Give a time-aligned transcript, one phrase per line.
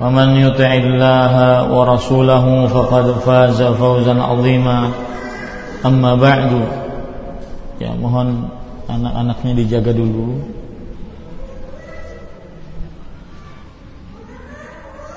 [0.00, 1.34] ومن يطع الله
[1.70, 4.78] ورسوله فقد فاز فوزا عظيما.
[5.86, 6.50] أما بعد
[7.80, 8.28] يا مهن
[8.90, 10.44] anak-anaknya dijaga dulu.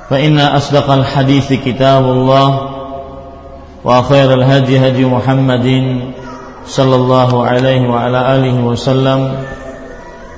[0.08, 2.50] فإن أصدق الحديث كتاب الله
[3.84, 5.68] وخير الهدي هدي محمد
[6.64, 9.20] صلى الله عليه وعلى آله وسلم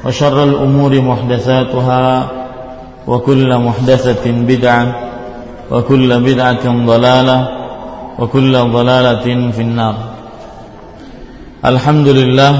[0.06, 2.06] وشر الأمور محدثاتها
[3.09, 4.87] وكل محدثة بدعة
[5.70, 7.39] وكل بدعة ضلالة
[8.19, 9.97] وكل ضلالة في النار
[11.65, 12.53] Alhamdulillah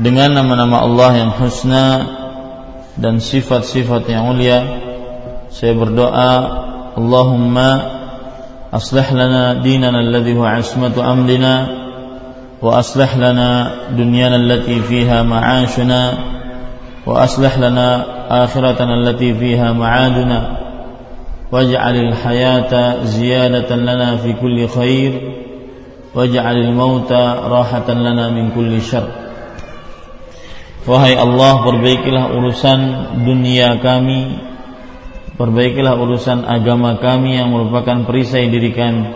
[0.02, 1.86] Dengan nama-nama Allah yang husna
[2.98, 4.60] dan sifat-sifat yang mulia,
[5.54, 6.34] saya berdoa,
[6.98, 7.70] Allahumma
[8.74, 11.54] aslih lana dinana alladhi huwa ismatu amrina
[12.58, 13.50] wa aslih lana
[13.94, 16.02] dunyana allati fiha ma'ashuna
[17.06, 17.90] wa aslih lana
[18.50, 20.57] akhiratana allati fiha ma'aduna
[21.53, 25.13] واجعل الحياة زيادة لنا في كل خير
[26.15, 27.13] واجعل الموت
[27.53, 29.09] راحة لنا من كل شر
[30.83, 32.81] Wahai Allah perbaikilah urusan
[33.23, 34.35] dunia kami
[35.39, 39.15] Perbaikilah urusan agama kami yang merupakan perisai diri kami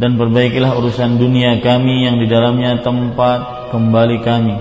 [0.00, 4.56] Dan perbaikilah urusan dunia kami yang di dalamnya tempat kembali kami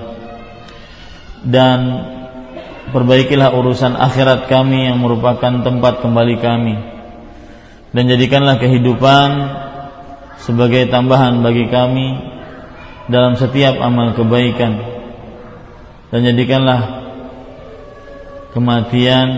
[1.47, 1.79] Dan
[2.88, 6.76] Perbaikilah urusan akhirat kami yang merupakan tempat kembali kami.
[7.92, 9.28] Dan jadikanlah kehidupan
[10.44, 12.36] sebagai tambahan bagi kami
[13.08, 14.84] Dalam setiap amal kebaikan.
[16.12, 16.80] Dan jadikanlah
[18.52, 19.28] kematian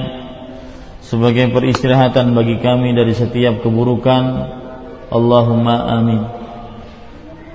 [1.03, 4.23] sebagai peristirahatan bagi kami dari setiap keburukan.
[5.11, 6.23] Allahumma amin.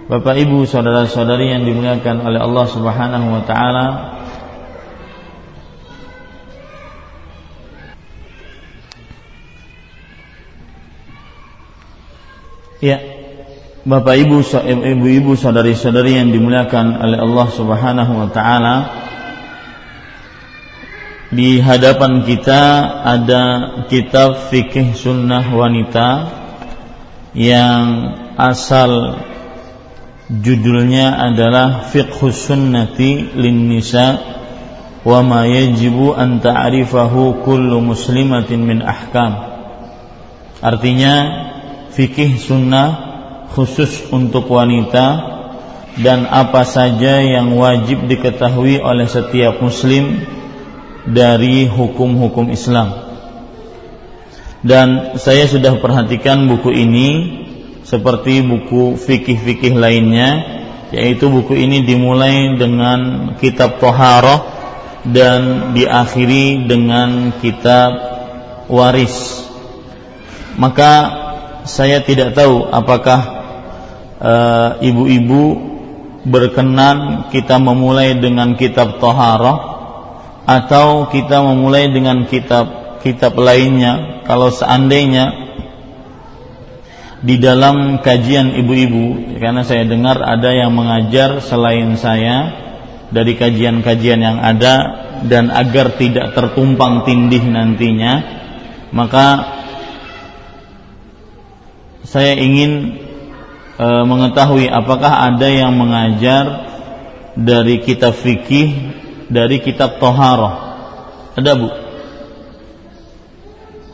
[0.06, 4.15] Bapak Ibu saudara-saudari yang dimuliakan oleh Allah Subhanahu wa taala
[12.84, 13.00] Ya,
[13.88, 18.76] Bapak Ibu, ibu-ibu, saudari-saudari yang dimuliakan oleh Allah Subhanahu wa taala,
[21.32, 22.64] di hadapan kita
[23.06, 23.44] ada
[23.88, 26.10] kitab fikih sunnah wanita
[27.32, 27.86] yang
[28.36, 29.24] asal
[30.28, 34.20] judulnya adalah Fiqhus Sunnati lin Nisa
[35.06, 39.56] wa ma yajibu an ta'rifahu kullu muslimatin min ahkam.
[40.66, 41.16] Artinya
[41.96, 42.90] fikih sunnah
[43.56, 45.36] khusus untuk wanita
[45.96, 50.28] dan apa saja yang wajib diketahui oleh setiap muslim
[51.08, 53.08] dari hukum-hukum Islam.
[54.66, 57.10] Dan saya sudah perhatikan buku ini
[57.86, 60.30] seperti buku fikih-fikih lainnya
[60.90, 64.52] yaitu buku ini dimulai dengan kitab Toharoh
[65.06, 67.94] dan diakhiri dengan kitab
[68.68, 69.46] waris.
[70.58, 71.25] Maka
[71.66, 73.20] saya tidak tahu apakah
[74.22, 75.74] eh, ibu-ibu
[76.26, 79.76] berkenan kita memulai dengan kitab Toharoh
[80.46, 84.26] atau kita memulai dengan kitab-kitab lainnya.
[84.26, 85.46] Kalau seandainya
[87.26, 92.54] di dalam kajian ibu-ibu karena saya dengar ada yang mengajar selain saya
[93.10, 98.14] dari kajian-kajian yang ada dan agar tidak tertumpang tindih nantinya
[98.94, 99.26] maka
[102.06, 103.02] saya ingin
[103.76, 106.70] e, mengetahui apakah ada yang mengajar
[107.36, 108.96] dari kitab fikih
[109.28, 110.54] dari kitab toharoh
[111.36, 111.86] ada bu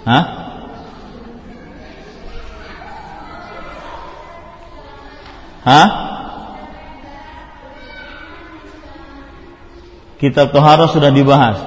[0.01, 0.25] Hah?
[5.61, 5.87] Hah?
[10.17, 11.57] Kitab Toharoh sudah dibahas.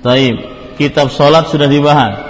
[0.00, 0.36] Taib.
[0.80, 2.29] Kitab Salat sudah dibahas.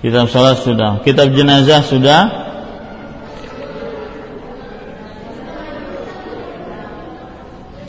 [0.00, 1.04] Kitab Salat sudah.
[1.04, 2.20] Kitab Jenazah sudah.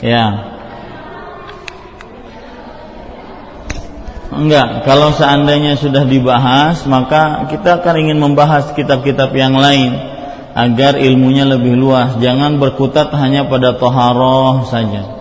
[0.04, 0.52] Ya.
[4.32, 9.92] Enggak, kalau seandainya sudah dibahas, maka kita akan ingin membahas kitab-kitab yang lain
[10.52, 12.20] agar ilmunya lebih luas.
[12.20, 15.20] Jangan berkutat hanya pada toharoh saja.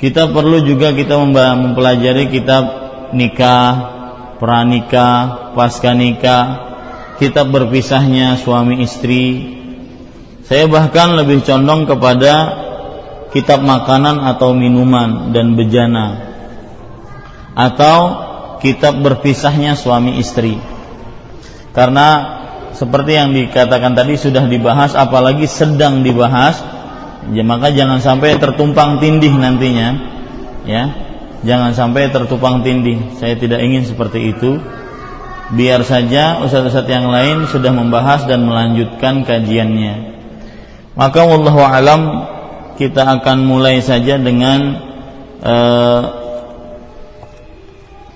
[0.00, 2.64] Kita perlu juga kita mempelajari kitab
[3.16, 3.93] nikah,
[4.44, 6.44] pranikah, pasca nikah,
[7.16, 9.56] kitab berpisahnya suami istri.
[10.44, 12.34] Saya bahkan lebih condong kepada
[13.32, 16.36] kitab makanan atau minuman dan bejana
[17.56, 17.96] atau
[18.60, 20.60] kitab berpisahnya suami istri.
[21.72, 22.36] Karena
[22.76, 26.60] seperti yang dikatakan tadi sudah dibahas apalagi sedang dibahas
[27.32, 29.88] ya maka jangan sampai tertumpang tindih nantinya
[30.68, 31.03] ya
[31.44, 34.58] jangan sampai tertumpang tindih saya tidak ingin seperti itu
[35.54, 40.16] biar saja ustaz-ustaz yang lain sudah membahas dan melanjutkan kajiannya
[40.96, 42.32] maka wallahu alam
[42.74, 44.82] kita akan mulai saja dengan
[45.44, 46.02] uh,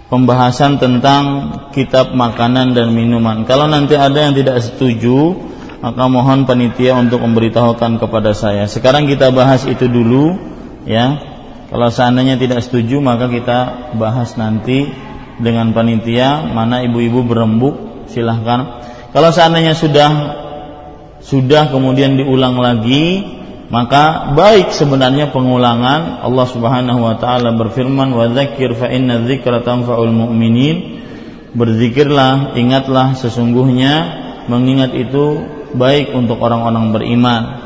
[0.08, 1.24] pembahasan tentang
[1.76, 3.44] kitab makanan dan minuman.
[3.44, 5.36] Kalau nanti ada yang tidak setuju,
[5.84, 8.66] maka mohon panitia untuk memberitahukan kepada saya.
[8.66, 10.34] Sekarang kita bahas itu dulu,
[10.88, 11.37] ya.
[11.68, 14.88] Kalau seandainya tidak setuju, maka kita bahas nanti
[15.36, 18.80] dengan panitia mana ibu-ibu berembuk, silahkan.
[19.12, 20.10] Kalau seandainya sudah
[21.20, 23.20] sudah kemudian diulang lagi,
[23.68, 26.24] maka baik sebenarnya pengulangan.
[26.24, 31.04] Allah Subhanahu wa taala berfirman wa dzakir fa inna dzikra tanfa'ul mu'minin.
[31.52, 33.92] Berzikirlah ingatlah sesungguhnya
[34.48, 35.44] mengingat itu
[35.76, 37.57] baik untuk orang-orang beriman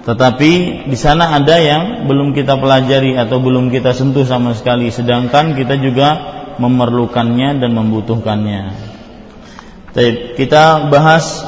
[0.00, 4.88] tetapi di sana ada yang belum kita pelajari atau belum kita sentuh sama sekali.
[4.88, 6.08] Sedangkan kita juga
[6.56, 8.62] memerlukannya dan membutuhkannya.
[10.40, 11.44] Kita bahas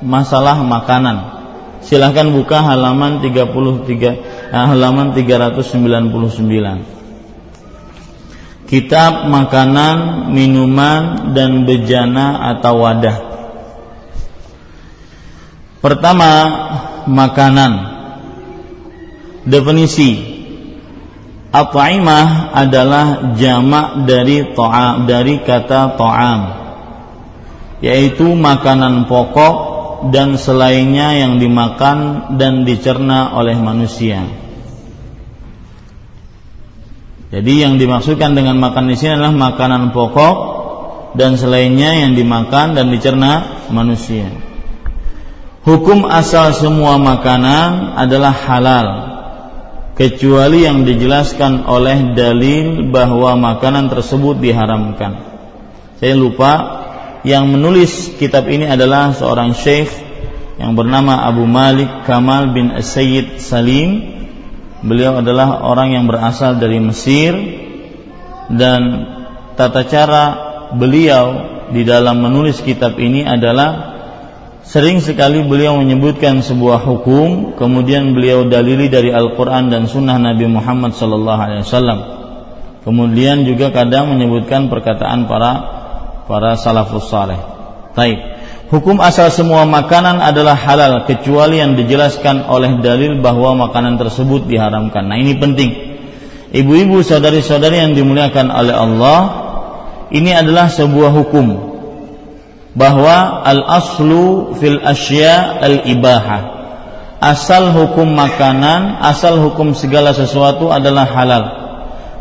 [0.00, 1.36] masalah makanan.
[1.84, 3.52] Silahkan buka halaman 33
[4.00, 4.16] eh,
[4.48, 6.94] halaman 399
[8.64, 13.18] kitab makanan minuman dan bejana atau wadah.
[15.84, 16.30] Pertama
[17.06, 17.72] makanan
[19.44, 20.34] definisi
[21.54, 26.40] At'imah adalah jamak dari to'am dari kata to'am
[27.78, 29.74] yaitu makanan pokok
[30.10, 34.24] dan selainnya yang dimakan dan dicerna oleh manusia.
[37.34, 40.36] Jadi yang dimaksudkan dengan makan di sini adalah makanan pokok
[41.14, 44.28] dan selainnya yang dimakan dan dicerna manusia.
[45.64, 48.88] Hukum asal semua makanan adalah halal
[49.96, 55.24] kecuali yang dijelaskan oleh dalil bahwa makanan tersebut diharamkan.
[55.96, 56.52] Saya lupa
[57.24, 59.88] yang menulis kitab ini adalah seorang syekh
[60.60, 64.20] yang bernama Abu Malik Kamal bin Sayyid Salim.
[64.84, 67.32] Beliau adalah orang yang berasal dari Mesir
[68.52, 68.80] dan
[69.56, 70.24] tata cara
[70.76, 73.93] beliau di dalam menulis kitab ini adalah
[74.64, 80.96] sering sekali beliau menyebutkan sebuah hukum kemudian beliau dalili dari Al-Qur'an dan sunnah Nabi Muhammad
[80.96, 81.98] sallallahu alaihi wasallam.
[82.84, 85.52] Kemudian juga kadang menyebutkan perkataan para
[86.28, 87.40] para salafus saleh.
[87.96, 88.18] Baik.
[88.72, 95.04] Hukum asal semua makanan adalah halal kecuali yang dijelaskan oleh dalil bahwa makanan tersebut diharamkan.
[95.06, 95.70] Nah, ini penting.
[96.50, 99.20] Ibu-ibu, saudari-saudari yang dimuliakan oleh Allah,
[100.10, 101.73] ini adalah sebuah hukum
[102.74, 106.52] bahwa al-aslu fil asya al-ibaha.
[107.24, 111.44] Asal hukum makanan, asal hukum segala sesuatu adalah halal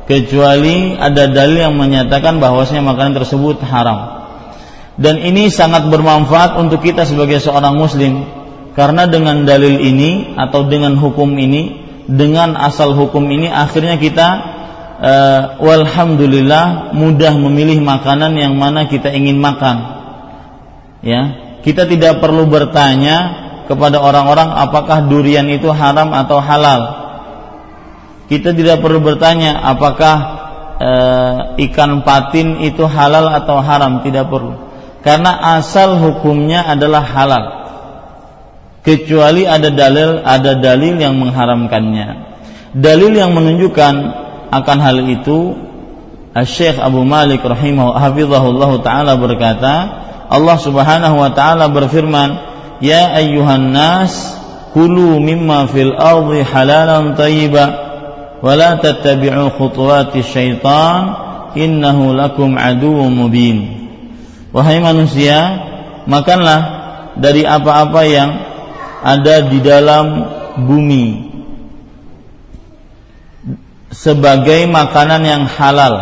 [0.03, 4.23] kecuali ada dalil yang menyatakan bahwasanya makanan tersebut haram.
[4.93, 8.29] Dan ini sangat bermanfaat untuk kita sebagai seorang muslim
[8.73, 14.27] Karena dengan dalil ini atau dengan hukum ini, dengan asal hukum ini akhirnya kita
[14.97, 20.02] uh, walhamdulillah mudah memilih makanan yang mana kita ingin makan.
[21.03, 21.21] Ya,
[21.61, 26.81] kita tidak perlu bertanya kepada orang-orang apakah durian itu haram atau halal.
[28.31, 30.15] Kita tidak perlu bertanya apakah
[30.79, 30.91] e,
[31.67, 34.55] ikan patin itu halal atau haram, tidak perlu.
[35.03, 37.63] Karena asal hukumnya adalah halal
[38.83, 42.35] kecuali ada dalil ada dalil yang mengharamkannya.
[42.75, 43.93] Dalil yang menunjukkan
[44.51, 45.55] akan hal itu
[46.43, 50.02] Syekh Abu Malik rahimahullah taala berkata,
[50.33, 52.29] Allah Subhanahu wa taala berfirman,
[52.81, 54.33] "Ya ayyuhan nas,
[54.73, 57.65] kulu mimma fil ardi halalan tayyiba
[58.41, 61.01] wa la tattabi'u khutuwati syaitan,
[61.53, 63.57] innahu lakum aduwwum mubin."
[64.49, 65.37] Wahai manusia,
[66.09, 66.61] makanlah
[67.13, 68.29] dari apa-apa yang
[69.05, 70.05] ada di dalam
[70.65, 71.29] bumi
[73.93, 75.93] sebagai makanan yang halal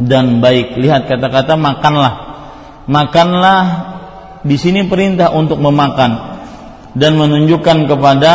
[0.00, 0.80] dan baik.
[0.80, 2.25] Lihat kata-kata makanlah.
[2.86, 3.62] Makanlah
[4.46, 6.38] di sini perintah untuk memakan
[6.94, 8.34] dan menunjukkan kepada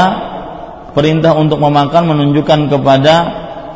[0.91, 3.15] perintah untuk memakan menunjukkan kepada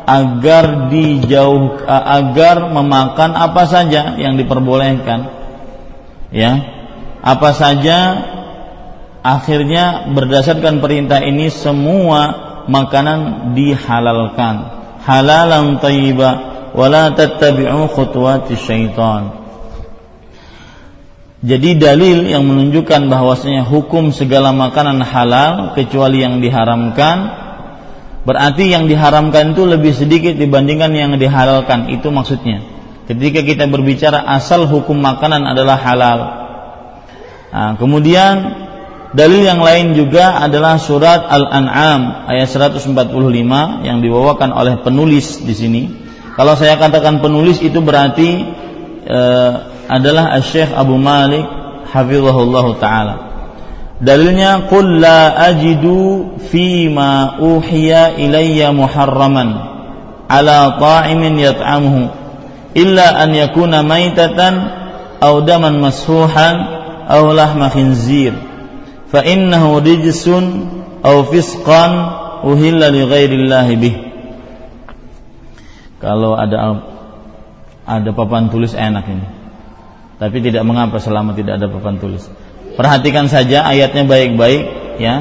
[0.06, 5.32] agar dijauh agar memakan apa saja yang diperbolehkan.
[6.30, 6.52] Ya.
[7.24, 7.98] Apa saja
[9.26, 14.54] akhirnya berdasarkan perintah ini semua makanan dihalalkan
[15.06, 16.30] halalan thayyiba
[16.74, 19.45] wala tattabi'u khutuwati syaitan
[21.46, 27.46] jadi dalil yang menunjukkan bahwasanya hukum segala makanan halal kecuali yang diharamkan
[28.26, 31.94] berarti yang diharamkan itu lebih sedikit dibandingkan yang dihalalkan.
[31.94, 32.66] Itu maksudnya.
[33.06, 36.18] Ketika kita berbicara asal hukum makanan adalah halal.
[37.54, 38.66] Nah, kemudian
[39.16, 43.16] Dalil yang lain juga adalah surat Al-An'am ayat 145
[43.80, 45.82] yang dibawakan oleh penulis di sini.
[46.36, 48.44] Kalau saya katakan penulis itu berarti
[49.08, 49.20] e,
[49.86, 51.46] adalah Syekh Abu Malik
[51.90, 53.14] hafizahullah taala.
[53.96, 59.56] Dalilnya qul la ajidu fi ma uhiya ilayya muharraman
[60.28, 62.12] ala ta'imin yat'amuhu
[62.76, 64.54] illa an yakuna maitatan
[65.16, 66.56] aw daman masfuhan
[67.08, 68.36] aw lahma khinzir.
[69.08, 70.44] Fa innahu rijsun
[71.00, 71.92] aw fisqan
[72.44, 73.96] uhilla li ghairillahi bih.
[76.04, 76.84] Kalau ada
[77.88, 79.35] ada papan tulis enak ini
[80.16, 82.24] tapi tidak mengapa selama tidak ada papan tulis.
[82.76, 84.62] Perhatikan saja ayatnya baik-baik
[85.00, 85.16] ya.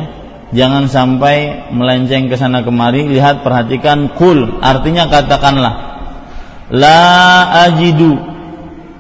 [0.56, 3.12] Jangan sampai melenceng ke sana kemari.
[3.12, 4.64] Lihat perhatikan kul.
[4.64, 5.74] Artinya katakanlah
[6.72, 7.04] la
[7.68, 8.16] ajidu.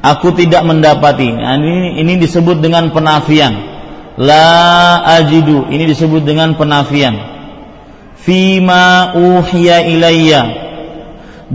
[0.03, 1.31] Aku tidak mendapati.
[1.33, 3.55] Nah, ini ini disebut dengan penafian.
[4.19, 5.71] La ajidu.
[5.71, 7.15] Ini disebut dengan penafian.
[8.19, 10.43] Fima uhiya ilayya.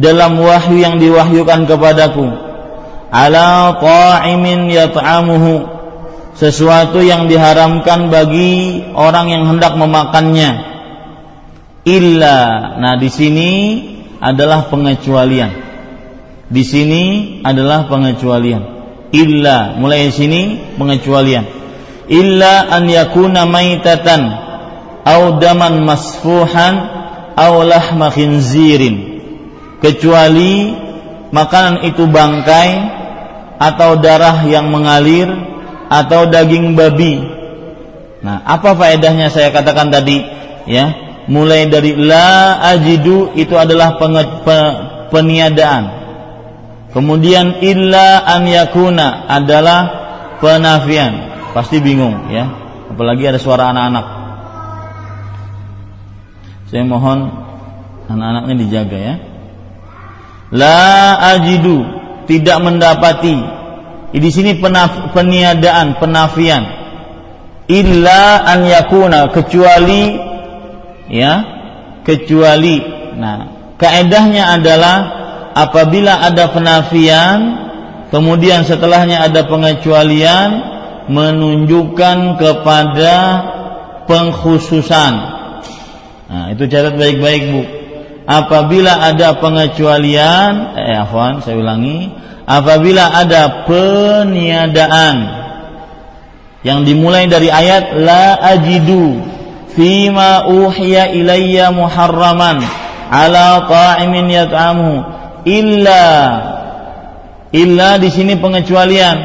[0.01, 2.50] Dalam wahyu yang diwahyukan kepadaku
[3.11, 5.79] ala qa'imin yat'amuhu.
[6.39, 10.73] Sesuatu yang diharamkan bagi orang yang hendak memakannya.
[11.85, 12.39] Illa.
[12.81, 13.51] Nah di sini
[14.25, 15.53] adalah pengecualian.
[16.49, 17.03] Di sini
[17.45, 18.63] adalah pengecualian.
[19.13, 19.77] Illa.
[19.77, 20.41] Mulai di sini
[20.81, 21.45] pengecualian.
[22.09, 24.23] Illa an yakuna maitatan
[25.05, 26.75] au daman masfuhan
[27.37, 29.21] au lahma khinzirin.
[29.85, 30.73] Kecuali
[31.33, 33.00] makanan itu bangkai
[33.61, 35.29] atau darah yang mengalir
[35.93, 37.21] atau daging babi.
[38.25, 40.25] Nah apa faedahnya saya katakan tadi
[40.65, 41.13] ya?
[41.29, 44.01] Mulai dari la ajidu itu adalah
[45.13, 45.85] peniadaan.
[46.91, 49.79] Kemudian illa an yakuna adalah
[50.41, 51.31] penafian.
[51.53, 52.49] Pasti bingung ya?
[52.91, 54.07] Apalagi ada suara anak-anak.
[56.73, 57.31] Saya mohon
[58.11, 59.15] anak-anaknya dijaga ya?
[60.51, 62.00] La ajidu
[62.31, 63.37] tidak mendapati
[64.15, 66.63] di sini penaf, peniadaan penafian
[67.67, 70.15] illa an yakuna kecuali
[71.11, 71.33] ya
[72.07, 72.79] kecuali
[73.19, 74.97] nah kaedahnya adalah
[75.59, 77.39] apabila ada penafian
[78.15, 80.71] kemudian setelahnya ada pengecualian
[81.11, 83.17] menunjukkan kepada
[84.07, 85.13] pengkhususan.
[86.31, 87.63] Nah, itu catat baik-baik Bu.
[88.31, 92.15] Apabila ada pengecualian, eh afwan, saya ulangi,
[92.47, 95.17] apabila ada peniadaan
[96.63, 99.19] yang dimulai dari ayat la ajidu
[99.75, 102.63] fima uhiya ilayya muharraman
[103.11, 105.03] ala ta'imin yat'amuhu
[105.43, 106.05] illa
[107.51, 109.19] illa di sini pengecualian.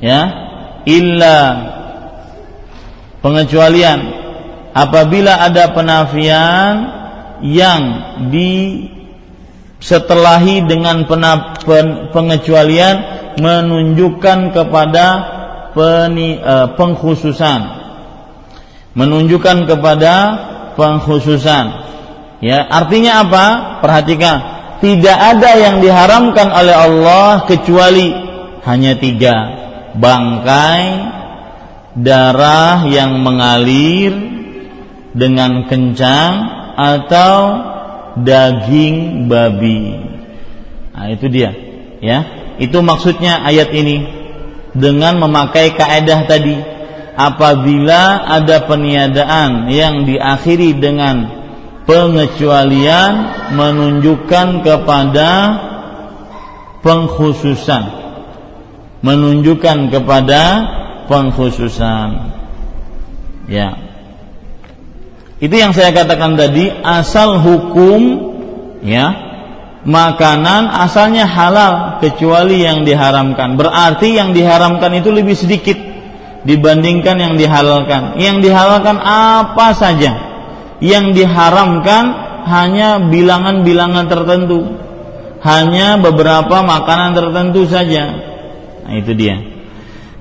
[0.00, 0.20] Ya
[0.88, 1.38] illa
[3.20, 4.00] pengecualian.
[4.72, 7.01] Apabila ada penafian
[7.42, 7.82] yang
[8.30, 8.86] di
[9.82, 11.04] setelahi dengan
[12.14, 12.96] pengecualian
[13.36, 15.06] menunjukkan kepada
[15.74, 17.60] peni, uh, pengkhususan.
[18.94, 20.14] Menunjukkan kepada
[20.78, 21.64] pengkhususan.
[22.42, 23.46] Ya artinya apa?
[23.82, 24.36] Perhatikan
[24.82, 28.10] tidak ada yang diharamkan oleh Allah kecuali
[28.66, 29.36] hanya tiga.
[29.92, 30.82] Bangkai
[31.98, 34.12] darah yang mengalir
[35.12, 37.34] dengan kencang atau
[38.18, 40.02] daging babi.
[40.92, 41.54] Nah, itu dia,
[42.02, 42.18] ya.
[42.58, 43.96] Itu maksudnya ayat ini
[44.74, 46.58] dengan memakai kaedah tadi.
[47.12, 51.28] Apabila ada peniadaan yang diakhiri dengan
[51.84, 53.12] pengecualian
[53.52, 55.30] menunjukkan kepada
[56.80, 58.02] pengkhususan
[59.02, 60.42] menunjukkan kepada
[61.10, 62.08] pengkhususan
[63.50, 63.91] ya
[65.42, 68.02] itu yang saya katakan tadi asal hukum
[68.86, 69.32] ya
[69.82, 73.58] makanan asalnya halal kecuali yang diharamkan.
[73.58, 75.74] Berarti yang diharamkan itu lebih sedikit
[76.46, 78.18] dibandingkan yang dihalalkan.
[78.22, 80.12] Yang dihalalkan apa saja.
[80.78, 82.04] Yang diharamkan
[82.46, 84.78] hanya bilangan-bilangan tertentu.
[85.42, 88.14] Hanya beberapa makanan tertentu saja.
[88.86, 89.42] Nah, itu dia.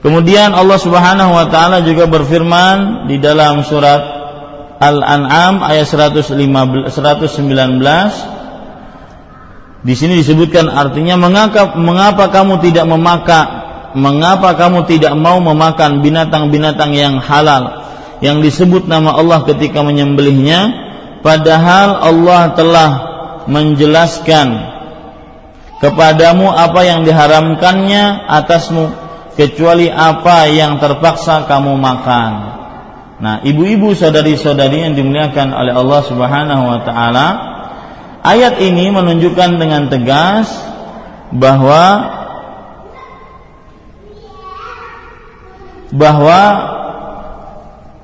[0.02, 4.11] Kemudian Allah Subhanahu wa taala juga berfirman di dalam surat
[4.82, 7.46] Al-An'am ayat 115, 119
[9.82, 13.46] di sini disebutkan artinya mengapa mengapa kamu tidak memakan
[13.94, 17.82] mengapa kamu tidak mau memakan binatang-binatang yang halal
[18.22, 20.90] yang disebut nama Allah ketika menyembelihnya?
[21.22, 22.92] Padahal Allah telah
[23.50, 24.48] menjelaskan
[25.82, 28.90] kepadamu apa yang diharamkannya atasmu
[29.34, 32.61] kecuali apa yang terpaksa kamu makan
[33.22, 37.28] Nah, ibu-ibu saudari-saudari yang dimuliakan oleh Allah Subhanahu wa taala,
[38.26, 40.50] ayat ini menunjukkan dengan tegas
[41.30, 42.18] bahwa
[45.94, 46.42] bahwa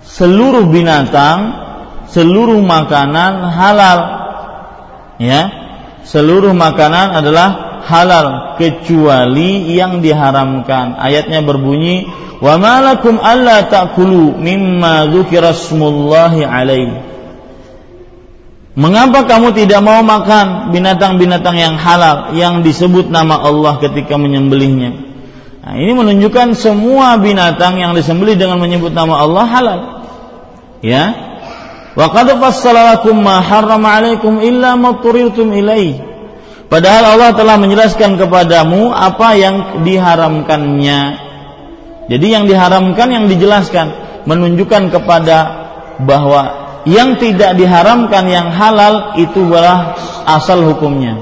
[0.06, 1.66] seluruh binatang,
[2.14, 4.00] seluruh makanan halal.
[5.18, 5.50] Ya.
[6.06, 11.00] Seluruh makanan adalah halal kecuali yang diharamkan.
[11.00, 17.06] Ayatnya berbunyi Wa malakum alla ta'kulu mimma dzukira smullahi alaihi.
[18.78, 25.10] Mengapa kamu tidak mau makan binatang-binatang yang halal yang disebut nama Allah ketika menyembelihnya?
[25.66, 29.80] Nah, ini menunjukkan semua binatang yang disembelih dengan menyebut nama Allah halal.
[30.86, 31.06] Ya.
[31.98, 36.07] Wa qad fassala lakum ma harrama 'alaikum illa ma ilaih.
[36.68, 39.56] Padahal Allah telah menjelaskan kepadamu apa yang
[39.88, 41.28] diharamkannya
[42.08, 43.88] jadi yang diharamkan yang dijelaskan
[44.24, 45.38] menunjukkan kepada
[46.00, 46.42] bahwa
[46.88, 51.20] yang tidak diharamkan yang halal itu adalah asal hukumnya.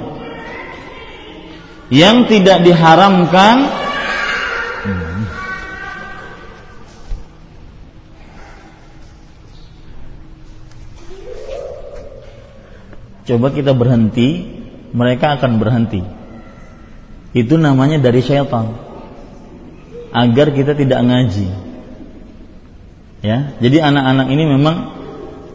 [1.90, 3.86] Yang tidak diharamkan
[13.26, 14.55] Coba kita berhenti,
[14.96, 16.00] mereka akan berhenti.
[17.36, 18.80] Itu namanya dari syaitan
[20.16, 21.48] agar kita tidak ngaji.
[23.20, 24.76] Ya, jadi anak-anak ini memang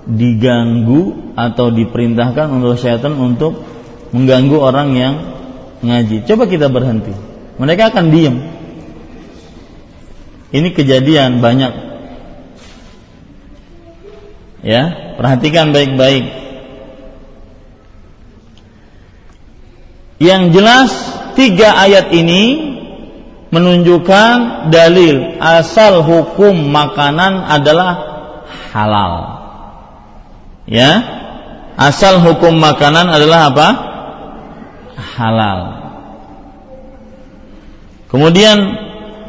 [0.05, 3.64] diganggu atau diperintahkan untuk syaitan untuk
[4.12, 5.14] mengganggu orang yang
[5.81, 6.29] ngaji.
[6.29, 7.16] Coba kita berhenti.
[7.57, 8.37] Mereka akan diam.
[10.50, 11.72] Ini kejadian banyak.
[14.61, 16.49] Ya, perhatikan baik-baik.
[20.20, 20.90] Yang jelas
[21.33, 22.76] tiga ayat ini
[23.48, 27.92] menunjukkan dalil asal hukum makanan adalah
[28.68, 29.14] halal.
[30.68, 30.92] Ya.
[31.80, 33.68] Asal hukum makanan adalah apa?
[35.16, 35.61] Halal.
[38.12, 38.59] Kemudian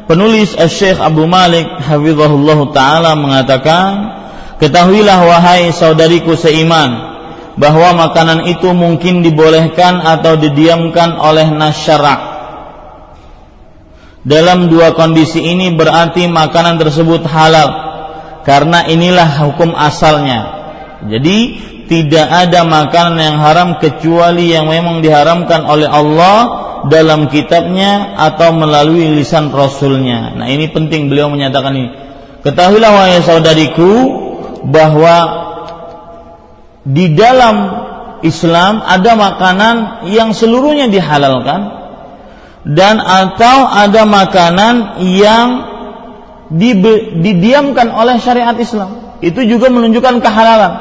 [0.04, 3.90] penulis Syekh Abu Malik hafizahullah taala mengatakan,
[4.60, 7.11] "Ketahuilah wahai saudariku seiman,
[7.56, 12.32] bahwa makanan itu mungkin dibolehkan atau didiamkan oleh nasyarak
[14.22, 17.68] dalam dua kondisi ini berarti makanan tersebut halal
[18.46, 20.62] karena inilah hukum asalnya.
[21.10, 21.38] Jadi
[21.90, 26.36] tidak ada makanan yang haram kecuali yang memang diharamkan oleh Allah
[26.86, 30.38] dalam kitabnya atau melalui lisan rasulnya.
[30.38, 31.90] Nah ini penting beliau menyatakan ini.
[32.46, 33.90] Ketahuilah wahai saudariku
[34.66, 35.41] bahwa
[36.82, 37.56] di dalam
[38.22, 41.82] Islam ada makanan yang seluruhnya dihalalkan
[42.62, 45.48] dan atau ada makanan yang
[47.22, 49.18] didiamkan oleh syariat Islam.
[49.22, 50.72] Itu juga menunjukkan kehalalan.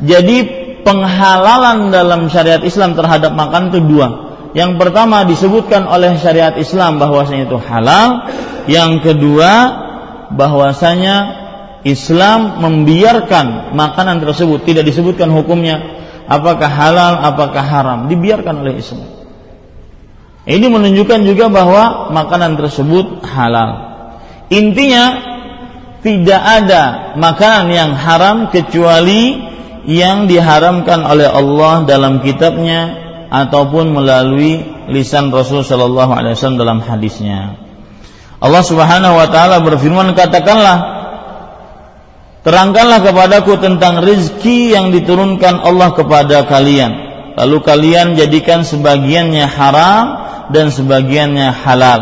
[0.00, 0.38] Jadi
[0.82, 4.08] penghalalan dalam syariat Islam terhadap makan itu dua.
[4.50, 8.08] Yang pertama disebutkan oleh syariat Islam bahwasanya itu halal.
[8.66, 9.52] Yang kedua
[10.34, 11.39] bahwasanya
[11.82, 15.80] Islam membiarkan makanan tersebut tidak disebutkan hukumnya
[16.28, 19.08] apakah halal apakah haram dibiarkan oleh Islam.
[20.44, 23.92] Ini menunjukkan juga bahwa makanan tersebut halal.
[24.48, 25.04] Intinya
[26.00, 29.36] tidak ada makanan yang haram kecuali
[29.84, 32.96] yang diharamkan oleh Allah dalam kitabnya
[33.30, 37.56] ataupun melalui lisan Rasul Shallallahu Alaihi Wasallam dalam hadisnya.
[38.40, 40.99] Allah Subhanahu Wa Taala berfirman katakanlah
[42.40, 46.92] Terangkanlah kepadaku tentang rizki yang diturunkan Allah kepada kalian.
[47.36, 50.04] Lalu kalian jadikan sebagiannya haram
[50.48, 52.00] dan sebagiannya halal.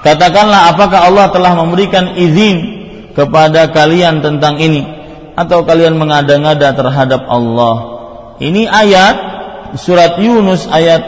[0.00, 2.56] Katakanlah apakah Allah telah memberikan izin
[3.12, 4.80] kepada kalian tentang ini
[5.36, 7.76] atau kalian mengada-ngada terhadap Allah.
[8.40, 9.16] Ini ayat
[9.76, 11.04] surat Yunus ayat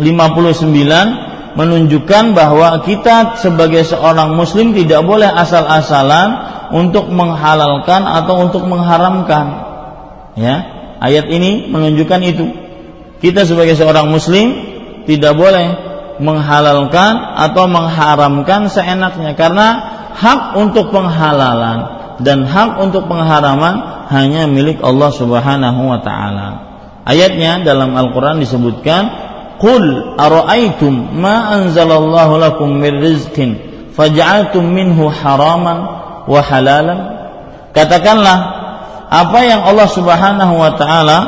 [0.00, 9.70] 59 menunjukkan bahwa kita sebagai seorang muslim tidak boleh asal-asalan untuk menghalalkan atau untuk mengharamkan.
[10.34, 10.56] Ya,
[10.98, 12.46] ayat ini menunjukkan itu.
[13.20, 14.56] Kita sebagai seorang muslim
[15.04, 15.66] tidak boleh
[16.18, 19.68] menghalalkan atau mengharamkan seenaknya karena
[20.16, 26.48] hak untuk penghalalan dan hak untuk pengharaman hanya milik Allah Subhanahu wa taala.
[27.02, 29.30] Ayatnya dalam Al-Qur'an disebutkan
[29.62, 30.18] Qul
[31.14, 33.50] ma anzalallahu lakum min rizqin
[34.58, 36.98] minhu haraman wa halalan.
[37.72, 38.38] Katakanlah
[39.12, 41.18] apa yang Allah Subhanahu wa taala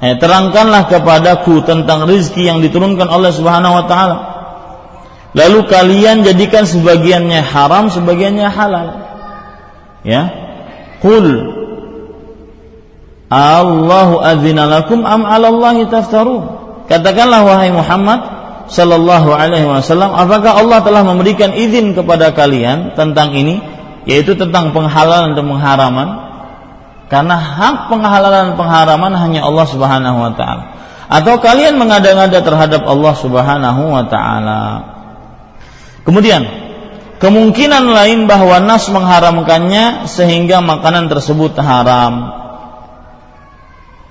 [0.00, 4.16] eh, terangkanlah kepadaku tentang rizki yang diturunkan Allah Subhanahu wa taala.
[5.34, 8.88] Lalu kalian jadikan sebagiannya haram sebagiannya halal.
[10.06, 10.30] Ya.
[11.02, 11.26] Qul
[13.34, 15.26] Allahu adzina lakum am
[15.90, 16.42] taftarun.
[16.86, 18.20] Katakanlah wahai Muhammad
[18.68, 23.60] sallallahu alaihi wasallam apakah Allah telah memberikan izin kepada kalian tentang ini
[24.04, 26.08] yaitu tentang penghalalan dan pengharaman.
[27.08, 30.64] Karena hak penghalalan dan pengharaman hanya Allah Subhanahu wa taala.
[31.08, 34.62] Atau kalian mengada-ngada terhadap Allah Subhanahu wa taala.
[36.04, 36.42] Kemudian
[37.20, 42.44] kemungkinan lain bahwa nas mengharamkannya sehingga makanan tersebut haram.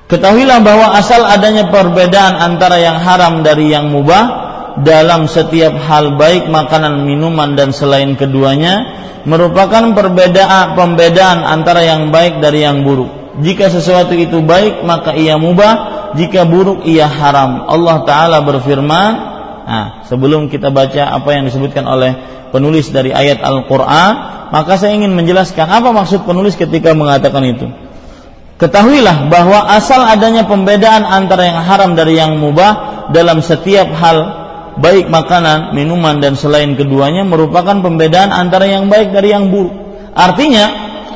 [0.09, 4.42] Ketahuilah bahwa asal adanya perbedaan antara yang haram dari yang mubah
[4.81, 12.41] dalam setiap hal baik makanan, minuman dan selain keduanya merupakan perbedaan pembedaan antara yang baik
[12.41, 13.37] dari yang buruk.
[13.41, 17.65] Jika sesuatu itu baik maka ia mubah, jika buruk ia haram.
[17.69, 19.11] Allah taala berfirman,
[19.65, 22.11] nah, sebelum kita baca apa yang disebutkan oleh
[22.53, 24.11] penulis dari ayat Al-Qur'an,
[24.53, 27.65] maka saya ingin menjelaskan apa maksud penulis ketika mengatakan itu.
[28.61, 34.42] Ketahuilah bahwa asal adanya pembedaan antara yang haram dari yang mubah dalam setiap hal
[34.79, 39.73] baik makanan, minuman dan selain keduanya merupakan pembedaan antara yang baik dari yang buruk.
[40.13, 40.65] Artinya,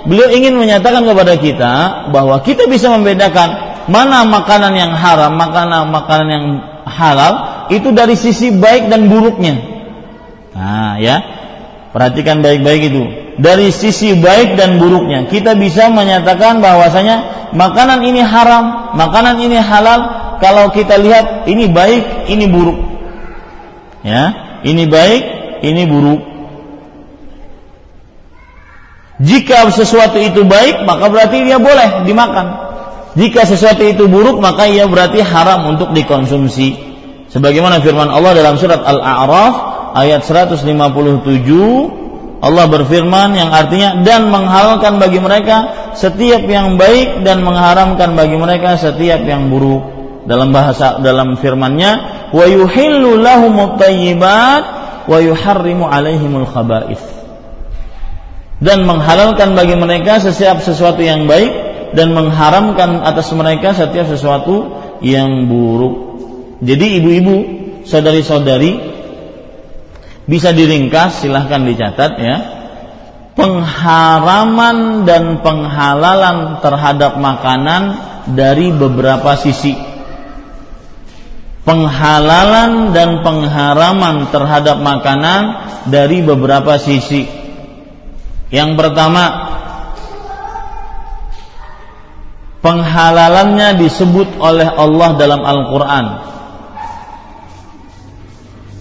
[0.05, 1.73] beliau ingin menyatakan kepada kita
[2.13, 6.45] bahwa kita bisa membedakan mana makanan yang haram, makanan makanan yang
[6.85, 7.33] halal
[7.71, 9.55] itu dari sisi baik dan buruknya.
[10.53, 11.17] Nah, ya.
[11.87, 13.03] Perhatikan baik-baik itu.
[13.41, 19.99] Dari sisi baik dan buruknya, kita bisa menyatakan bahwasanya makanan ini haram, makanan ini halal
[20.37, 22.96] kalau kita lihat ini baik, ini buruk.
[24.07, 24.23] Ya,
[24.63, 25.23] ini baik,
[25.67, 26.23] ini buruk.
[29.19, 32.47] Jika sesuatu itu baik, maka berarti dia boleh dimakan.
[33.19, 36.77] Jika sesuatu itu buruk, maka ia berarti haram untuk dikonsumsi.
[37.27, 39.53] Sebagaimana firman Allah dalam surat Al-A'raf
[39.97, 40.69] ayat 157,
[42.37, 48.77] Allah berfirman yang artinya dan menghalalkan bagi mereka setiap yang baik dan mengharamkan bagi mereka
[48.77, 49.83] setiap yang buruk.
[50.29, 53.79] Dalam bahasa dalam firman-Nya wa yuhillu lahumut
[55.07, 57.17] wa yuharrimu alaihimul khaba'ith
[58.59, 65.45] dan menghalalkan bagi mereka setiap sesuatu yang baik dan mengharamkan atas mereka setiap sesuatu yang
[65.45, 66.19] buruk.
[66.59, 67.37] Jadi ibu-ibu,
[67.85, 68.97] saudari-saudari
[70.25, 72.37] bisa diringkas silahkan dicatat ya.
[73.37, 78.01] Pengharaman dan penghalalan terhadap makanan
[78.33, 79.77] dari beberapa sisi
[81.67, 85.41] penghalalan dan pengharaman terhadap makanan
[85.91, 87.27] dari beberapa sisi.
[88.47, 89.23] Yang pertama,
[92.63, 96.05] penghalalannya disebut oleh Allah dalam Al-Qur'an.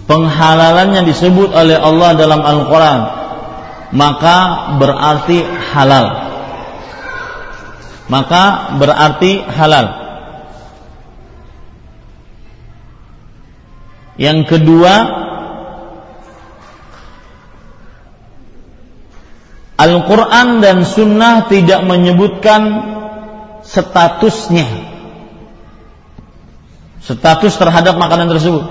[0.06, 3.26] Penghalalannya disebut oleh Allah dalam Al-Qur'an.
[3.86, 6.06] maka berarti halal.
[8.10, 10.05] Maka berarti halal.
[14.16, 14.94] Yang kedua,
[19.76, 22.62] Al-Quran dan Sunnah tidak menyebutkan
[23.60, 24.64] statusnya,
[27.04, 28.64] status terhadap makanan tersebut,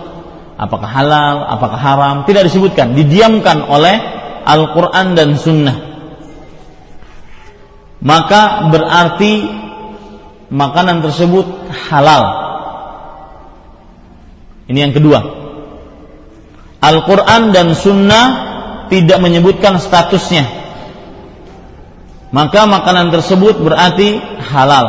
[0.58, 4.02] apakah halal, apakah haram, tidak disebutkan, didiamkan oleh
[4.50, 5.78] Al-Quran dan Sunnah.
[8.02, 9.46] Maka berarti
[10.50, 12.45] makanan tersebut halal.
[14.66, 15.20] Ini yang kedua.
[16.82, 18.26] Al-Quran dan Sunnah
[18.90, 20.66] tidak menyebutkan statusnya
[22.36, 24.86] maka makanan tersebut berarti halal.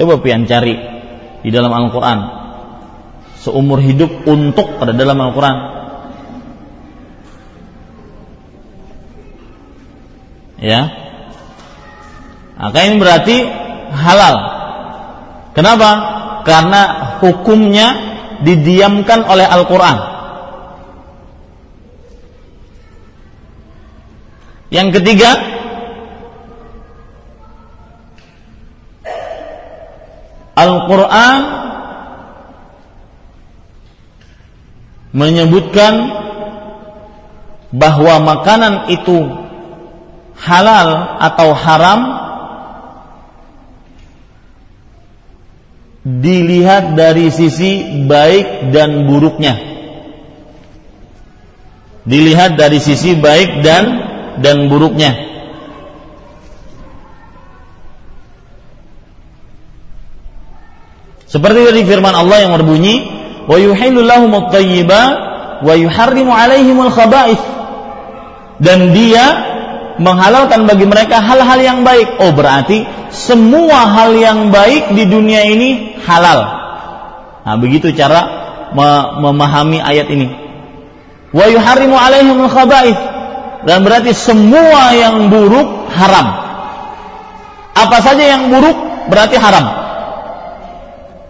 [0.00, 0.80] Coba pian cari
[1.44, 2.18] di dalam Al-Quran.
[3.36, 5.56] Seumur hidup untuk ada dalam Al-Quran.
[10.64, 10.82] Ya.
[12.56, 13.36] Maka ini berarti
[13.92, 14.34] halal.
[15.52, 15.90] Kenapa?
[16.48, 16.82] Karena
[17.20, 17.88] hukumnya
[18.42, 19.96] didiamkan oleh Al-Quran.
[24.74, 25.30] Yang ketiga,
[30.54, 31.38] Al-Quran
[35.14, 35.94] menyebutkan
[37.74, 39.30] bahwa makanan itu
[40.38, 42.00] halal atau haram
[46.04, 49.56] dilihat dari sisi baik dan buruknya.
[52.04, 53.84] Dilihat dari sisi baik dan
[54.44, 55.16] dan buruknya.
[61.24, 62.94] Seperti dari firman Allah yang berbunyi,
[63.48, 64.30] "Wa yuhillu lahum
[65.64, 67.42] wa yuharrimu 'alaihimul khaba'ith."
[68.62, 69.24] Dan dia
[69.98, 72.22] menghalalkan bagi mereka hal-hal yang baik.
[72.22, 76.42] Oh, berarti semua hal yang baik di dunia ini halal.
[77.46, 78.26] Nah, begitu cara
[79.22, 80.28] memahami ayat ini.
[81.30, 83.00] Wa yuharrimu 'alaihimul khaba'ith.
[83.64, 86.26] Dan berarti semua yang buruk haram.
[87.74, 88.76] Apa saja yang buruk
[89.08, 89.64] berarti haram.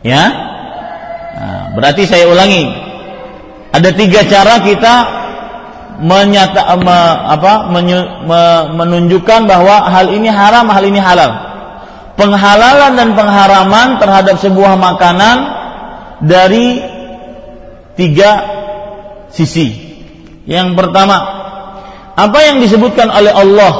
[0.04, 0.24] Ya,
[1.36, 2.68] nah, berarti saya ulangi.
[3.72, 4.94] Ada tiga cara kita
[5.98, 6.98] menyata, me,
[7.32, 8.42] apa, menyu, me,
[8.76, 11.43] menunjukkan bahwa hal ini haram, hal ini halal.
[12.14, 15.36] Penghalalan dan pengharaman terhadap sebuah makanan
[16.22, 16.78] dari
[17.98, 18.30] tiga
[19.34, 19.74] sisi.
[20.46, 21.16] Yang pertama,
[22.14, 23.74] apa yang disebutkan oleh Allah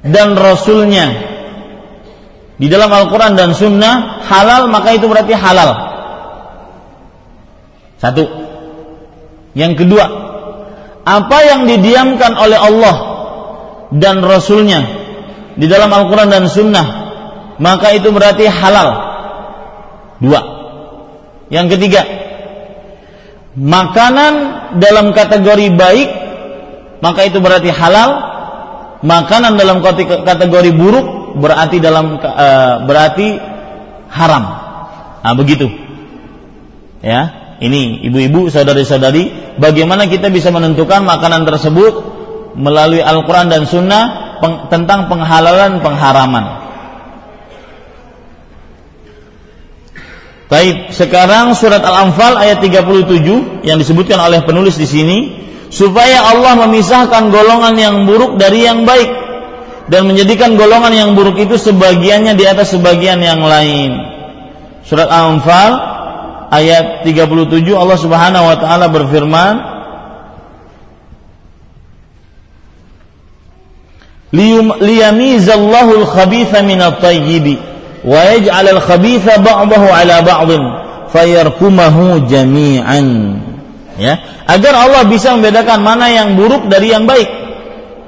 [0.00, 1.06] dan Rasulnya
[2.56, 5.70] di dalam Al-Quran dan Sunnah halal maka itu berarti halal.
[8.00, 8.24] Satu.
[9.52, 10.06] Yang kedua,
[11.04, 12.96] apa yang didiamkan oleh Allah
[13.92, 14.99] dan Rasulnya
[15.56, 16.86] di dalam Al-Quran dan Sunnah
[17.60, 18.88] maka itu berarti halal.
[20.20, 20.40] Dua.
[21.52, 22.02] Yang ketiga,
[23.56, 24.32] makanan
[24.80, 26.08] dalam kategori baik
[27.04, 28.32] maka itu berarti halal.
[29.00, 33.40] Makanan dalam kategori buruk berarti dalam uh, berarti
[34.12, 34.44] haram.
[35.24, 35.72] Nah, begitu.
[37.00, 41.92] Ya, ini ibu-ibu, saudari-saudari, bagaimana kita bisa menentukan makanan tersebut
[42.60, 46.44] melalui Al-Qur'an dan Sunnah peng, tentang penghalalan pengharaman.
[50.50, 55.18] Baik, sekarang surat Al-Anfal ayat 37 yang disebutkan oleh penulis di sini
[55.70, 59.06] supaya Allah memisahkan golongan yang buruk dari yang baik
[59.86, 63.94] dan menjadikan golongan yang buruk itu sebagiannya di atas sebagian yang lain.
[64.82, 65.70] Surat Al-Anfal
[66.50, 69.69] ayat 37 Allah Subhanahu wa taala berfirman
[74.32, 77.58] liyamizallahu al-khabitha min at-tayyib
[78.06, 80.62] wa yaj'al al-khabitha ba'dahu 'ala ba'dhin
[81.10, 83.06] fayarkumahu jami'an
[83.98, 84.16] ya
[84.46, 87.28] agar Allah bisa membedakan mana yang buruk dari yang baik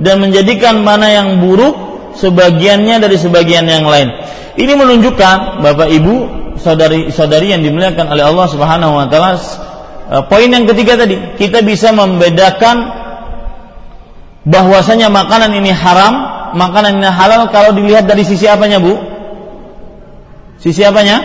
[0.02, 4.10] dan menjadikan mana yang buruk sebagiannya dari sebagian yang lain.
[4.52, 6.14] Ini menunjukkan Bapak Ibu,
[6.60, 9.40] saudari-saudari yang dimuliakan oleh Allah Subhanahu wa taala
[10.12, 13.01] e, poin yang ketiga tadi, kita bisa membedakan
[14.48, 16.14] bahwasanya makanan ini haram,
[16.56, 18.98] makanan ini halal kalau dilihat dari sisi apanya, Bu?
[20.62, 21.22] Sisi apanya?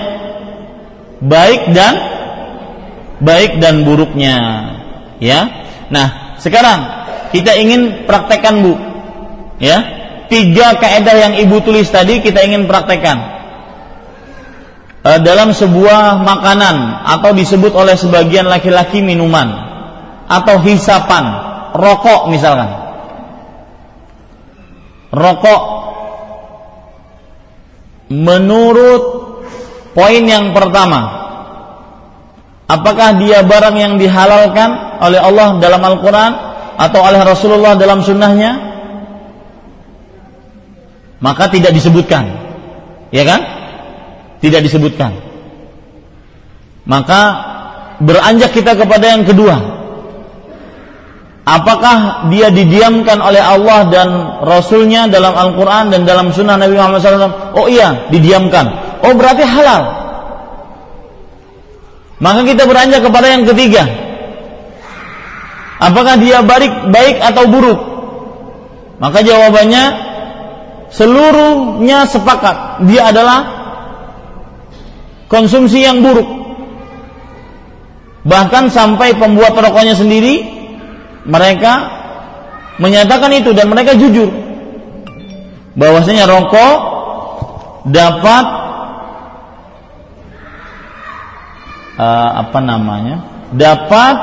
[1.22, 1.94] Baik dan
[3.22, 4.36] baik dan buruknya.
[5.18, 5.50] Ya.
[5.90, 6.98] Nah, sekarang
[7.32, 8.74] kita ingin praktekkan bu
[9.58, 9.78] ya
[10.32, 13.18] tiga kaidah yang ibu tulis tadi kita ingin praktekkan
[15.04, 16.76] e, dalam sebuah makanan
[17.18, 19.50] atau disebut oleh sebagian laki-laki minuman
[20.28, 21.24] atau hisapan
[21.76, 22.87] rokok misalkan
[25.18, 25.62] rokok
[28.14, 29.04] menurut
[29.92, 31.18] poin yang pertama.
[32.68, 36.32] Apakah dia barang yang dihalalkan oleh Allah dalam Al-Quran
[36.76, 38.76] atau oleh Rasulullah dalam sunnahnya?
[41.24, 42.28] Maka tidak disebutkan.
[43.10, 43.42] Ya kan?
[44.44, 45.16] Tidak disebutkan.
[46.84, 47.22] Maka
[48.04, 49.77] beranjak kita kepada yang kedua
[51.48, 54.10] apakah dia didiamkan oleh Allah dan
[54.44, 59.00] Rasulnya dalam Al-Quran dan dalam sunnah Nabi Muhammad SAW oh iya didiamkan.
[59.08, 59.96] Oh berarti halal.
[62.20, 63.88] Maka kita beranjak kepada yang ketiga.
[65.78, 67.80] Apakah dia baik baik atau buruk?
[68.98, 69.84] Maka jawabannya
[70.90, 72.90] seluruhnya sepakat.
[72.90, 73.40] Dia adalah
[75.30, 76.26] konsumsi yang buruk.
[78.26, 80.57] Bahkan sampai pembuat rokoknya sendiri
[81.28, 81.74] mereka
[82.80, 84.32] menyatakan itu dan mereka jujur
[85.78, 86.76] bahwasanya rokok
[87.88, 88.46] dapat
[92.02, 93.16] uh, apa namanya?
[93.48, 94.16] dapat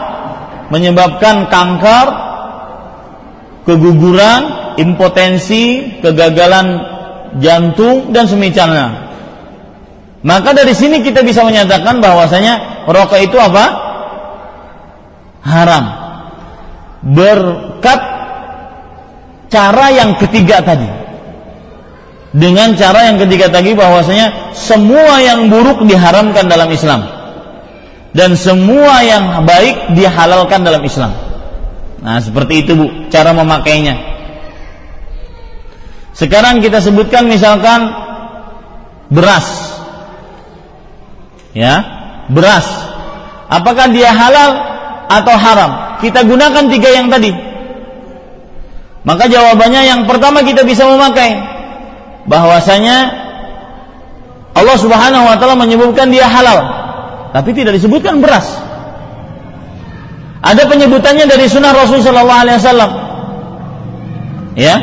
[0.69, 2.07] menyebabkan kanker,
[3.64, 4.43] keguguran,
[4.77, 6.85] impotensi, kegagalan
[7.40, 9.17] jantung dan semisalnya.
[10.25, 13.64] Maka dari sini kita bisa menyatakan bahwasanya rokok itu apa?
[15.45, 16.04] Haram.
[17.05, 18.01] Berkat
[19.53, 20.88] cara yang ketiga tadi.
[22.35, 27.07] Dengan cara yang ketiga tadi bahwasanya semua yang buruk diharamkan dalam Islam
[28.14, 31.14] dan semua yang baik dihalalkan dalam Islam.
[32.03, 33.99] Nah, seperti itu Bu, cara memakainya.
[36.14, 37.90] Sekarang kita sebutkan misalkan
[39.11, 39.47] beras.
[41.55, 41.83] Ya,
[42.31, 42.67] beras.
[43.51, 44.74] Apakah dia halal
[45.09, 46.01] atau haram?
[46.01, 47.33] Kita gunakan tiga yang tadi.
[49.05, 51.37] Maka jawabannya yang pertama kita bisa memakai
[52.25, 52.97] bahwasanya
[54.57, 56.85] Allah Subhanahu wa taala menyebutkan dia halal
[57.35, 58.47] tapi tidak disebutkan beras.
[60.45, 62.90] Ada penyebutannya dari sunnah Rasul Shallallahu Alaihi Wasallam,
[64.55, 64.77] ya,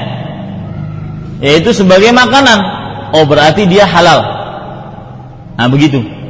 [1.40, 2.60] yaitu sebagai makanan.
[3.14, 4.20] Oh berarti dia halal.
[5.56, 6.21] Nah begitu.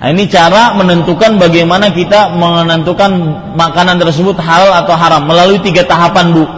[0.00, 3.12] Nah, ini cara menentukan bagaimana kita menentukan
[3.52, 6.48] makanan tersebut halal atau haram melalui tiga tahapan bu.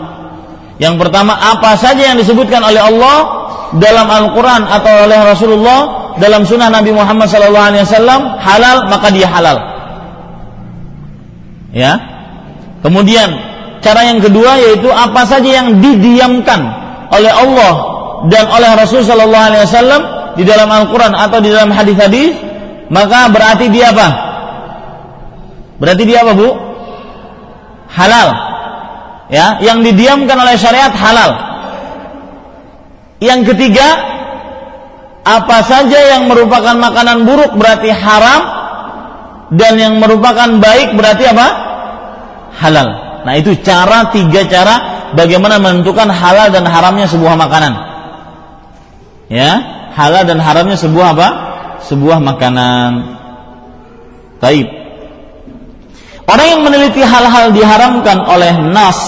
[0.78, 3.50] Yang pertama apa saja yang disebutkan oleh Allah
[3.82, 5.80] dalam Al-Quran atau oleh Rasulullah
[6.22, 9.58] dalam sunnah Nabi Muhammad SAW halal maka dia halal.
[11.74, 11.92] Ya.
[12.78, 13.26] Kemudian
[13.82, 16.62] cara yang kedua yaitu apa saja yang didiamkan
[17.10, 17.74] oleh Allah
[18.30, 20.02] dan oleh Rasul Wasallam
[20.38, 22.51] di dalam Al-Quran atau di dalam hadis-hadis
[22.92, 24.08] maka berarti dia apa?
[25.80, 26.48] Berarti dia apa bu?
[27.88, 28.28] Halal.
[29.32, 31.30] Ya, yang didiamkan oleh syariat halal.
[33.24, 33.88] Yang ketiga
[35.24, 38.42] apa saja yang merupakan makanan buruk berarti haram
[39.56, 41.46] dan yang merupakan baik berarti apa?
[42.52, 42.88] halal.
[43.24, 44.74] Nah, itu cara tiga cara
[45.16, 47.72] bagaimana menentukan halal dan haramnya sebuah makanan.
[49.32, 49.50] Ya,
[49.96, 51.28] halal dan haramnya sebuah apa?
[51.86, 52.90] Sebuah makanan.
[54.42, 54.68] Taib.
[56.26, 58.98] Orang yang meneliti hal-hal diharamkan oleh nas,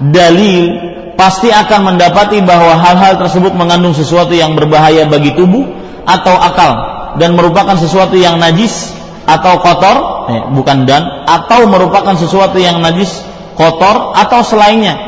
[0.00, 5.62] dalil, pasti akan mendapati bahwa hal-hal tersebut mengandung sesuatu yang berbahaya bagi tubuh
[6.02, 6.72] atau akal
[7.20, 8.90] dan merupakan sesuatu yang najis
[9.22, 9.96] atau kotor,
[10.32, 13.22] eh, bukan dan, atau merupakan sesuatu yang najis,
[13.54, 14.98] kotor atau selainnya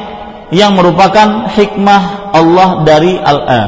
[0.54, 3.66] yang merupakan hikmah Allah dari al eh,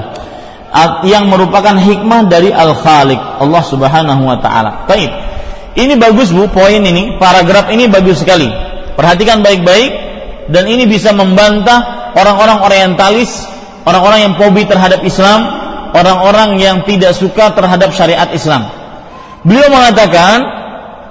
[1.09, 4.85] yang merupakan hikmah dari al Khaliq Allah Subhanahu wa taala.
[4.85, 5.11] Baik.
[5.77, 8.49] Ini bagus Bu, poin ini, paragraf ini bagus sekali.
[8.97, 9.93] Perhatikan baik-baik
[10.49, 13.45] dan ini bisa membantah orang-orang orientalis,
[13.85, 15.45] orang-orang yang fobi terhadap Islam,
[15.93, 18.73] orang-orang yang tidak suka terhadap syariat Islam.
[19.45, 20.41] Beliau mengatakan,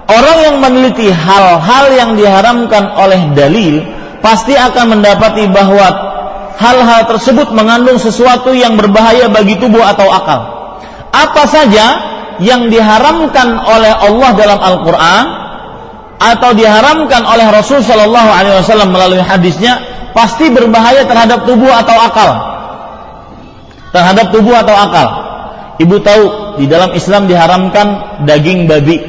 [0.10, 3.86] orang yang meneliti hal-hal yang diharamkan oleh dalil
[4.26, 6.15] pasti akan mendapati bahwa
[6.56, 10.40] hal-hal tersebut mengandung sesuatu yang berbahaya bagi tubuh atau akal.
[11.12, 11.86] Apa saja
[12.44, 15.24] yang diharamkan oleh Allah dalam Al-Quran
[16.20, 19.84] atau diharamkan oleh Rasul Shallallahu Alaihi Wasallam melalui hadisnya
[20.16, 22.32] pasti berbahaya terhadap tubuh atau akal.
[23.92, 25.08] Terhadap tubuh atau akal.
[25.76, 26.24] Ibu tahu
[26.60, 29.04] di dalam Islam diharamkan daging babi.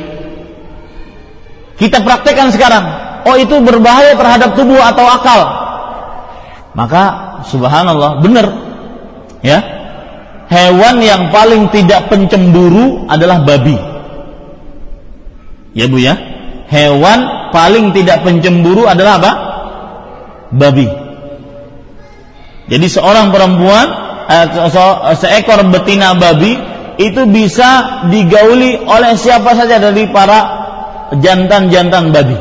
[1.78, 2.84] Kita praktekkan sekarang.
[3.26, 5.65] Oh itu berbahaya terhadap tubuh atau akal.
[6.76, 7.02] Maka
[7.48, 8.46] subhanallah benar.
[9.40, 9.58] Ya.
[10.46, 13.74] Hewan yang paling tidak pencemburu adalah babi.
[15.72, 16.14] Ya Bu ya.
[16.68, 19.32] Hewan paling tidak pencemburu adalah apa?
[20.52, 20.86] babi.
[22.66, 23.86] Jadi seorang perempuan
[24.26, 24.46] eh,
[25.14, 26.58] seekor betina babi
[26.98, 30.38] itu bisa digauli oleh siapa saja dari para
[31.14, 32.38] jantan-jantan babi.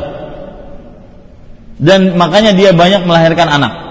[1.76, 3.85] Dan makanya dia banyak melahirkan anak.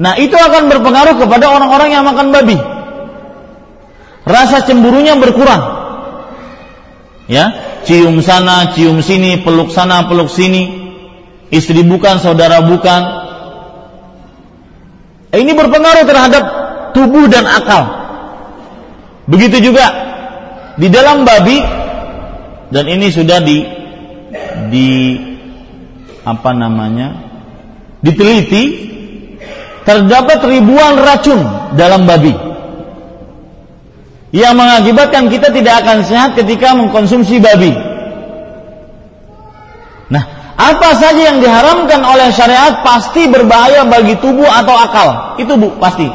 [0.00, 2.56] Nah, itu akan berpengaruh kepada orang-orang yang makan babi.
[4.24, 5.60] Rasa cemburunya berkurang.
[7.28, 7.52] Ya,
[7.84, 10.88] cium sana, cium sini, peluk sana, peluk sini.
[11.52, 13.02] Istri bukan, saudara bukan.
[15.36, 16.44] Ini berpengaruh terhadap
[16.96, 17.84] tubuh dan akal.
[19.28, 19.86] Begitu juga
[20.80, 21.60] di dalam babi
[22.72, 23.62] dan ini sudah di
[24.72, 24.88] di
[26.24, 27.30] apa namanya?
[28.00, 28.90] diteliti
[29.90, 31.42] terdapat ribuan racun
[31.74, 32.30] dalam babi
[34.30, 37.74] yang mengakibatkan kita tidak akan sehat ketika mengkonsumsi babi.
[40.14, 40.22] Nah,
[40.54, 45.08] apa saja yang diharamkan oleh syariat pasti berbahaya bagi tubuh atau akal.
[45.42, 46.06] Itu Bu, pasti.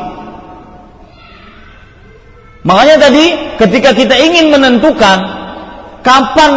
[2.63, 3.25] Makanya tadi
[3.59, 5.17] ketika kita ingin menentukan
[5.99, 6.51] kapan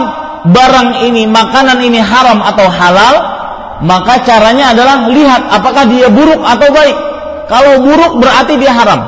[0.47, 3.38] barang ini, makanan ini haram atau halal,
[3.79, 6.97] maka caranya adalah lihat apakah dia buruk atau baik.
[7.47, 9.01] Kalau buruk berarti dia haram.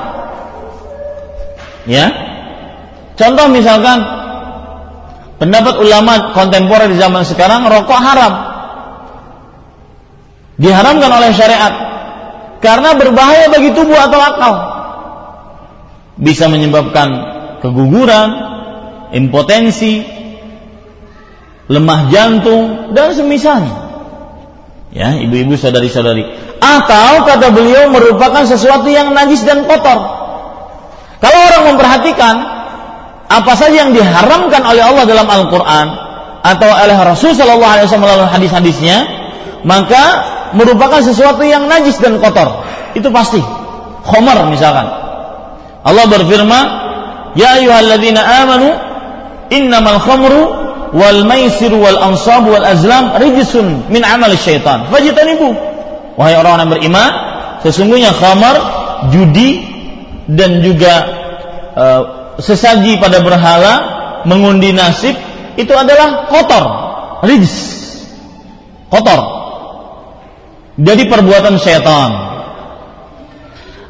[1.85, 2.07] Ya.
[3.19, 4.01] Contoh misalkan
[5.43, 8.33] pendapat ulama kontemporer di zaman sekarang rokok haram.
[10.61, 11.73] Diharamkan oleh syariat
[12.61, 14.55] karena berbahaya bagi tubuh atau akal
[16.21, 17.09] bisa menyebabkan
[17.65, 18.29] keguguran,
[19.17, 20.05] impotensi,
[21.67, 23.90] lemah jantung dan semisalnya.
[24.91, 26.27] Ya, ibu-ibu saudari-saudari.
[26.59, 29.99] Atau kata beliau merupakan sesuatu yang najis dan kotor.
[31.23, 32.35] Kalau orang memperhatikan
[33.31, 35.87] apa saja yang diharamkan oleh Allah dalam Al-Qur'an
[36.43, 38.97] atau oleh Rasul sallallahu alaihi wasallam hadis-hadisnya,
[39.63, 40.03] maka
[40.59, 42.67] merupakan sesuatu yang najis dan kotor.
[42.99, 43.39] Itu pasti.
[44.03, 44.91] Khomar misalkan.
[45.87, 46.65] Allah berfirman,
[47.39, 48.75] "Ya ayyuhalladzina amanu
[49.55, 50.60] innamal khamru
[50.93, 54.87] wal maisir wal ansab wal azlam rijsun min amal syaitan.
[54.91, 55.55] Fajtanibu."
[56.19, 57.11] Wahai orang yang beriman,
[57.65, 58.57] sesungguhnya khamar,
[59.09, 59.65] judi
[60.29, 60.95] dan juga
[61.73, 62.03] uh,
[62.37, 63.75] sesaji pada berhala,
[64.29, 65.17] mengundi nasib
[65.57, 66.65] itu adalah kotor,
[67.25, 67.55] rijs.
[68.91, 69.21] Kotor.
[70.81, 72.11] Jadi perbuatan syaitan.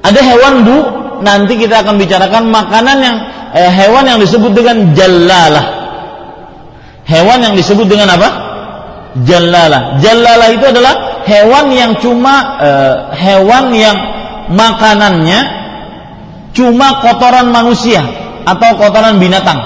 [0.00, 0.76] Ada hewan bu
[1.20, 3.16] nanti kita akan bicarakan makanan yang
[3.52, 5.79] eh, hewan yang disebut dengan jalalah.
[7.10, 8.28] Hewan yang disebut dengan apa?
[9.26, 9.98] Jalalah.
[9.98, 13.96] Jalalah itu adalah hewan yang cuma eh, hewan yang
[14.54, 15.40] makanannya
[16.54, 18.06] cuma kotoran manusia
[18.46, 19.58] atau kotoran binatang.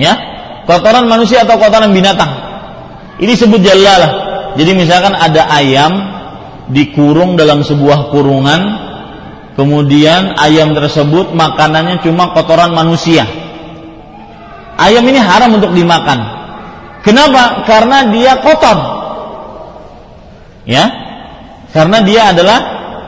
[0.00, 0.14] Ya,
[0.64, 2.32] kotoran manusia atau kotoran binatang.
[3.20, 4.12] Ini disebut jalalah.
[4.56, 5.92] Jadi misalkan ada ayam
[6.72, 8.88] dikurung dalam sebuah kurungan
[9.58, 13.26] Kemudian ayam tersebut makanannya cuma kotoran manusia.
[14.78, 16.22] Ayam ini haram untuk dimakan.
[17.02, 17.66] Kenapa?
[17.66, 18.78] Karena dia kotor.
[20.62, 20.84] Ya.
[21.74, 22.58] Karena dia adalah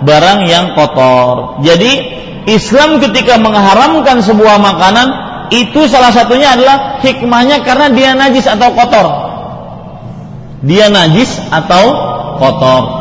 [0.02, 1.62] barang yang kotor.
[1.62, 2.18] Jadi
[2.50, 5.08] Islam ketika mengharamkan sebuah makanan
[5.54, 9.06] itu salah satunya adalah hikmahnya karena dia najis atau kotor.
[10.66, 11.84] Dia najis atau
[12.36, 13.00] kotor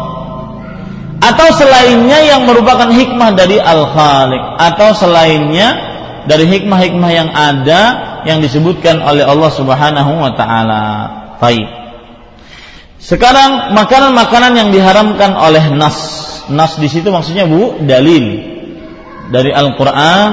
[1.20, 5.68] atau selainnya yang merupakan hikmah dari Al-Khaliq atau selainnya
[6.26, 7.82] dari hikmah-hikmah yang ada
[8.26, 10.84] yang disebutkan oleh Allah Subhanahu wa taala.
[11.40, 11.68] Baik.
[13.00, 15.98] Sekarang makanan-makanan yang diharamkan oleh nas.
[16.52, 18.26] Nas di situ maksudnya Bu, dalil
[19.32, 20.32] dari Al-Qur'an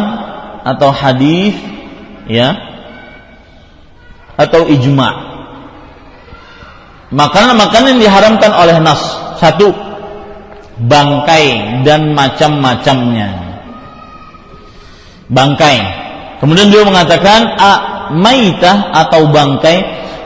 [0.67, 1.55] atau hadis
[2.27, 2.59] ya
[4.35, 5.11] atau ijma.
[7.15, 8.99] Makanan-makanan yang diharamkan oleh nas.
[9.39, 9.71] Satu,
[10.81, 13.31] bangkai dan macam-macamnya.
[15.31, 16.06] Bangkai.
[16.37, 17.73] Kemudian dia mengatakan a
[18.13, 19.77] maitah atau bangkai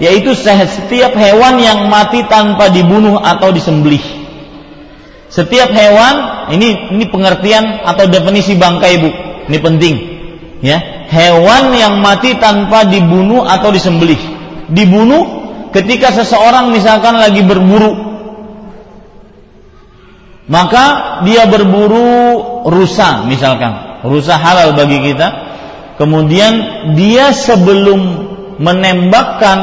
[0.00, 4.02] yaitu setiap hewan yang mati tanpa dibunuh atau disembelih.
[5.30, 6.14] Setiap hewan
[6.50, 9.10] ini ini pengertian atau definisi bangkai Bu.
[9.46, 9.94] Ini penting.
[10.60, 14.18] Ya, hewan yang mati tanpa dibunuh atau disembelih.
[14.68, 15.40] Dibunuh
[15.70, 18.10] ketika seseorang misalkan lagi berburu
[20.50, 20.84] maka
[21.22, 25.49] dia berburu rusa misalkan rusa halal bagi kita
[26.00, 26.52] kemudian
[26.96, 28.00] dia sebelum
[28.56, 29.58] menembakkan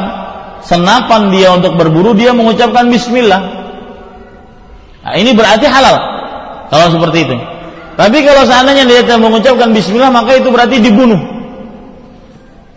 [0.62, 3.42] senapan dia untuk berburu dia mengucapkan bismillah.
[5.02, 5.96] Nah, ini berarti halal
[6.70, 7.36] kalau seperti itu.
[7.98, 11.18] Tapi kalau seandainya dia tidak mengucapkan bismillah maka itu berarti dibunuh.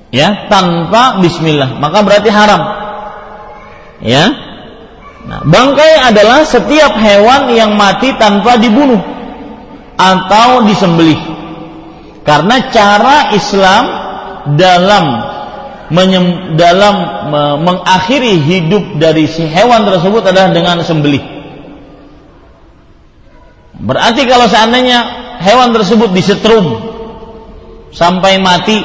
[0.10, 2.62] Ya tanpa bismillah maka berarti haram.
[4.02, 4.26] Ya?
[5.22, 8.98] Nah, bangkai adalah setiap hewan yang mati tanpa dibunuh
[10.02, 11.41] atau disembelih.
[12.22, 13.84] Karena cara Islam
[14.58, 15.06] dalam
[15.92, 16.96] menyem, dalam
[17.30, 21.22] me, mengakhiri hidup dari si hewan tersebut adalah dengan sembelih.
[23.82, 25.00] Berarti kalau seandainya
[25.42, 26.80] hewan tersebut disetrum
[27.92, 28.78] sampai mati,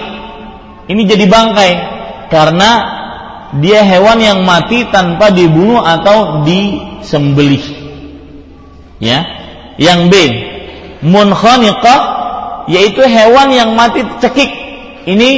[0.89, 1.73] ini jadi bangkai
[2.33, 2.71] karena
[3.61, 7.65] dia hewan yang mati tanpa dibunuh atau disembelih.
[8.99, 9.23] Ya.
[9.77, 10.15] Yang B,
[11.05, 12.16] munkhaniqah
[12.67, 14.51] yaitu hewan yang mati cekik.
[15.07, 15.31] Ini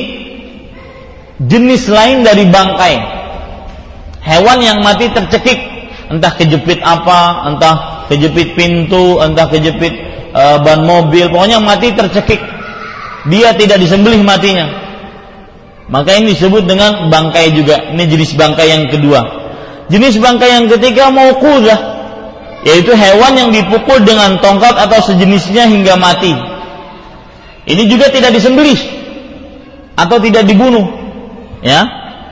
[1.38, 2.96] jenis lain dari bangkai.
[4.24, 5.56] Hewan yang mati tercekik,
[6.10, 7.76] entah kejepit apa, entah
[8.10, 9.94] kejepit pintu, entah kejepit
[10.34, 12.40] e, ban mobil, pokoknya mati tercekik.
[13.28, 14.88] Dia tidak disembelih matinya.
[15.88, 17.92] Maka ini disebut dengan bangkai juga.
[17.96, 19.20] Ini jenis bangkai yang kedua.
[19.88, 21.80] Jenis bangkai yang ketiga mauqudah,
[22.68, 26.36] yaitu hewan yang dipukul dengan tongkat atau sejenisnya hingga mati.
[27.68, 28.80] Ini juga tidak disembelih
[29.92, 30.88] atau tidak dibunuh.
[31.60, 31.84] Ya.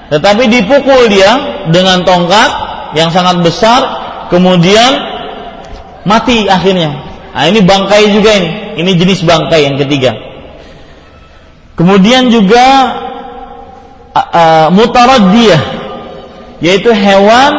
[0.09, 2.51] Tetapi dipukul dia dengan tongkat
[2.97, 3.81] yang sangat besar
[4.33, 4.97] kemudian
[6.07, 7.05] mati akhirnya.
[7.37, 8.51] Nah, ini bangkai juga ini.
[8.81, 10.17] Ini jenis bangkai yang ketiga.
[11.77, 12.65] Kemudian juga
[14.17, 15.63] uh, mutaraddiyah
[16.65, 17.53] yaitu hewan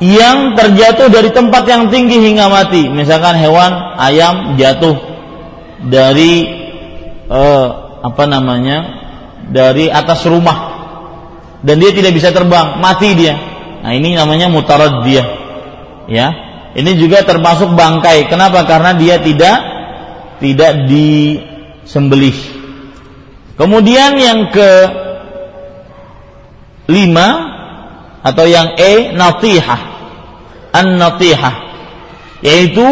[0.00, 2.88] yang terjatuh dari tempat yang tinggi hingga mati.
[2.88, 4.96] Misalkan hewan ayam jatuh
[5.84, 6.67] dari
[7.28, 7.66] uh,
[8.04, 9.06] apa namanya?
[9.48, 10.78] dari atas rumah
[11.64, 13.34] dan dia tidak bisa terbang, mati dia.
[13.82, 15.28] Nah, ini namanya mutaraddiyah.
[16.06, 16.28] Ya.
[16.78, 18.30] Ini juga termasuk bangkai.
[18.30, 18.62] Kenapa?
[18.68, 19.56] Karena dia tidak
[20.38, 22.36] tidak disembelih.
[23.58, 24.70] Kemudian yang ke
[26.86, 27.28] lima
[28.22, 29.82] atau yang E natihah
[30.70, 31.54] an natihah
[32.38, 32.86] yaitu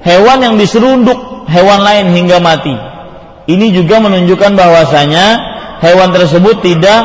[0.00, 2.72] hewan yang diserunduk hewan lain hingga mati
[3.50, 5.26] ini juga menunjukkan bahwasanya
[5.82, 7.00] hewan tersebut tidak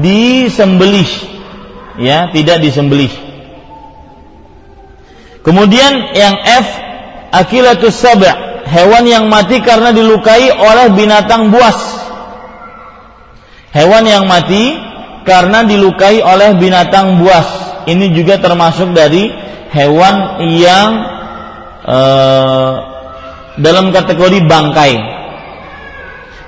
[0.00, 1.10] disembelih
[2.00, 3.12] ya tidak disembelih
[5.44, 6.66] kemudian yang F
[7.36, 8.24] akilatus sab'
[8.64, 11.94] hewan yang mati karena dilukai oleh binatang buas
[13.74, 14.78] hewan yang mati
[15.26, 17.48] karena dilukai oleh binatang buas.
[17.84, 19.28] Ini juga termasuk dari
[19.74, 20.88] hewan yang
[21.84, 21.98] e,
[23.60, 24.94] dalam kategori bangkai.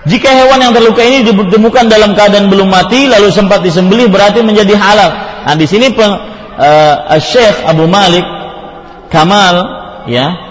[0.07, 4.79] Jika hewan yang terluka ini ditemukan dalam keadaan belum mati lalu sempat disembelih berarti menjadi
[4.79, 5.11] halal.
[5.47, 6.15] Nah, di sini peng,
[6.59, 6.71] e,
[7.19, 8.23] Syekh Abu Malik
[9.11, 9.57] Kamal
[10.07, 10.47] ya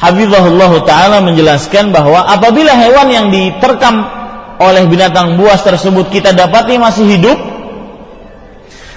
[0.00, 4.08] Habibullah taala menjelaskan bahwa apabila hewan yang diterkam
[4.56, 7.36] oleh binatang buas tersebut kita dapati masih hidup,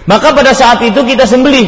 [0.07, 1.67] maka pada saat itu kita sembelih.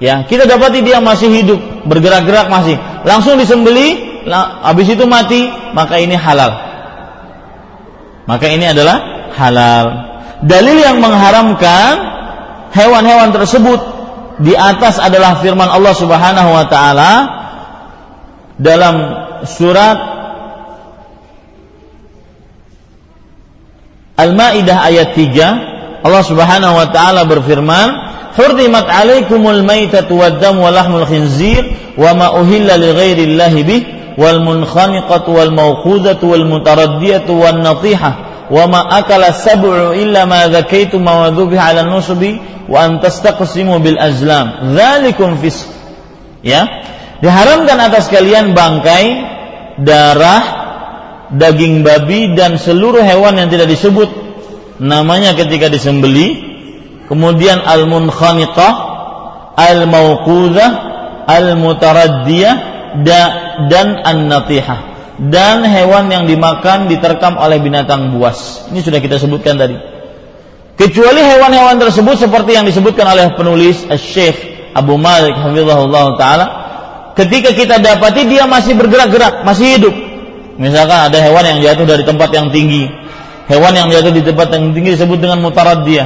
[0.00, 2.80] Ya, kita dapati dia masih hidup, bergerak-gerak masih.
[3.04, 4.24] Langsung disembelih,
[4.64, 6.67] habis itu mati, maka ini halal.
[8.28, 9.86] Maka ini adalah halal.
[10.44, 11.92] Dalil yang mengharamkan
[12.76, 13.80] hewan-hewan tersebut
[14.44, 17.12] di atas adalah firman Allah Subhanahu wa taala
[18.60, 18.96] dalam
[19.48, 19.98] surat
[24.18, 28.06] Al-Maidah ayat 3 Allah Subhanahu wa taala berfirman
[28.38, 33.26] Hurrimat alaikumul maitatu wad-dam wa lahmul khinzir wa ma uhilla li ghairi
[33.66, 38.14] bih wal munkhaniqatu wal mawqudatu wal mutaraddiyatu wan natihah
[38.50, 43.94] wa ma akala sab'u illa ma dzakaitum wa dhubiha 'ala nusubi wa an tastaqsimu bil
[43.94, 44.74] azlam.
[44.74, 45.62] Dzalikum fis
[46.42, 46.66] ya.
[47.22, 49.06] Diharamkan atas kalian bangkai
[49.86, 50.42] darah
[51.30, 54.10] daging babi dan seluruh hewan yang tidak disebut.
[54.82, 56.46] Namanya ketika disembeli.
[57.08, 58.72] Kemudian al munkhaniqah
[59.56, 60.70] al mauquzah
[61.24, 62.54] al mutaraddiyah
[63.66, 64.80] dan an natihah
[65.18, 69.74] dan hewan yang dimakan diterkam oleh binatang buas ini sudah kita sebutkan tadi
[70.78, 76.46] kecuali hewan-hewan tersebut seperti yang disebutkan oleh penulis Syekh Abu Malik hafizahullah taala
[77.18, 79.94] ketika kita dapati dia masih bergerak-gerak masih hidup
[80.58, 82.90] Misalkan ada hewan yang jatuh dari tempat yang tinggi.
[83.46, 85.40] Hewan yang jatuh di tempat yang tinggi disebut dengan
[85.86, 86.04] dia,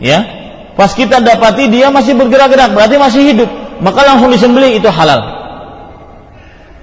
[0.00, 0.18] Ya.
[0.74, 3.46] Pas kita dapati dia masih bergerak-gerak, berarti masih hidup.
[3.78, 5.22] Maka langsung disembelih itu halal.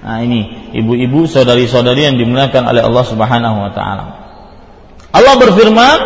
[0.02, 4.04] Nah, ini ibu-ibu, saudari-saudari yang dimuliakan oleh Allah Subhanahu wa taala.
[5.14, 5.98] Allah berfirman,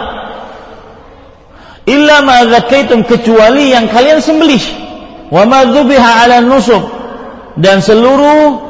[1.89, 2.45] "Illa ma
[3.09, 4.65] kecuali yang kalian sembelih,
[5.33, 6.85] wa ma ala nusub
[7.57, 8.61] dan seluruh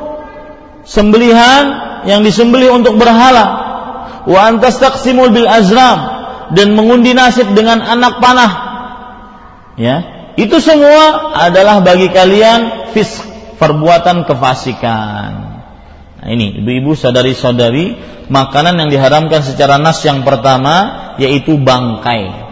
[0.86, 1.62] sembelihan
[2.06, 3.66] yang disembelih untuk berhala.
[4.26, 5.98] Wa antas taqsimul bil azram
[6.54, 8.52] dan mengundi nasib dengan anak panah.
[9.76, 9.96] Ya
[10.38, 13.24] Itu semua adalah bagi kalian fisk,
[13.56, 15.30] perbuatan kefasikan.
[16.16, 17.96] Nah, ini ibu-ibu saudari-saudari,
[18.32, 22.46] makanan yang diharamkan secara nas yang pertama yaitu bangkai.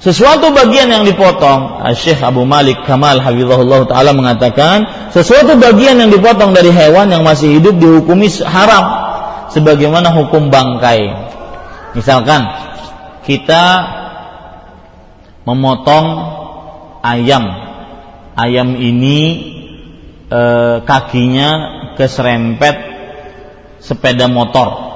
[0.00, 6.56] Sesuatu bagian yang dipotong, Syekh Abu Malik Kamal Hafizahullah Ta'ala mengatakan, sesuatu bagian yang dipotong
[6.56, 8.84] dari hewan yang masih hidup dihukumi haram,
[9.52, 11.04] sebagaimana hukum bangkai.
[11.92, 12.48] Misalkan,
[13.28, 13.64] kita
[15.44, 16.06] memotong
[17.04, 17.44] ayam.
[18.40, 19.18] Ayam ini
[20.30, 20.42] e,
[20.86, 21.50] kakinya
[21.98, 22.76] keserempet
[23.82, 24.90] sepeda motor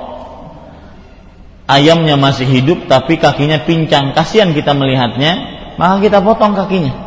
[1.68, 5.32] ayamnya masih hidup tapi kakinya pincang, kasihan kita melihatnya,
[5.80, 7.04] maka kita potong kakinya.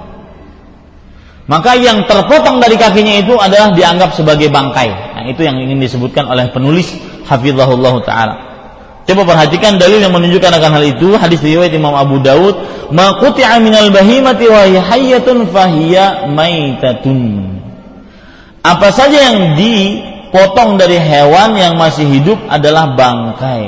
[1.48, 4.90] Maka yang terpotong dari kakinya itu adalah dianggap sebagai bangkai.
[4.92, 6.92] Nah, itu yang ingin disebutkan oleh penulis
[7.24, 8.36] Hafizahullah taala.
[9.08, 12.60] Coba perhatikan dalil yang menunjukkan akan hal itu hadis riwayat Imam Abu Daud,
[12.92, 17.57] "Ma quti'a minal bahimati wa hayyatun fahiya maitatun."
[18.68, 23.64] Apa saja yang dipotong dari hewan yang masih hidup adalah bangkai.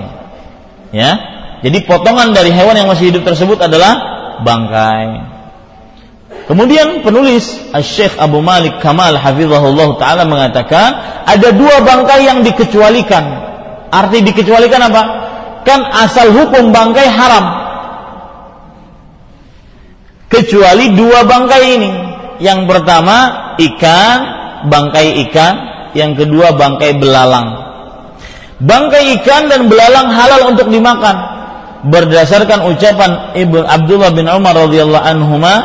[0.92, 1.12] Ya.
[1.64, 3.96] Jadi potongan dari hewan yang masih hidup tersebut adalah
[4.44, 5.40] bangkai.
[6.52, 7.46] Kemudian penulis
[7.80, 13.24] Syekh Abu Malik Kamal Hafizahullah Ta'ala mengatakan ada dua bangkai yang dikecualikan.
[13.94, 15.02] Arti dikecualikan apa?
[15.64, 17.46] Kan asal hukum bangkai haram.
[20.28, 21.92] Kecuali dua bangkai ini.
[22.40, 23.16] Yang pertama
[23.60, 25.54] ikan, bangkai ikan.
[25.96, 27.48] Yang kedua bangkai belalang.
[28.60, 31.40] Bangkai ikan dan belalang halal untuk dimakan
[31.86, 35.56] berdasarkan ucapan Ibnu Abdullah bin Umar radhiyallahu anhuma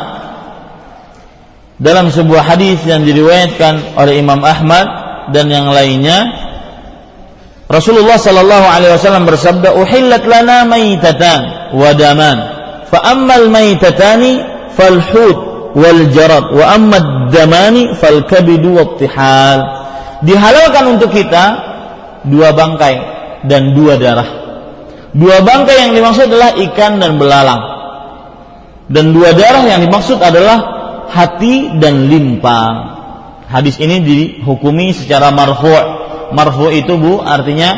[1.82, 4.86] dalam sebuah hadis yang diriwayatkan oleh Imam Ahmad
[5.34, 6.30] dan yang lainnya
[7.66, 12.36] Rasulullah sallallahu alaihi wasallam bersabda uhillat lana maitatan wa daman
[12.86, 14.38] fa ammal maitatani
[14.78, 15.38] fal hut
[15.74, 19.58] wal jarad wa amma damani fal kabidu wat tihal
[20.22, 21.44] dihalalkan untuk kita
[22.24, 22.94] dua bangkai
[23.44, 24.28] dan dua darah.
[25.14, 27.62] Dua bangkai yang dimaksud adalah ikan dan belalang.
[28.90, 30.58] Dan dua darah yang dimaksud adalah
[31.06, 32.60] hati dan limpa.
[33.46, 36.02] Hadis ini dihukumi secara marfu'.
[36.34, 37.70] Marfu' itu Bu artinya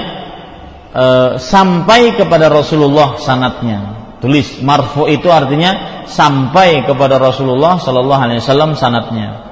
[0.94, 1.04] e,
[1.36, 4.05] sampai kepada Rasulullah sanatnya.
[4.16, 9.44] Tulis marfu itu artinya sampai kepada Rasulullah sallallahu alaihi wasallam sanatnya.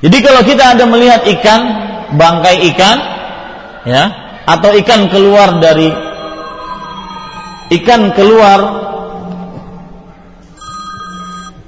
[0.00, 1.60] Jadi kalau kita ada melihat ikan,
[2.16, 2.96] bangkai ikan,
[3.86, 4.02] ya
[4.42, 5.90] atau ikan keluar dari
[7.78, 8.60] ikan keluar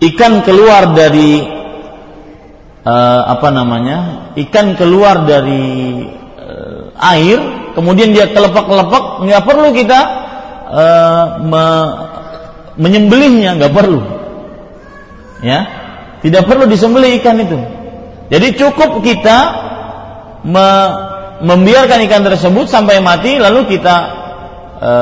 [0.03, 1.43] ikan keluar dari
[2.83, 3.99] uh, apa namanya
[4.37, 6.03] ikan keluar dari
[6.39, 7.39] uh, air
[7.79, 10.01] kemudian dia kelepak-kelepak nggak perlu kita
[10.75, 11.67] uh, me
[12.75, 14.03] menyembelihnya nggak perlu.
[15.45, 15.85] Ya
[16.25, 17.59] tidak perlu disembelih ikan itu.
[18.33, 19.39] Jadi cukup kita
[20.41, 20.69] me
[21.45, 23.97] membiarkan ikan tersebut sampai mati lalu kita
[24.81, 24.93] e,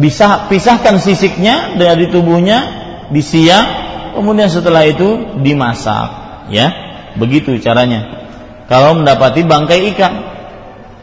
[0.00, 2.58] bisa pisahkan sisiknya dari tubuhnya
[3.12, 3.66] di siang
[4.16, 6.08] kemudian setelah itu dimasak.
[6.48, 6.72] Ya
[7.20, 8.24] begitu caranya.
[8.64, 10.14] Kalau mendapati bangkai ikan.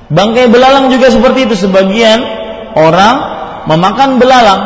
[0.10, 1.54] Bangkai belalang juga seperti itu.
[1.54, 2.26] Sebagian
[2.74, 3.37] orang
[3.68, 4.62] memakan belalang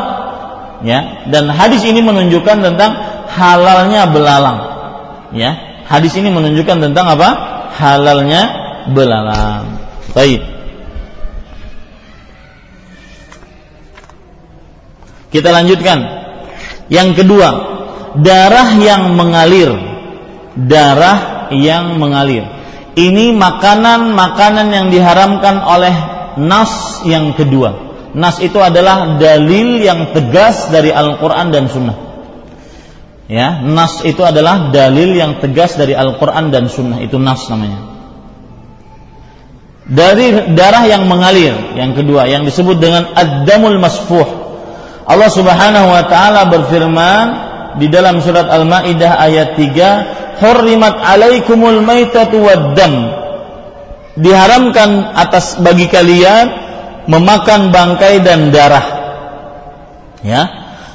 [0.86, 2.90] ya dan hadis ini menunjukkan tentang
[3.26, 4.58] halalnya belalang
[5.34, 7.28] ya hadis ini menunjukkan tentang apa
[7.74, 8.42] halalnya
[8.94, 9.82] belalang
[10.12, 10.40] Baik.
[15.32, 15.98] Kita lanjutkan.
[16.92, 17.48] Yang kedua,
[18.20, 19.72] darah yang mengalir.
[20.52, 22.44] Darah yang mengalir.
[22.92, 25.94] Ini makanan-makanan yang diharamkan oleh
[26.36, 27.91] nas yang kedua.
[28.12, 31.98] Nas itu adalah dalil yang tegas dari Al-Quran dan Sunnah.
[33.32, 37.00] Ya, nas itu adalah dalil yang tegas dari Al-Quran dan Sunnah.
[37.00, 37.92] Itu nas namanya
[39.92, 41.74] dari darah yang mengalir.
[41.74, 44.28] Yang kedua yang disebut dengan ad-damul masfuh.
[45.02, 47.26] Allah Subhanahu wa taala berfirman
[47.82, 49.90] di dalam surat Al-Maidah ayat 3,
[50.38, 53.20] "Hurrimat 'alaikumul maitatu wad-dam."
[54.12, 56.61] Diharamkan atas bagi kalian
[57.06, 58.86] memakan bangkai dan darah.
[60.22, 60.42] Ya.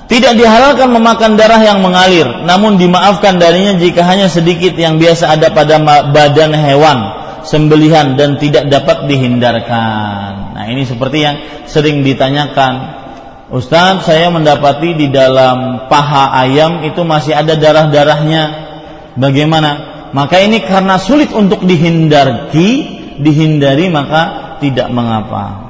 [0.08, 5.51] Tidak dihalalkan memakan darah yang mengalir, namun dimaafkan darinya jika hanya sedikit yang biasa ada
[5.51, 5.84] pada
[6.16, 10.55] badan hewan sembelihan dan tidak dapat dihindarkan.
[10.55, 11.36] Nah, ini seperti yang
[11.68, 12.95] sering ditanyakan.
[13.47, 18.43] Ustaz, saya mendapati di dalam paha ayam itu masih ada darah-darahnya.
[19.20, 19.72] Bagaimana?
[20.12, 22.51] Maka ini karena sulit untuk dihindari,
[23.20, 25.66] dihindari maka tidak mengapa.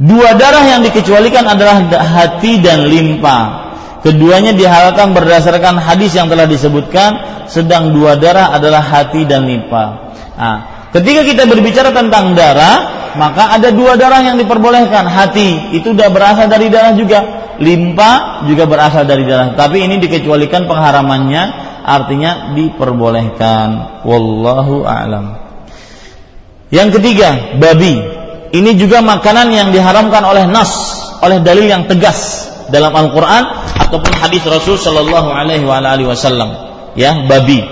[0.00, 3.68] Dua darah yang dikecualikan adalah hati dan limpa.
[4.00, 10.16] Keduanya dihalalkan berdasarkan hadis yang telah disebutkan, sedang dua darah adalah hati dan limpa.
[10.40, 15.04] Nah, ketika kita berbicara tentang darah, maka ada dua darah yang diperbolehkan.
[15.04, 19.52] Hati itu sudah berasal dari darah juga, limpa juga berasal dari darah.
[19.52, 21.42] Tapi ini dikecualikan pengharamannya,
[21.84, 24.00] artinya diperbolehkan.
[24.08, 25.36] Wallahu a'lam.
[26.72, 28.19] Yang ketiga, babi.
[28.50, 30.70] Ini juga makanan yang diharamkan oleh nas,
[31.22, 33.46] oleh dalil yang tegas dalam Al-Qur'an
[33.86, 35.66] ataupun hadis Rasul sallallahu alaihi
[36.06, 36.50] wasallam.
[36.98, 37.62] Ya, babi.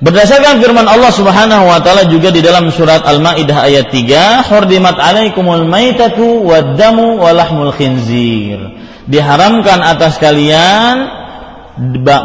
[0.00, 5.68] Berdasarkan firman Allah Subhanahu wa taala juga di dalam surat Al-Maidah ayat 3, "Hurdimat 'alaikumul
[5.68, 8.56] maitatu wad-damu wa lahmul khinzir."
[9.04, 11.04] Diharamkan atas kalian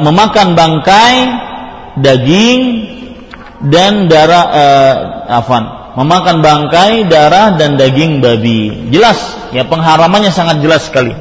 [0.07, 1.15] memakan bangkai,
[1.99, 2.61] daging
[3.63, 4.95] dan darah eh,
[5.39, 8.91] afan memakan bangkai, darah dan daging babi.
[8.91, 9.17] Jelas,
[9.55, 11.15] ya pengharamannya sangat jelas sekali.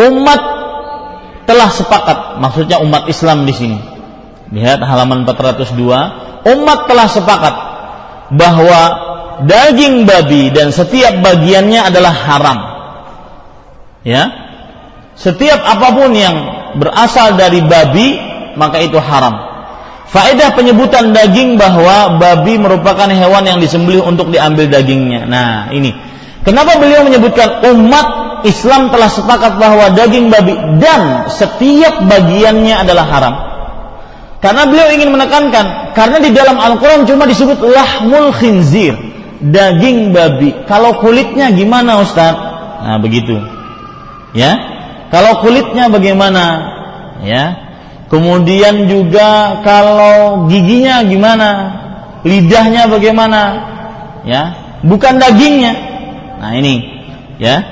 [0.00, 0.40] Umat
[1.44, 3.78] telah sepakat, maksudnya umat Islam di sini.
[4.52, 5.76] Lihat halaman 402,
[6.48, 7.54] umat telah sepakat
[8.32, 8.80] bahwa
[9.44, 12.58] daging babi dan setiap bagiannya adalah haram.
[14.02, 14.24] Ya.
[15.12, 16.36] Setiap apa pun yang
[16.80, 18.16] berasal dari babi
[18.56, 19.51] maka itu haram.
[20.12, 25.24] Faedah penyebutan daging bahwa babi merupakan hewan yang disembelih untuk diambil dagingnya.
[25.24, 25.96] Nah, ini.
[26.44, 28.06] Kenapa beliau menyebutkan umat
[28.44, 30.52] Islam telah sepakat bahwa daging babi
[30.84, 33.34] dan setiap bagiannya adalah haram?
[34.44, 38.92] Karena beliau ingin menekankan, karena di dalam Al-Quran cuma disebut lahmul khinzir,
[39.40, 40.52] daging babi.
[40.68, 42.36] Kalau kulitnya gimana Ustaz?
[42.84, 43.38] Nah, begitu.
[44.36, 44.60] Ya.
[45.08, 46.44] Kalau kulitnya bagaimana?
[47.24, 47.71] Ya.
[48.12, 51.48] Kemudian juga kalau giginya gimana?
[52.28, 53.40] Lidahnya bagaimana?
[54.28, 54.42] Ya,
[54.84, 55.72] bukan dagingnya.
[56.36, 56.84] Nah, ini
[57.40, 57.64] ya.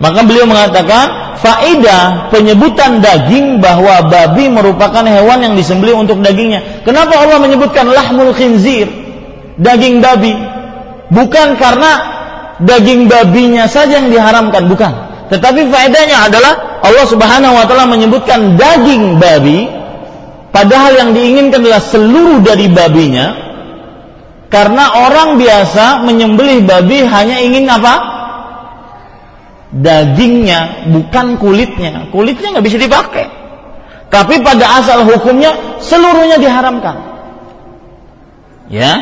[0.00, 6.82] Maka beliau mengatakan faedah penyebutan daging bahwa babi merupakan hewan yang disembelih untuk dagingnya.
[6.88, 8.88] Kenapa Allah menyebutkan lahmul khinzir?
[9.60, 10.32] Daging babi.
[11.12, 11.92] Bukan karena
[12.64, 14.92] daging babinya saja yang diharamkan, bukan.
[15.28, 19.81] Tetapi faedahnya adalah Allah Subhanahu wa taala menyebutkan daging babi
[20.52, 23.50] Padahal yang diinginkan adalah seluruh dari babinya.
[24.52, 27.94] Karena orang biasa menyembelih babi hanya ingin apa?
[29.72, 32.12] Dagingnya, bukan kulitnya.
[32.12, 33.32] Kulitnya nggak bisa dipakai.
[34.12, 37.00] Tapi pada asal hukumnya seluruhnya diharamkan.
[38.68, 38.92] Ya,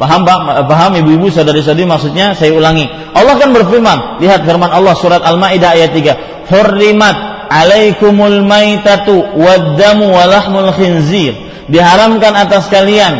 [0.00, 0.64] paham pak?
[0.72, 2.32] Paham ibu-ibu saudari-saudari maksudnya?
[2.32, 2.88] Saya ulangi.
[3.12, 6.48] Allah kan berfirman, lihat firman Allah surat Al-Maidah ayat 3.
[6.48, 11.34] Hurrimat alaikumul maitatu waddamu walahmul khinzir.
[11.68, 13.16] Diharamkan atas kalian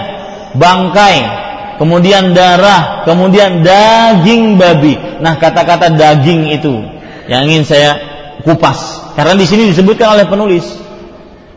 [0.54, 1.24] bangkai
[1.80, 4.94] kemudian darah kemudian daging babi.
[5.20, 6.84] Nah kata-kata daging itu
[7.26, 7.90] yang ingin saya
[8.44, 9.12] kupas.
[9.16, 10.66] Karena di sini disebutkan oleh penulis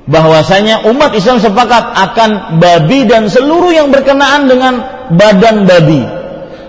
[0.08, 4.74] bahwasanya umat Islam sepakat akan babi dan seluruh yang berkenaan dengan
[5.12, 6.17] badan babi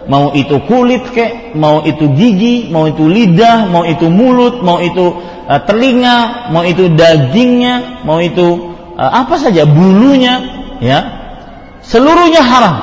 [0.09, 5.21] mau itu kulit kek, mau itu gigi, mau itu lidah, mau itu mulut, mau itu
[5.47, 10.35] uh, telinga, mau itu dagingnya, mau itu uh, apa saja bulunya,
[10.81, 11.01] ya.
[11.85, 12.77] Seluruhnya haram.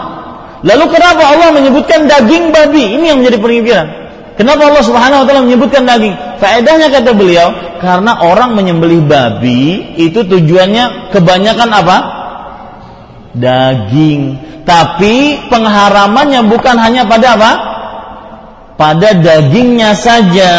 [0.66, 2.98] Lalu kenapa Allah menyebutkan daging babi?
[2.98, 3.88] Ini yang menjadi pemikiran.
[4.36, 6.14] Kenapa Allah Subhanahu wa taala menyebutkan daging?
[6.42, 11.98] Faedahnya kata beliau, karena orang menyembelih babi itu tujuannya kebanyakan apa?
[13.36, 14.22] Daging.
[14.66, 17.52] Tapi pengharamannya bukan hanya pada apa?
[18.76, 20.52] Pada dagingnya saja.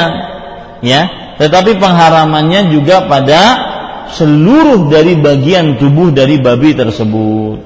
[0.84, 1.00] Ya,
[1.40, 3.42] tetapi pengharamannya juga pada
[4.14, 7.58] seluruh dari bagian tubuh dari babi tersebut.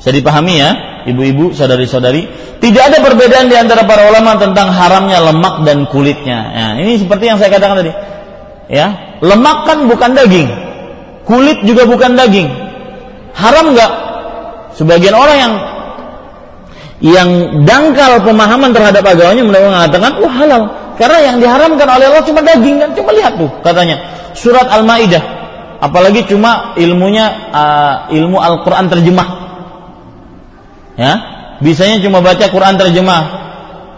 [0.00, 0.70] Bisa dipahami ya,
[1.06, 2.26] ibu-ibu, saudari-saudari.
[2.58, 6.38] Tidak ada perbedaan di antara para ulama tentang haramnya lemak dan kulitnya.
[6.50, 7.92] Ya, ini seperti yang saya katakan tadi.
[8.72, 10.48] Ya, lemak kan bukan daging,
[11.28, 12.61] kulit juga bukan daging.
[13.32, 13.92] Haram nggak?
[14.76, 15.54] Sebagian orang yang
[17.02, 17.30] yang
[17.66, 20.62] dangkal pemahaman terhadap agamanya mengatakan, wah halal.
[20.94, 22.90] Karena yang diharamkan oleh Allah cuma daging kan.
[22.94, 23.96] Coba lihat tuh katanya.
[24.38, 25.42] Surat Al-Maidah.
[25.82, 29.28] Apalagi cuma ilmunya uh, ilmu Al-Qur'an terjemah.
[30.94, 31.12] Ya.
[31.58, 33.22] Bisanya cuma baca Quran terjemah.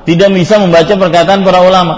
[0.09, 1.95] Tidak bisa membaca perkataan para ulama.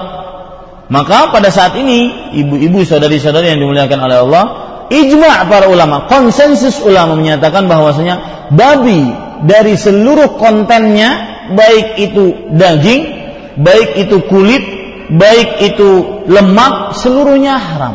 [0.87, 4.45] Maka pada saat ini ibu-ibu saudari-saudari yang dimuliakan oleh Allah,
[4.91, 9.11] ijma' para ulama, konsensus ulama menyatakan bahwasanya babi
[9.45, 13.03] dari seluruh kontennya baik itu daging,
[13.61, 14.65] baik itu kulit,
[15.13, 17.95] baik itu lemak seluruhnya haram.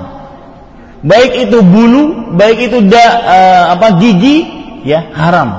[1.01, 4.45] Baik itu bulu, baik itu da, uh, apa gigi
[4.85, 5.49] ya haram.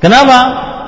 [0.00, 0.38] Kenapa?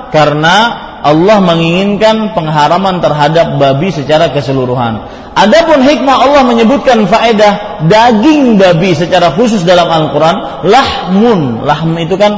[0.09, 5.07] Karena Allah menginginkan pengharaman terhadap babi secara keseluruhan.
[5.33, 12.33] Adapun hikmah Allah menyebutkan faedah daging babi secara khusus dalam Al-Quran, lahmun, lahm itu kan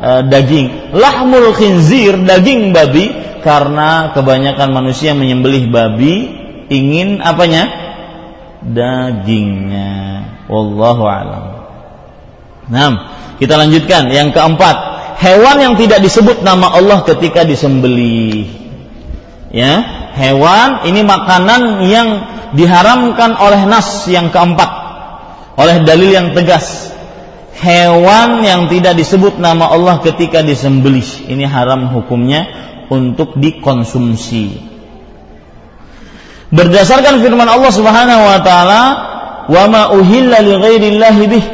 [0.00, 3.12] e, daging, lahmul khinzir, daging babi,
[3.44, 6.14] karena kebanyakan manusia menyembelih babi
[6.72, 7.68] ingin apanya?
[8.64, 10.24] Dagingnya.
[10.48, 11.44] Wallahu alam.
[12.66, 12.90] Nah,
[13.38, 18.48] kita lanjutkan yang keempat hewan yang tidak disebut nama Allah ketika disembelih.
[19.50, 19.80] Ya,
[20.18, 22.08] hewan ini makanan yang
[22.52, 24.70] diharamkan oleh nas yang keempat,
[25.56, 26.92] oleh dalil yang tegas.
[27.56, 32.44] Hewan yang tidak disebut nama Allah ketika disembelih ini haram hukumnya
[32.92, 34.60] untuk dikonsumsi.
[36.52, 38.82] Berdasarkan firman Allah Subhanahu wa taala,
[39.48, 40.52] "Wa ma uhilla li
[41.26, 41.44] bih"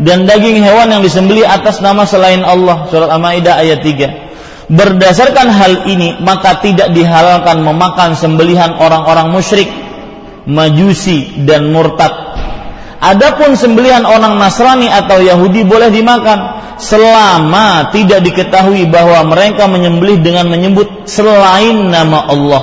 [0.00, 2.88] dan daging hewan yang disembeli atas nama selain Allah.
[2.88, 4.70] Surat Al-Maidah ayat 3.
[4.72, 9.68] Berdasarkan hal ini, maka tidak dihalalkan memakan sembelihan orang-orang musyrik,
[10.48, 12.08] majusi dan murtad.
[13.02, 20.46] Adapun sembelihan orang Nasrani atau Yahudi boleh dimakan selama tidak diketahui bahwa mereka menyembelih dengan
[20.48, 22.62] menyebut selain nama Allah.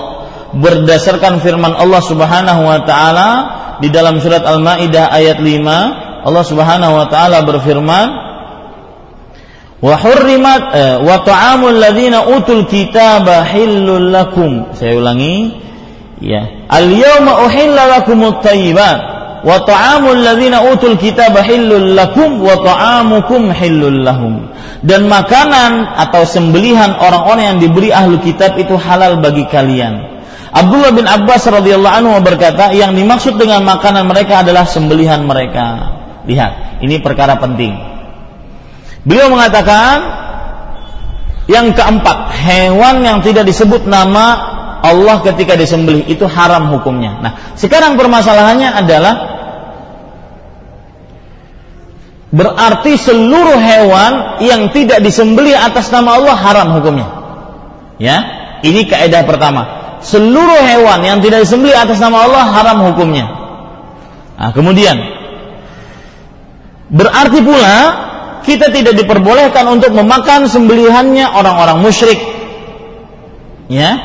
[0.55, 3.29] Berdasarkan firman Allah Subhanahu wa taala
[3.83, 8.07] di dalam surat Al-Maidah ayat 5 Allah Subhanahu wa taala berfirman
[9.79, 14.75] wa hurrimat eh, wa ta'amul ladzina utul kitaba hillul lakum.
[14.75, 15.55] Saya ulangi
[16.19, 16.67] ya.
[16.67, 18.99] Al yawma uhilla lakumut thayyibat
[19.47, 24.51] wa ta'amul ladzina utul kitaba hillul lakum wa ta'amukum hillul lahum.
[24.83, 30.19] Dan makanan atau sembelihan orang-orang yang diberi ahlu kitab itu halal bagi kalian.
[30.49, 35.98] Abdullah bin Abbas radhiyallahu anhu berkata yang dimaksud dengan makanan mereka adalah sembelihan mereka
[36.29, 37.73] Lihat, ini perkara penting.
[39.01, 39.97] Beliau mengatakan
[41.49, 44.25] yang keempat, hewan yang tidak disebut nama
[44.85, 47.17] Allah ketika disembelih itu haram hukumnya.
[47.17, 49.15] Nah, sekarang permasalahannya adalah
[52.29, 57.07] berarti seluruh hewan yang tidak disembelih atas nama Allah haram hukumnya.
[57.97, 58.17] Ya,
[58.61, 59.81] ini kaidah pertama.
[60.05, 63.25] Seluruh hewan yang tidak disembelih atas nama Allah haram hukumnya.
[64.39, 65.18] Nah, kemudian
[66.89, 67.75] Berarti pula
[68.41, 72.17] kita tidak diperbolehkan untuk memakan sembelihannya orang-orang musyrik.
[73.69, 74.01] Ya,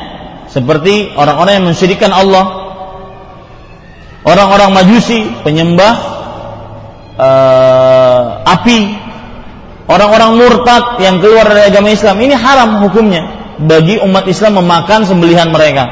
[0.53, 2.45] seperti orang-orang yang mensyirikan Allah.
[4.25, 5.93] Orang-orang Majusi, penyembah
[7.17, 9.05] uh, api.
[9.85, 15.53] Orang-orang murtad yang keluar dari agama Islam ini haram hukumnya bagi umat Islam memakan sembelihan
[15.53, 15.85] mereka.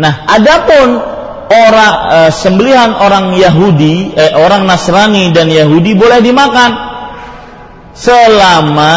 [0.00, 1.15] Nah, adapun
[1.46, 6.70] orang e, sembelihan orang Yahudi, eh, orang Nasrani dan Yahudi boleh dimakan
[7.96, 8.94] selama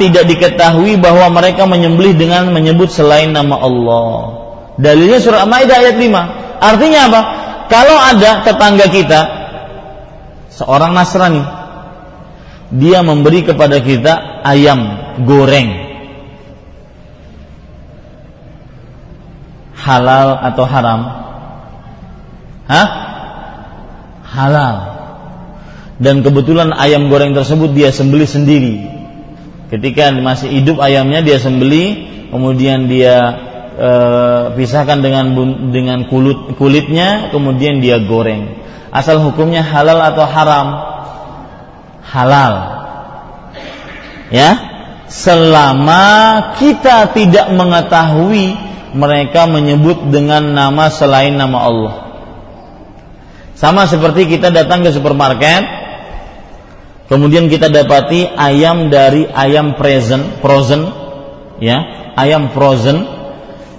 [0.00, 4.16] tidak diketahui bahwa mereka menyembelih dengan menyebut selain nama Allah.
[4.80, 6.60] Dalilnya surah Maidah ayat 5.
[6.60, 7.20] Artinya apa?
[7.70, 9.20] Kalau ada tetangga kita
[10.50, 11.60] seorang Nasrani
[12.70, 14.78] dia memberi kepada kita ayam
[15.26, 15.90] goreng
[19.74, 21.00] halal atau haram
[22.70, 22.88] Hah?
[24.30, 24.76] Halal.
[25.98, 28.76] Dan kebetulan ayam goreng tersebut dia sembeli sendiri.
[29.74, 33.16] Ketika masih hidup ayamnya dia sembeli, kemudian dia
[33.74, 33.90] e,
[34.54, 35.34] pisahkan dengan
[35.74, 38.62] dengan kulit kulitnya, kemudian dia goreng.
[38.94, 40.68] Asal hukumnya halal atau haram?
[42.06, 42.54] Halal.
[44.30, 44.50] Ya,
[45.10, 46.06] selama
[46.58, 48.54] kita tidak mengetahui
[48.94, 52.09] mereka menyebut dengan nama selain nama Allah.
[53.60, 55.68] Sama seperti kita datang ke supermarket,
[57.12, 60.88] kemudian kita dapati ayam dari ayam present, frozen,
[61.60, 63.04] ya, ayam frozen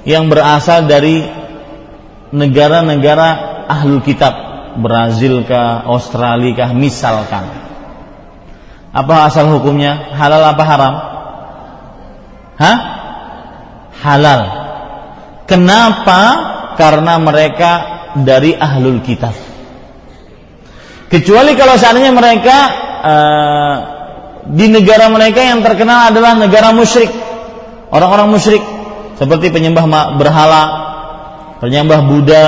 [0.06, 1.26] yang berasal dari
[2.30, 4.38] negara-negara ahlul kitab,
[4.78, 7.50] Brazil kah, Australia kah, misalkan.
[8.94, 10.14] Apa asal hukumnya?
[10.14, 10.94] Halal apa haram?
[12.62, 12.78] Hah?
[13.98, 14.42] Halal.
[15.50, 16.20] Kenapa?
[16.78, 17.72] Karena mereka
[18.22, 19.51] dari ahlul kitab.
[21.12, 22.58] Kecuali kalau seandainya mereka
[23.04, 23.76] uh,
[24.48, 27.12] di negara mereka yang terkenal adalah negara musyrik,
[27.92, 28.64] orang-orang musyrik
[29.20, 30.64] seperti penyembah berhala,
[31.60, 32.46] penyembah Buddha,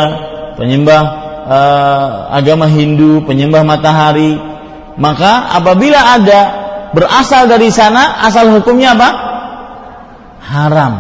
[0.56, 1.02] penyembah
[1.44, 4.40] uh, agama Hindu, penyembah matahari.
[4.96, 6.42] Maka apabila ada
[6.96, 9.10] berasal dari sana, asal hukumnya apa?
[10.40, 10.94] Haram.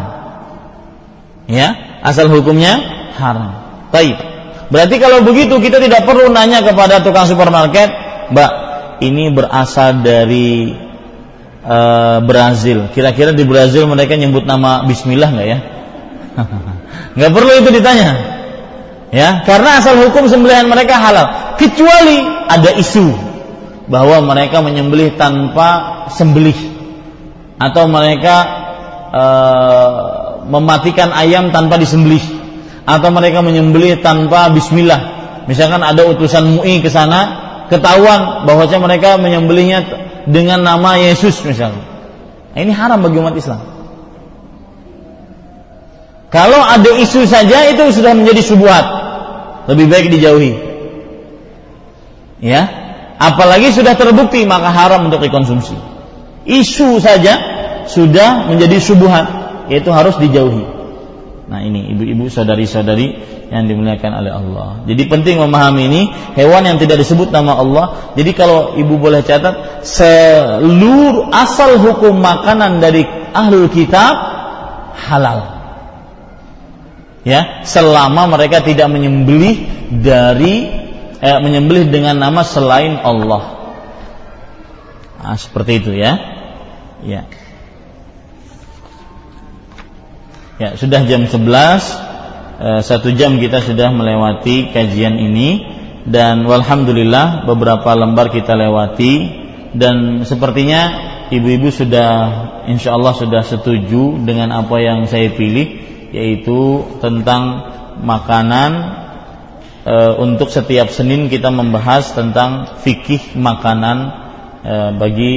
[1.48, 2.76] Ya, asal hukumnya
[3.16, 3.56] haram.
[3.94, 4.33] Baik.
[4.74, 7.94] Berarti kalau begitu kita tidak perlu nanya kepada tukang supermarket,
[8.34, 8.52] Mbak,
[9.06, 10.74] ini berasal dari
[11.62, 12.90] uh, Brazil.
[12.90, 15.58] Kira-kira di Brazil mereka nyebut nama Bismillah nggak ya?
[17.22, 18.34] nggak perlu itu ditanya.
[19.14, 21.54] Ya, karena asal hukum sembelihan mereka halal.
[21.62, 23.14] Kecuali ada isu
[23.86, 26.58] bahwa mereka menyembelih tanpa sembelih
[27.62, 28.36] atau mereka
[29.14, 29.94] uh,
[30.50, 32.43] mematikan ayam tanpa disembelih
[32.84, 35.24] atau mereka menyembelih tanpa bismillah.
[35.48, 39.80] Misalkan ada utusan MUI ke sana, ketahuan bahwasanya mereka menyembelihnya
[40.28, 41.84] dengan nama Yesus misalnya.
[42.54, 43.60] Nah, ini haram bagi umat Islam.
[46.34, 48.86] Kalau ada isu saja itu sudah menjadi subuhat.
[49.70, 50.54] Lebih baik dijauhi.
[52.42, 52.62] Ya.
[53.22, 55.78] Apalagi sudah terbukti maka haram untuk dikonsumsi.
[56.44, 57.40] Isu saja
[57.88, 59.26] sudah menjadi subuhat,
[59.72, 60.73] yaitu harus dijauhi.
[61.54, 63.14] Nah ini ibu-ibu saudari-saudari
[63.54, 64.82] yang dimuliakan oleh Allah.
[64.90, 66.02] Jadi penting memahami ini
[66.34, 67.86] hewan yang tidak disebut nama Allah.
[68.18, 73.06] Jadi kalau ibu boleh catat seluruh asal hukum makanan dari
[73.38, 74.18] ahlul kitab
[74.98, 75.62] halal.
[77.22, 80.74] Ya, selama mereka tidak menyembelih dari
[81.22, 83.62] eh, menyembelih dengan nama selain Allah.
[85.22, 86.18] Nah, seperti itu ya.
[87.06, 87.30] Ya.
[90.62, 95.82] Ya, sudah jam 11 eh, Satu jam kita sudah melewati kajian ini.
[96.04, 99.42] Dan walhamdulillah beberapa lembar kita lewati.
[99.74, 100.82] Dan sepertinya
[101.34, 102.10] ibu-ibu sudah
[102.70, 105.82] insya Allah sudah setuju dengan apa yang saya pilih
[106.14, 107.74] Yaitu tentang
[108.06, 108.72] makanan.
[109.82, 113.98] E, Untuk setiap Senin kita membahas tentang fikih makanan
[114.62, 115.34] e, bagi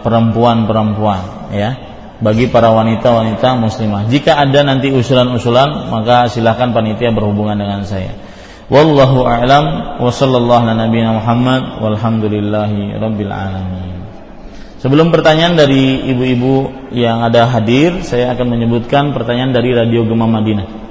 [0.00, 1.93] perempuan-perempuan ya
[2.24, 4.08] bagi para wanita-wanita muslimah.
[4.08, 8.16] Jika ada nanti usulan-usulan, maka silahkan panitia berhubungan dengan saya.
[8.72, 14.08] Wallahu a'lam wa sallallahu ala Muhammad walhamdulillahi rabbil alamin.
[14.80, 20.84] Sebelum pertanyaan dari ibu-ibu yang ada hadir, saya akan menyebutkan pertanyaan dari Radio Gema Madinah.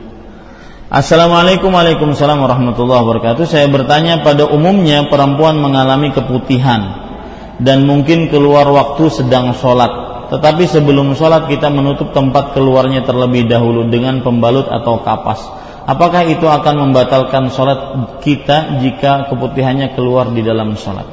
[0.94, 7.10] Assalamualaikum warahmatullahi wabarakatuh Saya bertanya pada umumnya perempuan mengalami keputihan
[7.58, 13.92] Dan mungkin keluar waktu sedang sholat tetapi sebelum sholat kita menutup tempat keluarnya terlebih dahulu
[13.92, 15.44] dengan pembalut atau kapas.
[15.84, 17.80] Apakah itu akan membatalkan sholat
[18.24, 21.04] kita jika keputihannya keluar di dalam sholat?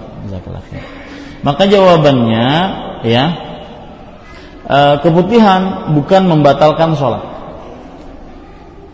[1.42, 2.48] Maka jawabannya
[3.02, 3.24] ya
[4.62, 7.26] e, keputihan bukan membatalkan sholat.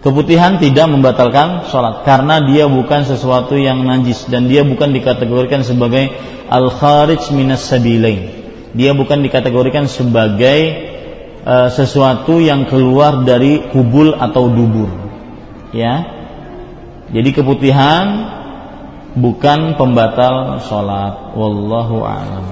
[0.01, 6.09] Keputihan tidak membatalkan sholat karena dia bukan sesuatu yang najis dan dia bukan dikategorikan sebagai
[6.49, 8.46] al kharij minas sabilain
[8.77, 10.61] dia bukan dikategorikan sebagai
[11.49, 14.93] uh, sesuatu yang keluar dari kubul atau dubur.
[15.73, 16.13] Ya.
[17.09, 18.05] Jadi keputihan
[19.17, 21.33] bukan pembatal sholat.
[21.33, 22.47] Wallahu a'lam.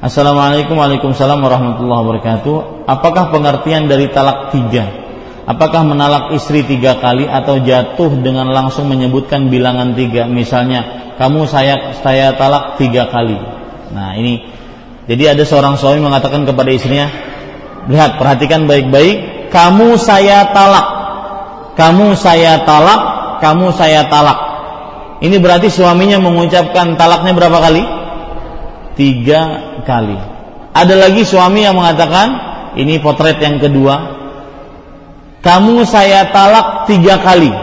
[0.00, 2.88] Assalamualaikum Waalaikumsalam warahmatullahi wabarakatuh.
[2.88, 5.04] Apakah pengertian dari talak tiga?
[5.46, 10.26] Apakah menalak istri tiga kali Atau jatuh dengan langsung menyebutkan bilangan tiga?
[10.26, 13.40] Misalnya Kamu saya, saya talak tiga kali.
[13.96, 14.44] Nah ini
[15.06, 17.06] jadi ada seorang suami mengatakan kepada istrinya,
[17.86, 20.86] lihat perhatikan baik-baik, kamu saya talak,
[21.78, 23.00] kamu saya talak,
[23.38, 24.38] kamu saya talak.
[25.22, 27.82] Ini berarti suaminya mengucapkan talaknya berapa kali?
[28.98, 29.42] Tiga
[29.86, 30.18] kali.
[30.74, 32.28] Ada lagi suami yang mengatakan,
[32.74, 34.18] ini potret yang kedua,
[35.46, 37.54] kamu saya talak tiga kali.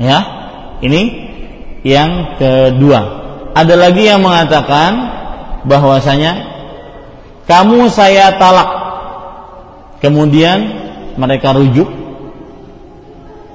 [0.00, 0.18] Ya,
[0.80, 1.28] ini
[1.84, 3.19] yang kedua.
[3.50, 4.90] Ada lagi yang mengatakan
[5.66, 6.32] bahwasanya
[7.50, 8.70] kamu saya talak.
[10.00, 10.58] Kemudian
[11.18, 11.90] mereka rujuk.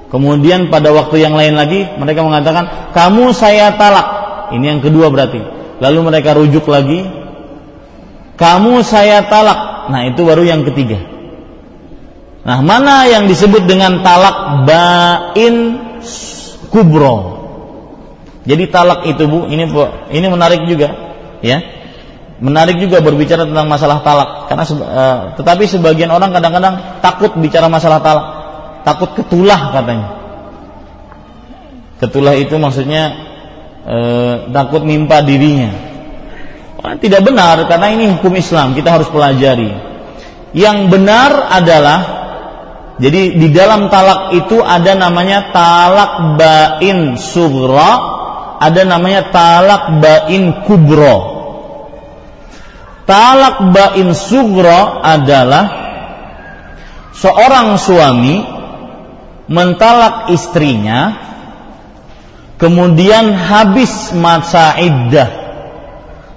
[0.06, 4.06] Kemudian pada waktu yang lain lagi mereka mengatakan kamu saya talak.
[4.54, 5.42] Ini yang kedua berarti.
[5.82, 7.02] Lalu mereka rujuk lagi.
[8.36, 9.88] Kamu saya talak.
[9.88, 11.00] Nah, itu baru yang ketiga.
[12.46, 15.54] Nah, mana yang disebut dengan talak bain
[16.70, 17.35] kubro?
[18.46, 19.66] Jadi talak itu Bu, ini
[20.14, 20.94] ini menarik juga,
[21.42, 21.58] ya.
[22.36, 27.98] Menarik juga berbicara tentang masalah talak karena uh, tetapi sebagian orang kadang-kadang takut bicara masalah
[28.04, 28.26] talak.
[28.84, 30.08] Takut ketulah katanya.
[31.96, 33.02] Ketulah itu maksudnya
[33.88, 35.72] uh, takut mimpa dirinya.
[36.86, 39.72] Tidak benar karena ini hukum Islam, kita harus pelajari.
[40.52, 41.98] Yang benar adalah
[43.00, 48.15] jadi di dalam talak itu ada namanya talak bain sugra
[48.60, 51.36] ada namanya talak bain kubro.
[53.06, 55.64] Talak bain sugro adalah
[57.14, 58.42] seorang suami
[59.46, 61.14] mentalak istrinya
[62.58, 65.30] kemudian habis masa iddah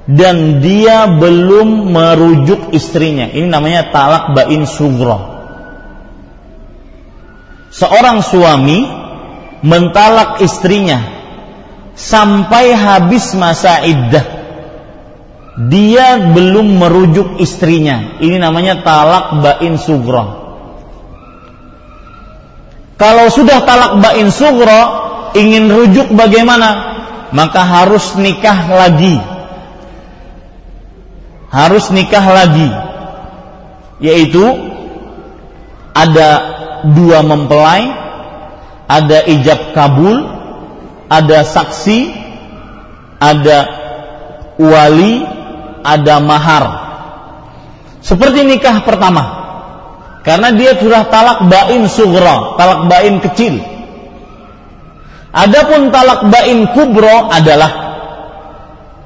[0.06, 3.34] dan dia belum merujuk istrinya.
[3.34, 5.42] Ini namanya talak bain sugro.
[7.74, 8.86] Seorang suami
[9.66, 11.19] mentalak istrinya
[12.00, 14.40] sampai habis masa iddah.
[15.60, 18.16] Dia belum merujuk istrinya.
[18.24, 20.48] Ini namanya talak bain sugro.
[22.96, 24.82] Kalau sudah talak bain sugro,
[25.36, 26.88] ingin rujuk bagaimana?
[27.36, 29.20] Maka harus nikah lagi
[31.50, 32.70] harus nikah lagi
[34.00, 34.46] yaitu
[35.98, 36.30] ada
[36.94, 37.90] dua mempelai
[38.86, 40.39] ada ijab kabul
[41.10, 42.00] ada saksi
[43.20, 43.58] ada
[44.62, 45.26] wali
[45.84, 46.66] ada mahar.
[48.00, 49.42] Seperti nikah pertama.
[50.24, 53.60] Karena dia sudah talak bain sugra talak bain kecil.
[55.30, 57.72] Adapun talak bain kubro adalah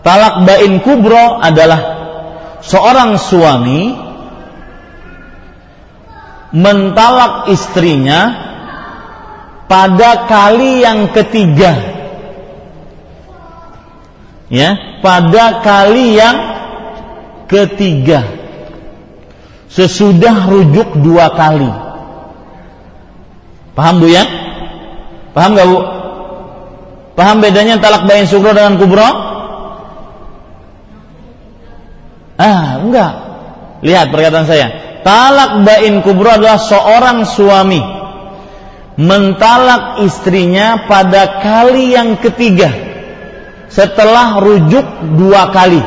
[0.04, 1.82] talak bain kubro adalah
[2.64, 3.94] seorang suami
[6.54, 8.43] mentalak istrinya
[9.68, 11.74] pada kali yang ketiga.
[14.54, 16.38] Ya pada kali yang
[17.50, 18.24] ketiga.
[19.74, 21.70] Sesudah rujuk dua kali.
[23.74, 24.24] Paham bu ya?
[25.34, 25.80] Paham gak bu?
[27.18, 29.06] Paham bedanya talak bayin sugro dengan kubro?
[32.38, 33.12] Ah, enggak.
[33.82, 34.68] Lihat perkataan saya.
[35.02, 38.03] Talak bain kubro adalah seorang suami
[39.00, 42.70] mentalak istrinya pada kali yang ketiga
[43.70, 44.86] setelah rujuk
[45.18, 45.82] dua kali.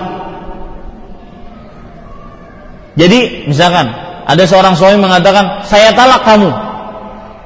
[2.96, 3.92] Jadi misalkan
[4.26, 6.50] ada seorang suami mengatakan saya talak kamu,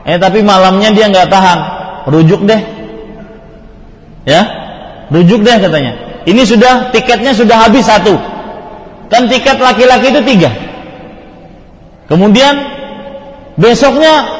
[0.08, 1.58] eh tapi malamnya dia nggak tahan,
[2.08, 2.60] rujuk deh,
[4.24, 4.42] ya,
[5.12, 5.92] rujuk deh katanya.
[6.24, 8.14] Ini sudah tiketnya sudah habis satu,
[9.10, 10.50] Kan tiket laki-laki itu tiga.
[12.06, 12.54] Kemudian
[13.58, 14.39] besoknya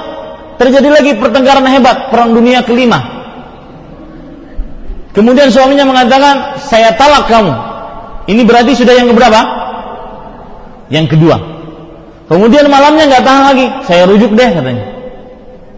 [0.60, 3.00] terjadi lagi pertengkaran hebat, perang dunia kelima.
[5.16, 7.52] Kemudian suaminya mengatakan, saya talak kamu.
[8.28, 9.40] Ini berarti sudah yang keberapa?
[10.92, 11.36] Yang kedua.
[12.30, 14.86] Kemudian malamnya nggak tahan lagi, saya rujuk deh katanya.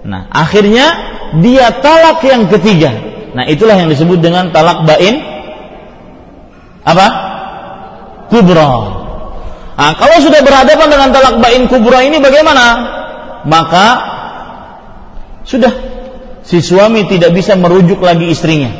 [0.02, 0.86] Nah, akhirnya
[1.40, 2.92] dia talak yang ketiga.
[3.32, 5.22] Nah, itulah yang disebut dengan talak bain
[6.82, 7.06] apa?
[8.28, 8.72] kubra.
[9.76, 12.64] Nah, kalau sudah berhadapan dengan talak bain kubra ini bagaimana?
[13.48, 14.11] Maka
[15.42, 15.72] sudah
[16.42, 18.70] si suami tidak bisa merujuk lagi istrinya.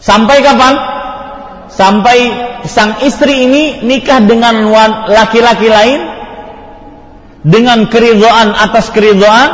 [0.00, 0.74] Sampai kapan?
[1.72, 2.18] Sampai
[2.68, 4.68] sang istri ini nikah dengan
[5.10, 6.00] laki-laki lain
[7.44, 9.50] dengan keridhaan atas keridhaan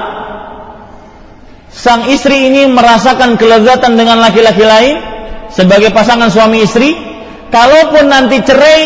[1.70, 4.94] sang istri ini merasakan kelezatan dengan laki-laki lain
[5.50, 7.10] sebagai pasangan suami istri
[7.50, 8.80] Kalaupun nanti cerai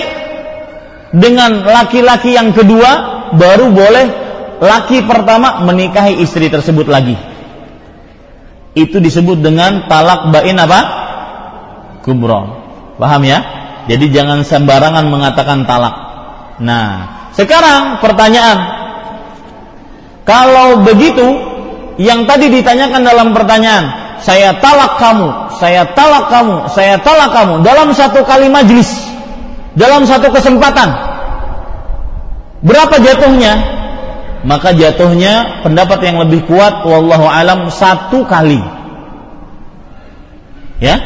[1.13, 2.91] dengan laki-laki yang kedua,
[3.37, 4.24] baru boleh
[4.61, 7.17] laki pertama menikahi istri tersebut lagi.
[8.75, 10.81] Itu disebut dengan talak bain apa?
[12.03, 12.41] Kubro.
[12.99, 13.39] Paham ya?
[13.87, 15.95] Jadi jangan sembarangan mengatakan talak.
[16.59, 16.91] Nah,
[17.35, 18.59] sekarang pertanyaan.
[20.25, 21.27] Kalau begitu,
[22.01, 23.85] yang tadi ditanyakan dalam pertanyaan,
[24.25, 25.29] saya talak kamu,
[25.61, 28.89] saya talak kamu, saya talak kamu dalam satu kali majlis,
[29.77, 30.89] dalam satu kesempatan.
[32.65, 33.84] Berapa jatuhnya?
[34.45, 38.61] Maka jatuhnya pendapat yang lebih kuat wallahu alam satu kali.
[40.85, 41.01] Ya?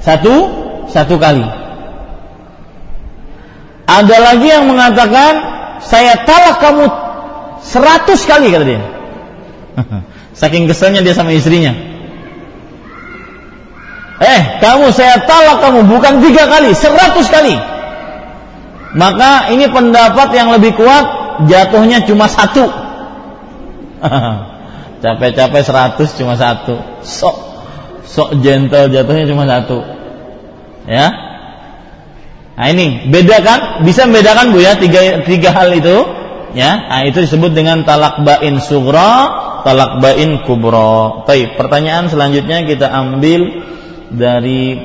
[0.00, 0.48] Satu
[0.88, 1.44] satu kali.
[3.84, 5.32] Ada lagi yang mengatakan
[5.84, 6.84] saya talak kamu
[7.60, 8.82] seratus kali kata dia.
[10.40, 11.76] Saking keselnya dia sama istrinya.
[14.22, 17.52] Eh, kamu saya talak kamu bukan tiga kali, seratus kali.
[18.96, 22.66] Maka ini pendapat yang lebih kuat jatuhnya cuma satu.
[25.02, 26.78] Capek-capek seratus cuma satu.
[27.02, 27.36] Sok
[28.06, 29.82] sok gentle jatuhnya cuma satu.
[30.86, 31.06] Ya.
[32.52, 33.60] Nah ini beda kan?
[33.82, 36.22] Bisa membedakan bu ya tiga tiga hal itu.
[36.52, 41.24] Ya, nah, itu disebut dengan talak bain sugra, talak bain kubro.
[41.24, 43.64] Baik, pertanyaan selanjutnya kita ambil
[44.12, 44.76] dari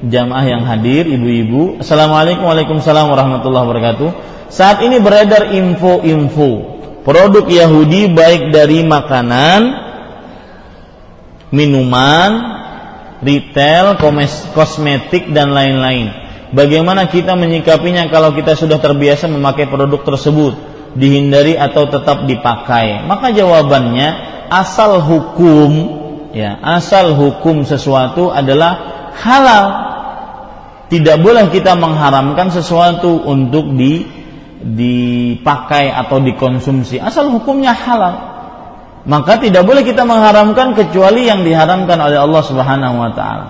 [0.00, 1.84] jamaah yang hadir, ibu-ibu.
[1.84, 4.08] Assalamualaikum warahmatullahi wabarakatuh.
[4.50, 6.50] Saat ini beredar info-info
[7.06, 9.60] produk Yahudi baik dari makanan,
[11.54, 12.30] minuman,
[13.22, 13.96] retail,
[14.52, 16.10] kosmetik dan lain-lain.
[16.50, 20.58] Bagaimana kita menyikapinya kalau kita sudah terbiasa memakai produk tersebut,
[20.98, 23.06] dihindari atau tetap dipakai?
[23.06, 24.08] Maka jawabannya
[24.50, 26.00] asal hukum
[26.34, 29.66] ya asal hukum sesuatu adalah halal
[30.90, 34.19] Tidak boleh kita mengharamkan sesuatu untuk di
[34.60, 38.16] dipakai atau dikonsumsi asal hukumnya halal.
[39.08, 43.46] Maka tidak boleh kita mengharamkan kecuali yang diharamkan oleh Allah Subhanahu wa taala.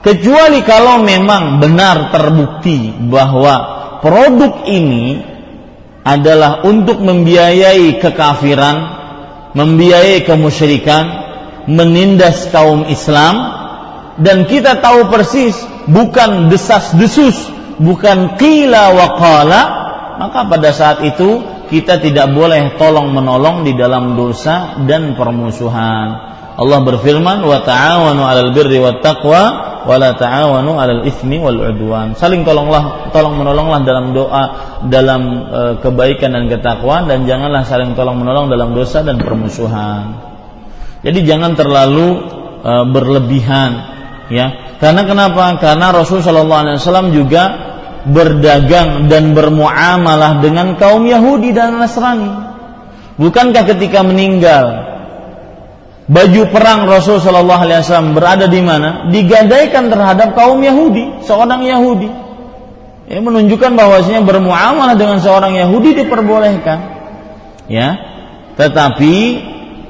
[0.00, 3.54] Kecuali kalau memang benar terbukti bahwa
[4.00, 5.20] produk ini
[6.04, 8.76] adalah untuk membiayai kekafiran,
[9.56, 11.04] membiayai kemusyrikan,
[11.68, 13.64] menindas kaum Islam
[14.20, 15.56] dan kita tahu persis
[15.88, 17.48] bukan desas-desus,
[17.80, 19.62] bukan qila wa qala,
[20.18, 26.34] maka pada saat itu kita tidak boleh tolong menolong di dalam dosa dan permusuhan.
[26.54, 29.42] Allah berfirman wa ta'awanu 'alal birri wat taqwa
[29.82, 32.14] wa la ta'awanu 'alal itsmi wal 'udwan.
[32.14, 34.44] Saling tolonglah tolong menolonglah dalam doa
[34.86, 40.14] dalam e, kebaikan dan ketakwaan dan janganlah saling tolong menolong dalam dosa dan permusuhan.
[41.02, 42.22] Jadi jangan terlalu
[42.62, 43.70] e, berlebihan
[44.30, 44.78] ya.
[44.78, 45.58] Karena kenapa?
[45.58, 47.73] Karena Rasul sallallahu alaihi wasallam juga
[48.04, 52.30] berdagang dan bermuamalah dengan kaum Yahudi dan Nasrani.
[53.16, 54.66] Bukankah ketika meninggal
[56.04, 59.08] baju perang Rasul Shallallahu Alaihi Wasallam berada di mana?
[59.08, 62.10] Digadaikan terhadap kaum Yahudi, seorang Yahudi.
[63.04, 66.78] Ya, menunjukkan bahwasanya bermuamalah dengan seorang Yahudi diperbolehkan.
[67.68, 67.96] Ya,
[68.60, 69.16] tetapi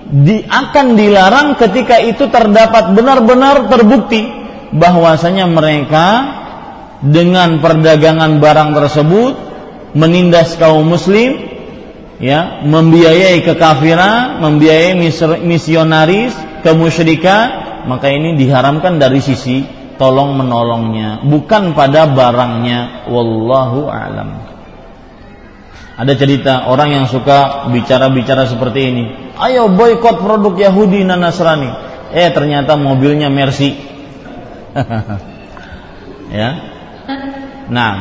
[0.04, 4.28] di, akan dilarang ketika itu terdapat benar-benar terbukti
[4.74, 6.06] bahwasanya mereka
[7.04, 9.32] dengan perdagangan barang tersebut
[9.92, 11.36] menindas kaum muslim
[12.18, 14.96] ya membiayai kekafiran membiayai
[15.44, 16.32] misionaris
[16.64, 19.62] kemusyrikan maka ini diharamkan dari sisi
[20.00, 23.06] tolong menolongnya bukan pada barangnya.
[23.12, 24.30] Wallahu alam.
[25.94, 29.04] Ada cerita orang yang suka bicara-bicara seperti ini.
[29.38, 31.70] Ayo boykot produk Yahudi dan Nasrani.
[32.10, 33.74] Eh ternyata mobilnya Mercy.
[36.34, 36.73] Ya
[37.72, 37.94] Nah,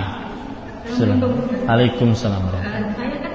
[1.63, 2.43] Waalaikumsalam.
[2.51, 2.59] Uh,
[2.99, 3.33] saya kan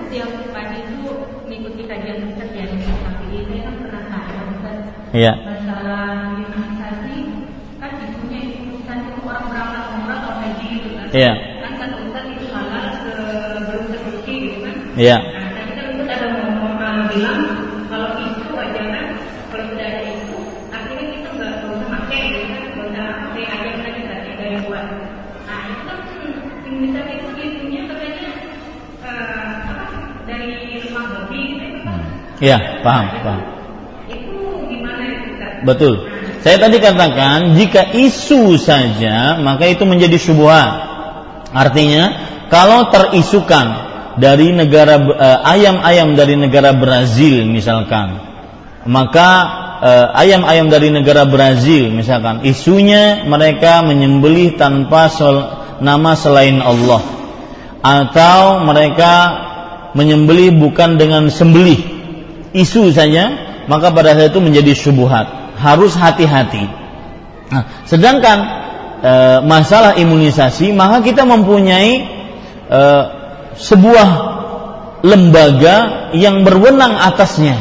[0.52, 1.08] pagi itu
[1.48, 4.78] mengikuti kajian Ustaz ya ini kan pernah tanya Ustaz.
[5.16, 5.32] Iya.
[5.40, 7.16] Masalah imunisasi
[7.80, 11.06] kan isunya imunisasi orang berangkat umrah atau haji gitu kan.
[11.16, 11.32] Iya.
[11.64, 14.76] Kan kata Ustaz itu halal sebelum terbukti gitu kan.
[15.00, 15.16] Iya.
[15.16, 17.40] Nah, tadi kan Ustaz ada ngomong bilang
[17.88, 19.06] kalau itu aja kan
[19.48, 20.36] kalau tidak ada itu
[20.68, 24.62] akhirnya kita nggak usah pakai gitu kan, nggak usah pakai aja kan kita ada yang
[24.68, 24.86] buat.
[25.48, 25.98] Nah itu kan
[26.68, 28.28] misalnya itu isunya katanya
[29.00, 29.86] uh, apa,
[30.28, 32.18] dari rumah babi gitu kan.
[32.38, 33.42] Iya, paham, paham.
[35.66, 35.94] Betul.
[36.38, 40.70] Saya tadi katakan jika isu saja maka itu menjadi syubhat.
[41.50, 42.04] Artinya
[42.46, 43.66] kalau terisukan
[44.22, 48.22] dari negara eh, ayam-ayam dari negara Brazil misalkan,
[48.86, 49.30] maka
[49.82, 55.42] eh, ayam-ayam dari negara Brazil misalkan isunya mereka menyembelih tanpa sol,
[55.82, 57.02] nama selain Allah
[57.82, 59.12] atau mereka
[59.98, 61.97] menyembelih bukan dengan sembelih
[62.56, 65.26] isu saja maka pada saat itu menjadi syubhat.
[65.58, 66.64] Harus hati-hati.
[67.48, 68.38] Nah, sedangkan
[69.02, 69.12] e,
[69.44, 71.92] masalah imunisasi maka kita mempunyai
[72.68, 72.80] e,
[73.58, 74.08] sebuah
[75.04, 77.56] lembaga yang berwenang atasnya.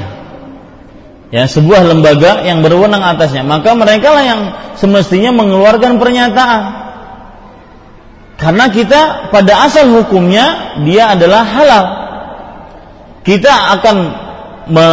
[1.28, 3.44] Ya sebuah lembaga yang berwenang atasnya.
[3.44, 4.42] Maka mereka lah yang
[4.80, 6.62] semestinya mengeluarkan pernyataan.
[8.38, 11.86] Karena kita pada asal hukumnya dia adalah halal.
[13.26, 14.27] Kita akan
[14.70, 14.88] me,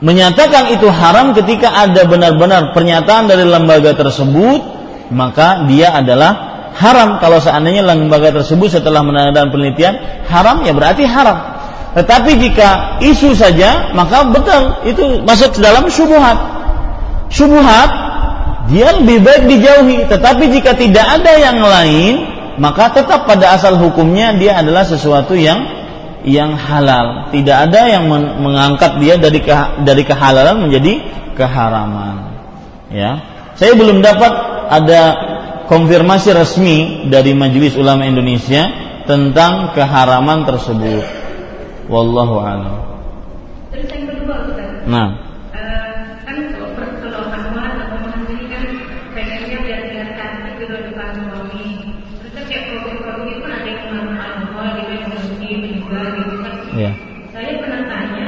[0.00, 4.60] menyatakan itu haram ketika ada benar-benar pernyataan dari lembaga tersebut,
[5.10, 7.18] maka dia adalah haram.
[7.18, 9.94] Kalau seandainya lembaga tersebut setelah menandakan penelitian
[10.28, 11.58] haram, ya berarti haram.
[11.98, 16.36] Tetapi jika isu saja, maka betul itu masuk dalam syubhat.
[17.32, 17.90] Syubhat
[18.68, 20.06] dia lebih baik dijauhi.
[20.06, 22.14] Tetapi jika tidak ada yang lain,
[22.60, 25.77] maka tetap pada asal hukumnya dia adalah sesuatu yang
[26.26, 27.30] yang halal.
[27.30, 28.08] Tidak ada yang
[28.42, 29.54] mengangkat dia dari ke,
[29.84, 31.02] dari kehalalan menjadi
[31.38, 32.16] keharaman.
[32.88, 33.20] Ya,
[33.54, 34.32] saya belum dapat
[34.72, 35.02] ada
[35.68, 36.76] konfirmasi resmi
[37.12, 38.66] dari Majelis Ulama Indonesia
[39.04, 41.04] tentang keharaman tersebut.
[41.88, 42.76] Wallahu a'lam.
[44.88, 45.28] Nah.
[56.78, 56.94] Ya.
[57.34, 58.26] Saya pernah tanya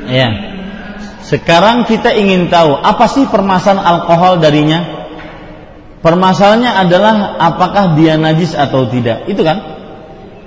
[0.08, 0.28] Iya.
[1.24, 5.08] Sekarang kita ingin tahu apa sih permasalahan alkohol darinya?
[6.04, 9.24] Permasalahannya adalah apakah dia najis atau tidak.
[9.24, 9.56] Itu kan?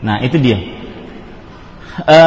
[0.06, 0.62] Nah, itu dia.
[2.06, 2.20] E,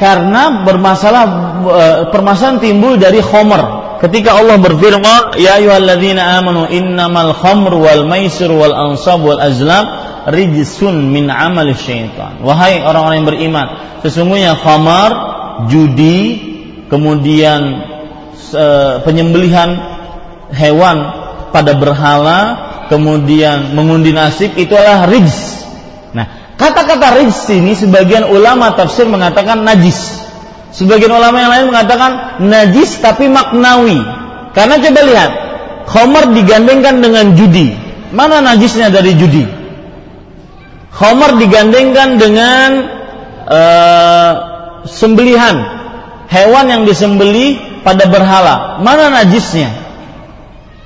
[0.00, 1.24] karena bermasalah
[1.68, 3.75] e, permasalahan timbul dari khomer.
[3.96, 9.88] Ketika Allah berfirman, "Ya ayyuhalladzina amanu innamal khamru wal maisir wal ansab wal azlam
[10.28, 13.66] rijsun min amali syaitan." Wahai orang-orang yang beriman,
[14.04, 15.10] sesungguhnya khamar,
[15.72, 16.20] judi,
[16.92, 17.60] kemudian
[18.52, 18.66] e,
[19.00, 19.80] penyembelihan
[20.52, 20.96] hewan
[21.50, 22.40] pada berhala,
[22.92, 25.64] kemudian mengundi nasib itu adalah rijs.
[26.12, 30.25] Nah, kata-kata rijs ini sebagian ulama tafsir mengatakan najis.
[30.76, 32.12] Sebagian ulama yang lain mengatakan
[32.44, 33.96] najis tapi maknawi.
[34.52, 35.30] Karena coba lihat,
[35.88, 37.72] Khomer digandengkan dengan judi.
[38.12, 39.48] Mana najisnya dari judi?
[40.92, 42.68] Khomer digandengkan dengan
[43.48, 44.32] uh,
[44.84, 45.64] sembelihan
[46.28, 48.76] hewan yang disembeli pada berhala.
[48.84, 49.72] Mana najisnya?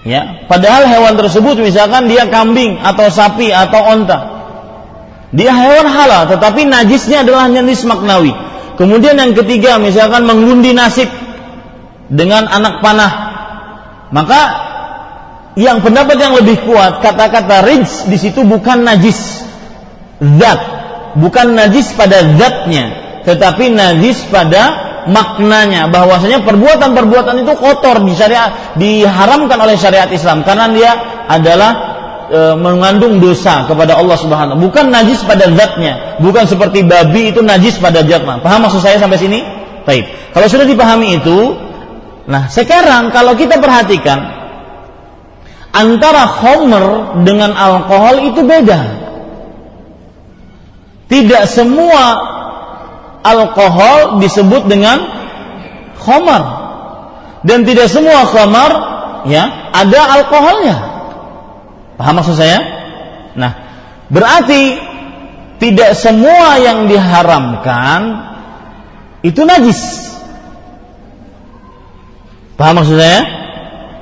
[0.06, 4.18] Ya, padahal hewan tersebut misalkan dia kambing atau sapi atau onta.
[5.34, 8.49] Dia hewan halal, tetapi najisnya adalah najis maknawi.
[8.80, 11.12] Kemudian yang ketiga, misalkan mengundi nasib
[12.08, 13.12] dengan anak panah.
[14.08, 14.40] Maka
[15.60, 19.44] yang pendapat yang lebih kuat kata-kata rijs di situ bukan najis.
[20.20, 20.60] Zat,
[21.20, 22.84] bukan najis pada zatnya,
[23.28, 25.92] tetapi najis pada maknanya.
[25.92, 30.40] Bahwasanya perbuatan-perbuatan itu kotor di syariat diharamkan oleh syariat Islam.
[30.40, 30.90] Karena dia
[31.28, 31.89] adalah
[32.30, 36.16] e, mengandung dosa kepada Allah Subhanahu bukan najis pada zatnya.
[36.22, 39.42] Bukan seperti babi itu najis pada zatnya paham maksud saya sampai sini?
[39.84, 40.06] Baik.
[40.32, 41.58] Kalau sudah dipahami itu
[42.30, 44.40] nah sekarang kalau kita perhatikan
[45.74, 48.80] antara homer dengan alkohol itu beda.
[51.10, 52.02] Tidak semua
[53.26, 55.10] alkohol disebut dengan
[55.98, 56.42] khamar
[57.44, 58.70] dan tidak semua khamar
[59.28, 60.89] ya ada alkoholnya
[62.00, 62.58] paham maksud saya
[63.36, 63.52] nah
[64.08, 64.80] berarti
[65.60, 68.00] tidak semua yang diharamkan
[69.20, 70.08] itu najis
[72.56, 73.20] paham maksud saya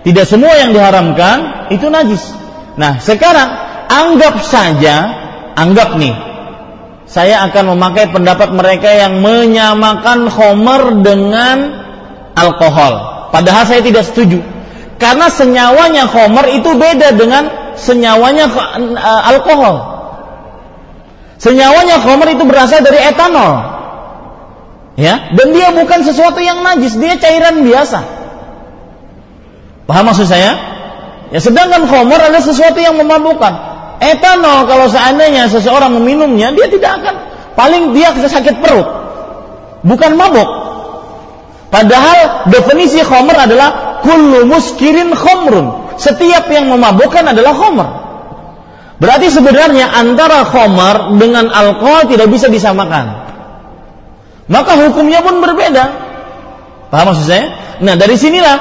[0.07, 2.23] tidak semua yang diharamkan itu najis
[2.79, 3.51] nah sekarang
[3.91, 4.97] anggap saja
[5.59, 6.15] anggap nih
[7.09, 11.89] saya akan memakai pendapat mereka yang menyamakan homer dengan
[12.37, 13.25] alkohol.
[13.33, 14.45] Padahal saya tidak setuju.
[15.01, 19.76] Karena senyawanya homer itu beda dengan senyawanya uh, alkohol.
[21.38, 23.78] Senyawanya homer itu berasal dari etanol.
[24.98, 28.02] Ya, dan dia bukan sesuatu yang najis, dia cairan biasa.
[29.86, 30.59] Paham maksud saya?
[31.30, 33.55] Ya, sedangkan homer adalah sesuatu yang memabukkan.
[34.02, 37.14] Etanol kalau seandainya seseorang meminumnya dia tidak akan
[37.55, 38.86] paling dia sakit perut.
[39.86, 40.50] Bukan mabuk.
[41.70, 45.77] Padahal definisi khomer adalah kullu muskirin khomrun.
[45.99, 47.89] Setiap yang memabukkan adalah khomer.
[48.99, 53.27] Berarti sebenarnya antara khomer dengan alkohol tidak bisa disamakan.
[54.51, 55.85] Maka hukumnya pun berbeda.
[56.89, 57.47] Paham maksud saya?
[57.85, 58.57] Nah dari sinilah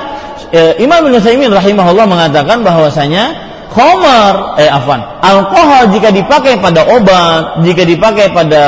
[0.51, 7.83] e, Imam Saimin rahimahullah mengatakan bahwasanya Khamar, eh afan, alkohol jika dipakai pada obat, jika
[7.83, 8.63] dipakai pada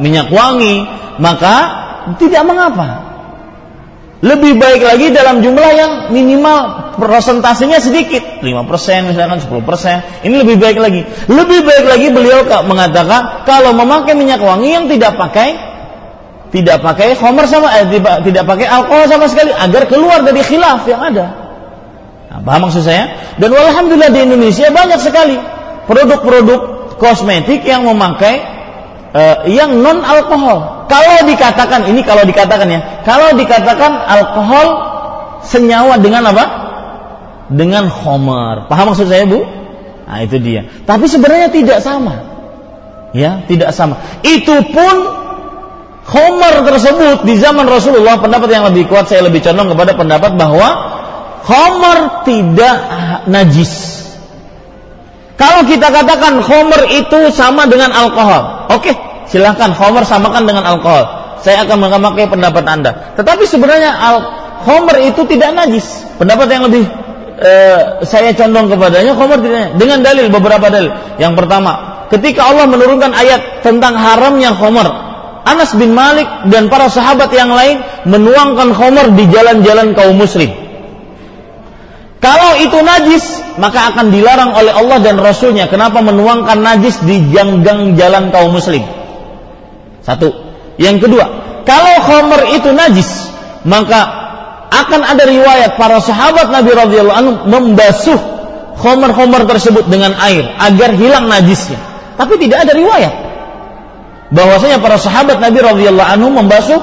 [0.00, 0.86] minyak wangi,
[1.20, 1.56] maka
[2.16, 3.09] tidak mengapa.
[4.20, 10.28] Lebih baik lagi dalam jumlah yang minimal persentasenya sedikit, 5% misalkan 10%.
[10.28, 11.08] Ini lebih baik lagi.
[11.24, 15.72] Lebih baik lagi beliau mengatakan kalau memakai minyak wangi yang tidak pakai
[16.50, 17.86] tidak pakai khamar sama eh,
[18.26, 21.26] tidak, pakai alkohol sama sekali agar keluar dari khilaf yang ada.
[22.28, 23.34] Nah, paham maksud saya?
[23.40, 25.38] Dan alhamdulillah di Indonesia banyak sekali
[25.86, 28.42] produk-produk kosmetik yang memakai
[29.14, 30.79] uh, yang non alkohol.
[30.90, 34.66] Kalau dikatakan ini kalau dikatakan ya, kalau dikatakan alkohol
[35.46, 36.44] senyawa dengan apa?
[37.46, 38.66] Dengan homer.
[38.66, 39.46] Paham maksud saya, Bu?
[40.10, 40.66] Nah, itu dia.
[40.82, 42.26] Tapi sebenarnya tidak sama.
[43.14, 44.02] Ya, tidak sama.
[44.26, 44.94] Itu pun
[46.10, 50.68] homer tersebut di zaman Rasulullah pendapat yang lebih kuat saya lebih condong kepada pendapat bahwa
[51.40, 52.76] Homer tidak
[53.26, 54.04] najis.
[55.40, 58.92] Kalau kita katakan homer itu sama dengan alkohol, oke,
[59.30, 61.38] silahkan homer samakan dengan alkohol.
[61.40, 63.16] Saya akan memakai pendapat Anda.
[63.16, 64.16] Tetapi sebenarnya al
[64.66, 66.04] homer itu tidak najis.
[66.20, 66.84] Pendapat yang lebih
[67.40, 70.92] eh, saya condong kepadanya homer tidak dengan dalil beberapa dalil.
[71.16, 71.72] Yang pertama,
[72.12, 74.84] ketika Allah menurunkan ayat tentang haramnya homer,
[75.48, 80.52] Anas bin Malik dan para sahabat yang lain menuangkan homer di jalan-jalan kaum muslim.
[82.20, 85.72] Kalau itu najis, maka akan dilarang oleh Allah dan Rasulnya.
[85.72, 88.99] Kenapa menuangkan najis di janggang jalan kaum muslim?
[90.00, 90.32] Satu.
[90.80, 91.24] Yang kedua,
[91.68, 93.30] kalau khomer itu najis,
[93.68, 94.20] maka
[94.70, 98.18] akan ada riwayat para sahabat Nabi radhiyallahu anhu membasuh
[98.80, 101.76] khomer-khomer tersebut dengan air agar hilang najisnya.
[102.16, 103.14] Tapi tidak ada riwayat
[104.30, 106.78] bahwasanya para sahabat Nabi radhiyallahu anhu membasuh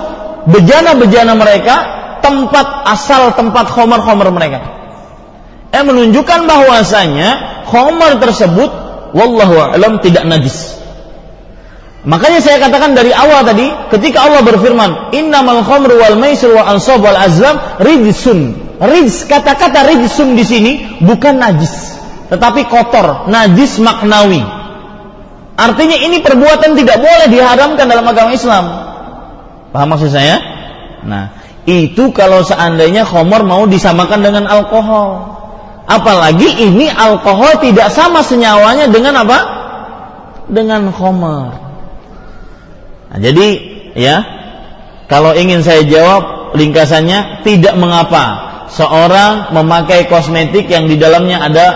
[0.52, 1.76] bejana-bejana mereka
[2.19, 4.60] tempat asal tempat khomer-khomer mereka.
[5.72, 8.72] Eh menunjukkan bahwasanya khomer tersebut
[9.15, 10.76] wallahu alam tidak najis.
[12.07, 17.03] Makanya saya katakan dari awal tadi, ketika Allah berfirman, "Innamal khamru wal maisir wal ansab
[17.03, 20.71] wal azlam rijsun." Rijs kata-kata rijsun di sini
[21.03, 21.99] bukan najis,
[22.31, 24.39] tetapi kotor, najis maknawi.
[25.59, 28.65] Artinya ini perbuatan tidak boleh diharamkan dalam agama Islam.
[29.75, 30.39] Paham maksud saya?
[31.03, 31.35] Nah,
[31.67, 35.35] itu kalau seandainya khamar mau disamakan dengan alkohol.
[35.84, 39.39] Apalagi ini alkohol tidak sama senyawanya dengan apa?
[40.47, 41.66] Dengan khamar.
[43.07, 43.47] Nah, jadi
[43.95, 44.15] ya
[45.07, 51.67] kalau ingin saya jawab ringkasannya tidak mengapa seorang memakai kosmetik yang di dalamnya ada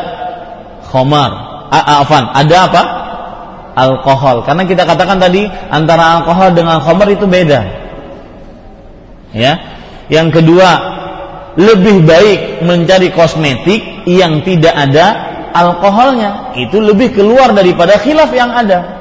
[0.92, 1.32] khomar,
[1.72, 2.84] afan, ada apa?
[3.72, 4.44] Alkohol.
[4.44, 7.62] Karena kita katakan tadi antara alkohol dengan khomar itu beda.
[9.32, 9.54] Ya.
[10.12, 10.70] Yang kedua,
[11.56, 15.06] lebih baik mencari kosmetik yang tidak ada
[15.56, 16.52] alkoholnya.
[16.60, 19.01] Itu lebih keluar daripada khilaf yang ada.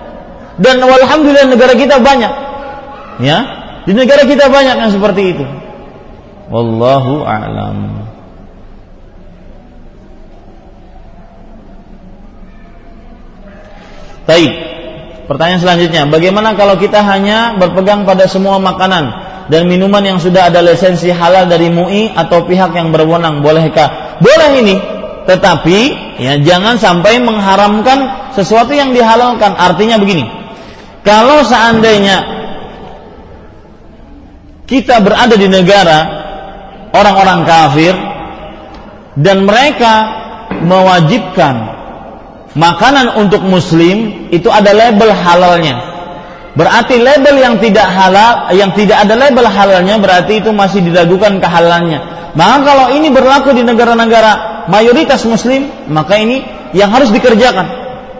[0.60, 2.32] Dan alhamdulillah negara kita banyak.
[3.20, 3.38] Ya,
[3.88, 5.44] di negara kita banyak yang seperti itu.
[6.52, 8.08] Wallahu a'lam.
[14.28, 14.52] Baik.
[15.26, 19.14] Pertanyaan selanjutnya, bagaimana kalau kita hanya berpegang pada semua makanan
[19.46, 24.18] dan minuman yang sudah ada lisensi halal dari MUI atau pihak yang berwenang, bolehkah?
[24.18, 24.74] Boleh ini,
[25.30, 25.78] tetapi
[26.18, 29.54] ya jangan sampai mengharamkan sesuatu yang dihalalkan.
[29.54, 30.39] Artinya begini,
[31.00, 32.40] kalau seandainya
[34.68, 35.98] kita berada di negara
[36.94, 37.94] orang-orang kafir
[39.18, 39.94] dan mereka
[40.62, 41.74] mewajibkan
[42.54, 45.76] makanan untuk muslim itu ada label halalnya.
[46.50, 52.32] Berarti label yang tidak halal, yang tidak ada label halalnya berarti itu masih diragukan kehalalannya.
[52.34, 56.42] Maka kalau ini berlaku di negara-negara mayoritas muslim, maka ini
[56.74, 57.66] yang harus dikerjakan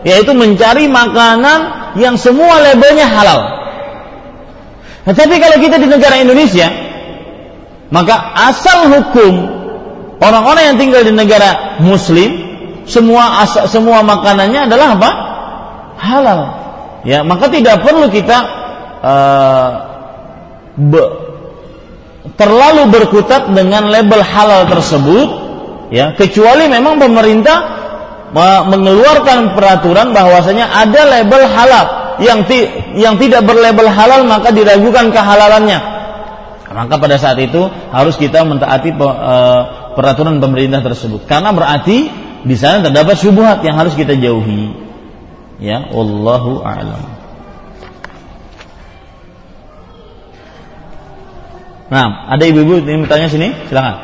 [0.01, 3.41] yaitu mencari makanan yang semua labelnya halal.
[5.01, 6.69] Nah, tapi kalau kita di negara Indonesia,
[7.89, 8.15] maka
[8.47, 9.33] asal hukum
[10.21, 12.29] orang-orang yang tinggal di negara Muslim,
[12.85, 15.09] semua asal, semua makanannya adalah apa?
[15.97, 16.41] Halal.
[17.01, 18.37] Ya, maka tidak perlu kita
[19.01, 19.69] uh,
[20.77, 21.01] be,
[22.37, 25.27] terlalu berkutat dengan label halal tersebut,
[25.89, 27.80] ya, kecuali memang pemerintah
[28.31, 31.85] mengeluarkan peraturan bahwasanya ada label halal
[32.23, 32.63] yang ti,
[32.95, 35.79] yang tidak berlabel halal maka diragukan kehalalannya.
[36.71, 39.35] Maka pada saat itu harus kita mentaati e,
[39.91, 42.07] peraturan pemerintah tersebut karena berarti
[42.47, 44.71] di sana terdapat syubhat yang harus kita jauhi.
[45.59, 47.03] Ya, wallahu a'lam.
[51.91, 53.99] Nah, ada ibu-ibu yang bertanya sini, silakan.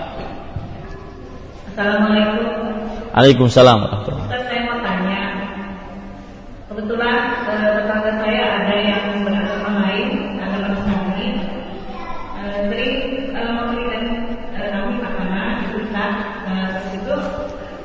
[1.71, 2.56] Assalamualaikum
[3.17, 5.49] Waalaikumsalam Ustaz saya mau tanya.
[6.69, 7.17] Kebetulan
[7.49, 11.29] eh, tetangga saya ada yang beragama lain, agama Nasrani.
[12.37, 12.93] Eh, sering
[13.33, 14.21] kalau mau berikan
[14.53, 16.13] eh, kami makanan itu Ustaz.
[16.45, 17.15] Nah, terus itu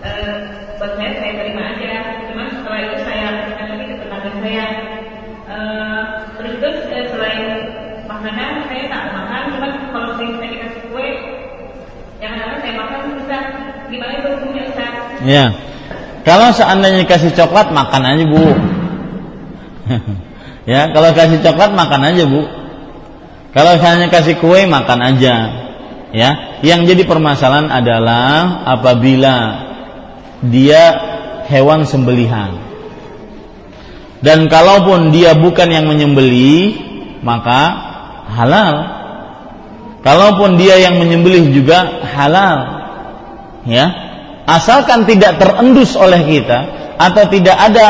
[0.05, 0.33] eh,
[0.77, 1.95] buat saya saya terima aja.
[2.29, 4.67] Cuma setelah itu saya kasihkan lagi ke tetangga saya.
[5.49, 6.03] Eh,
[6.37, 7.45] terus terus eh, selain
[8.05, 11.09] makanan saya tak makan, cuma kalau sering saya dikasih kue,
[12.21, 13.47] yang kadang saya makan Ustaz.
[13.89, 15.11] Gimana itu hukumnya Ustaz?
[15.27, 15.55] Ya.
[16.23, 18.44] Kalau seandainya kasih coklat makan aja bu.
[20.73, 22.43] ya, kalau kasih coklat makan aja bu.
[23.51, 25.35] Kalau seandainya kasih kue makan aja.
[26.12, 29.65] Ya, yang jadi permasalahan adalah apabila
[30.44, 30.82] dia
[31.49, 32.61] hewan sembelihan.
[34.23, 36.78] Dan kalaupun dia bukan yang menyembelih,
[37.27, 37.61] maka
[38.31, 38.74] halal.
[40.07, 42.59] Kalaupun dia yang menyembelih juga halal.
[43.66, 44.11] Ya,
[44.47, 46.59] asalkan tidak terendus oleh kita
[46.98, 47.86] atau tidak ada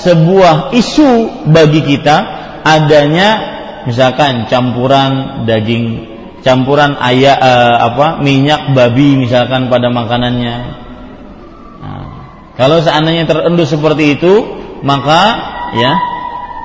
[0.00, 2.16] sebuah isu bagi kita
[2.64, 3.28] adanya
[3.84, 6.08] misalkan campuran daging
[6.40, 10.56] campuran ayam uh, apa minyak babi misalkan pada makanannya.
[11.80, 12.06] Nah,
[12.56, 14.32] kalau seandainya terendus seperti itu
[14.80, 15.20] maka
[15.76, 15.92] ya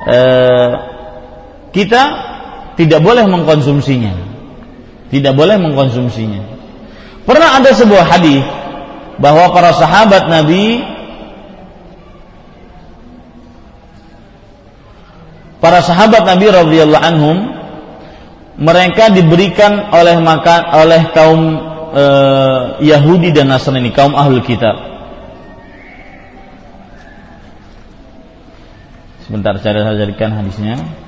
[0.08, 0.70] uh,
[1.76, 2.02] kita
[2.76, 4.36] tidak boleh mengkonsumsinya.
[5.06, 6.56] Tidak boleh mengkonsumsinya.
[7.28, 8.42] Pernah ada sebuah hadis
[9.16, 10.84] bahwa para sahabat Nabi
[15.60, 17.36] para sahabat Nabi radhiyallahu anhum
[18.56, 21.40] mereka diberikan oleh makan oleh kaum
[21.92, 22.04] e,
[22.88, 24.96] Yahudi dan Nasrani kaum ahlul kitab.
[29.28, 31.05] Sebentar saya carikan hadisnya.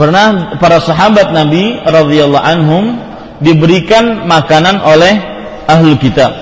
[0.00, 2.96] Pernah para sahabat Nabi radhiyallahu anhum
[3.44, 5.20] diberikan makanan oleh
[5.68, 6.32] ahli kitab.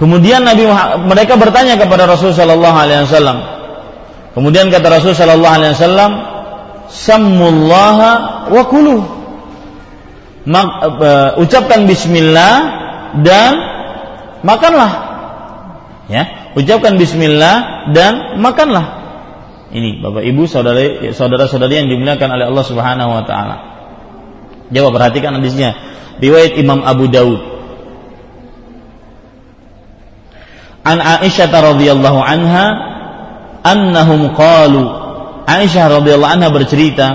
[0.00, 0.64] Kemudian Nabi
[1.04, 3.44] mereka bertanya kepada Rasul sallallahu alaihi wasallam.
[4.32, 6.10] Kemudian kata Rasul sallallahu alaihi wasallam,
[6.88, 8.10] "Sammullaha
[8.56, 9.04] wa kulu."
[10.48, 12.54] Mak, uh, ucapkan bismillah
[13.20, 13.52] dan
[14.40, 14.92] makanlah.
[16.08, 18.97] Ya, ucapkan bismillah dan makanlah.
[19.68, 20.80] Ini Bapak Ibu saudara
[21.12, 23.56] saudara-saudari yang dimuliakan oleh Allah Subhanahu wa taala.
[24.72, 25.76] Jawab perhatikan hadisnya.
[26.20, 27.40] Riwayat Imam Abu Daud.
[30.88, 32.66] An Aisyah radhiyallahu anha
[33.60, 34.88] annahum qalu
[35.44, 37.06] Aisyah radhiyallahu anha bercerita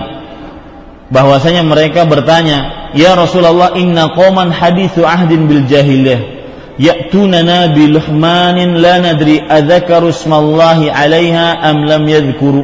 [1.10, 6.43] bahwasanya mereka bertanya, "Ya Rasulullah, inna qauman hadithu ahdin bil jahiliyah."
[6.78, 12.64] Ya'tunana biluhmanin la nadri adzakaru smallahi 'alaiha am lam yadhkuru.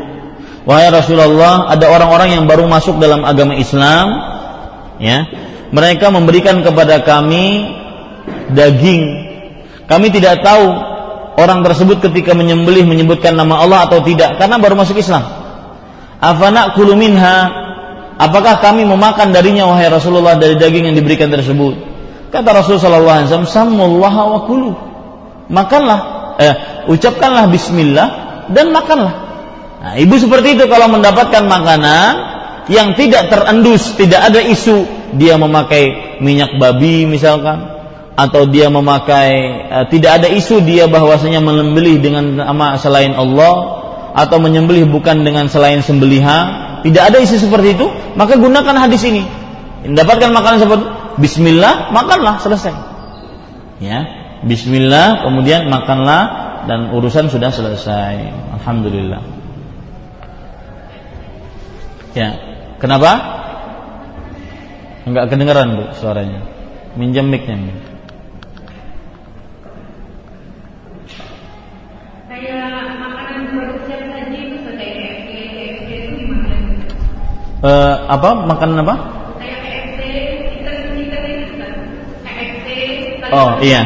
[0.65, 4.07] Wahai Rasulullah ada orang-orang yang baru masuk dalam agama Islam
[5.01, 5.25] ya.
[5.69, 7.69] Mereka memberikan kepada kami
[8.53, 9.29] daging.
[9.85, 10.65] Kami tidak tahu
[11.37, 15.25] orang tersebut ketika menyembelih menyebutkan nama Allah atau tidak karena baru masuk Islam.
[16.19, 17.49] Afana kuluminha
[18.19, 21.88] apakah kami memakan darinya wahai Rasulullah dari daging yang diberikan tersebut
[22.29, 24.71] Kata Rasulullah SAW, Sammullaha wa kulu.
[25.49, 25.99] Makanlah,
[26.37, 28.07] eh, ucapkanlah bismillah
[28.53, 29.13] dan makanlah.
[29.79, 32.11] Nah, ibu seperti itu kalau mendapatkan makanan
[32.69, 34.85] yang tidak terendus, tidak ada isu
[35.17, 37.65] dia memakai minyak babi misalkan
[38.13, 39.29] atau dia memakai
[39.65, 43.81] eh, tidak ada isu dia bahwasanya menyembelih dengan nama selain Allah
[44.13, 49.25] atau menyembelih bukan dengan selain sembelihan, tidak ada isu seperti itu, maka gunakan hadis ini.
[49.85, 50.85] Mendapatkan makanan seperti
[51.19, 52.71] Bismillah, makanlah selesai.
[53.83, 53.99] Ya,
[54.47, 58.31] Bismillah, kemudian makanlah dan urusan sudah selesai.
[58.55, 59.19] Alhamdulillah.
[62.15, 62.39] Ya,
[62.79, 63.11] kenapa?
[65.03, 66.39] Enggak kedengaran bu suaranya.
[66.95, 67.59] Minjam micnya.
[77.59, 79.18] Uh, apa makanan apa?
[83.29, 83.81] Oh iya.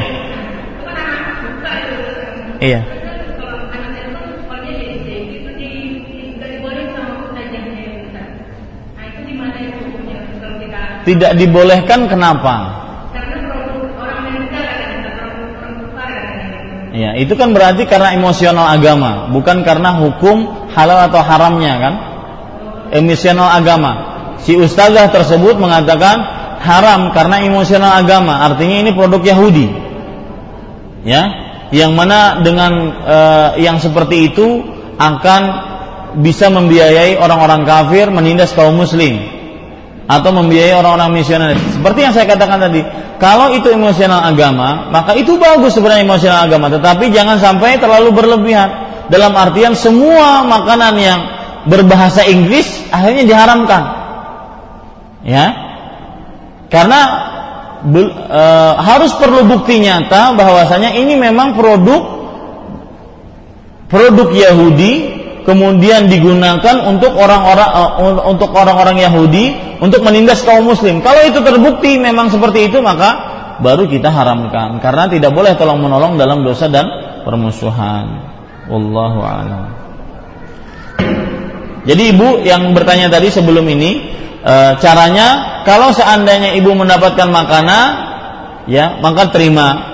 [2.64, 2.80] Iya.
[11.04, 12.84] Tidak dibolehkan kenapa?
[16.94, 21.94] Ya, itu kan berarti karena emosional agama, bukan karena hukum halal atau haramnya kan?
[22.94, 23.92] Emosional agama.
[24.40, 28.48] Si ustazah tersebut mengatakan haram karena emosional agama.
[28.48, 29.68] Artinya ini produk Yahudi.
[31.04, 31.24] Ya,
[31.76, 32.72] yang mana dengan
[33.04, 33.18] e,
[33.60, 34.64] yang seperti itu
[34.96, 35.42] akan
[36.24, 39.20] bisa membiayai orang-orang kafir menindas kaum muslim
[40.08, 41.60] atau membiayai orang-orang misionaris.
[41.76, 42.84] Seperti yang saya katakan tadi,
[43.20, 48.92] kalau itu emosional agama, maka itu bagus sebenarnya emosional agama, tetapi jangan sampai terlalu berlebihan.
[49.12, 51.20] Dalam artian semua makanan yang
[51.68, 53.84] berbahasa Inggris akhirnya diharamkan.
[55.24, 55.63] Ya,
[56.74, 57.00] karena
[57.86, 58.44] e,
[58.82, 62.02] harus perlu bukti nyata bahwasanya ini memang produk
[63.94, 71.06] produk Yahudi kemudian digunakan untuk orang-orang e, untuk orang-orang Yahudi untuk menindas kaum muslim.
[71.06, 73.30] Kalau itu terbukti memang seperti itu maka
[73.62, 76.90] baru kita haramkan karena tidak boleh tolong menolong dalam dosa dan
[77.22, 78.34] permusuhan.
[78.66, 79.83] Wallahu a'lam.
[81.84, 83.92] Jadi ibu yang bertanya tadi sebelum ini
[84.40, 87.86] e, caranya kalau seandainya ibu mendapatkan makanan
[88.72, 89.92] ya maka terima.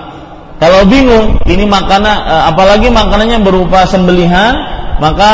[0.60, 4.54] Kalau bingung ini makanan e, apalagi makanannya berupa sembelihan
[5.02, 5.32] maka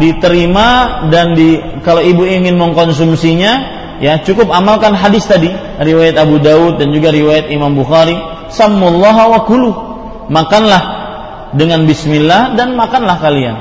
[0.00, 3.52] diterima dan di kalau ibu ingin mengkonsumsinya
[4.00, 8.18] ya cukup amalkan hadis tadi riwayat Abu Daud dan juga riwayat Imam Bukhari.
[8.50, 9.70] Sammullaha wa kulu.
[10.28, 10.82] Makanlah
[11.54, 13.56] dengan bismillah dan makanlah kalian.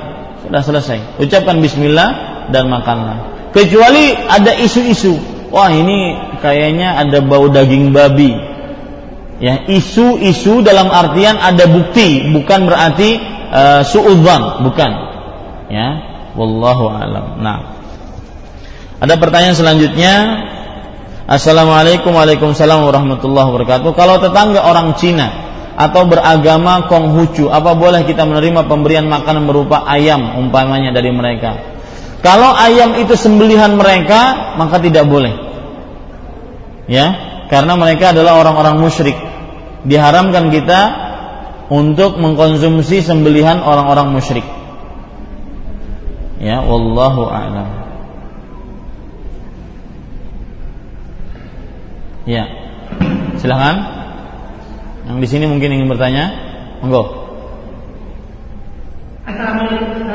[0.47, 0.99] Sudah selesai.
[1.21, 5.19] Ucapkan bismillah dan makanlah kecuali ada isu-isu.
[5.51, 8.31] Wah ini kayaknya ada bau daging babi.
[9.43, 13.19] Ya isu-isu dalam artian ada bukti bukan berarti
[13.51, 14.91] uh, suudzon bukan.
[15.67, 15.87] Ya
[16.39, 17.43] wallahu alam.
[17.43, 17.59] Nah.
[19.01, 20.13] Ada pertanyaan selanjutnya.
[21.31, 23.95] Assalamualaikum Waalaikumsalam warahmatullahi wabarakatuh.
[23.95, 25.31] Kalau tetangga orang Cina
[25.79, 31.70] Atau beragama Konghucu Apa boleh kita menerima pemberian makanan berupa ayam Umpamanya dari mereka
[32.21, 35.33] kalau ayam itu sembelihan mereka, maka tidak boleh.
[36.85, 37.17] Ya,
[37.49, 39.17] karena mereka adalah orang-orang musyrik.
[39.89, 40.81] Diharamkan kita
[41.73, 44.45] untuk mengkonsumsi sembelihan orang-orang musyrik.
[46.37, 47.69] Ya, wallahu a'lam.
[52.29, 52.45] Ya.
[53.41, 53.75] Silahkan.
[55.09, 56.29] Yang di sini mungkin ingin bertanya,
[56.85, 57.21] monggo.
[59.25, 60.05] Assalamualaikum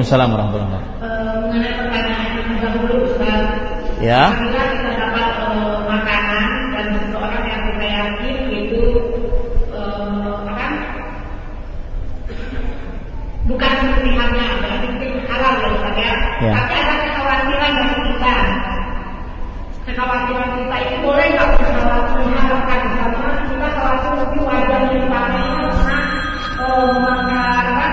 [0.00, 1.05] warahmatullahi wabarakatuh.
[1.16, 3.44] Mengenai pertanyaan yang dahulu Ustaz.
[4.04, 4.28] Ya.
[4.28, 8.82] Apabila kita dapat eh, makanan dan seseorang yang kita yakin itu
[9.72, 10.66] eh, apa?
[13.48, 16.12] Bukan sepilihannya, berarti itu halal ya Ustaz ya.
[16.44, 16.52] Ya.
[16.52, 18.36] Tapi ada kekhawatiran dari kita.
[19.88, 21.48] Kekhawatiran kita itu boleh nggak
[22.12, 25.98] mengharapkan karena kita khawatir lebih wajar dipakai karena
[26.60, 27.88] eh, makan apa?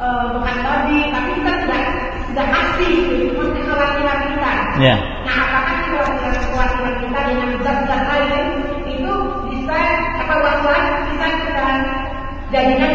[0.00, 1.82] eh, bukan tadi, tapi kita sudah
[2.30, 4.52] sudah asing, itu kan kekhawatiran kita.
[4.80, 4.96] Ya.
[5.28, 5.76] Nah, apakah
[6.32, 8.44] kekhawatiran kita dengan zat-zat lain
[8.88, 9.12] itu
[9.52, 9.78] bisa
[10.24, 11.68] apa was-was bisa kita
[12.48, 12.90] jadikan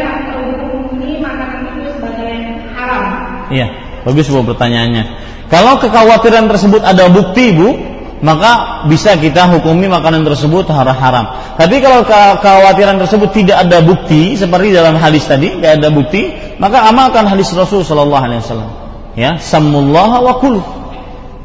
[0.98, 2.32] ini makanan itu sebagai
[2.74, 3.04] haram?
[3.48, 3.66] Iya,
[4.02, 5.04] bagus Bu pertanyaannya.
[5.46, 7.78] Kalau kekhawatiran tersebut ada bukti Bu,
[8.24, 11.54] maka bisa kita hukumi makanan tersebut haram.
[11.54, 16.34] Tapi kalau ke- kekhawatiran tersebut tidak ada bukti, seperti dalam hadis tadi, tidak ada bukti,
[16.58, 18.70] maka amalkan hadis Rasul Shallallahu Alaihi Wasallam.
[19.16, 20.60] Ya, samullah wa kulu.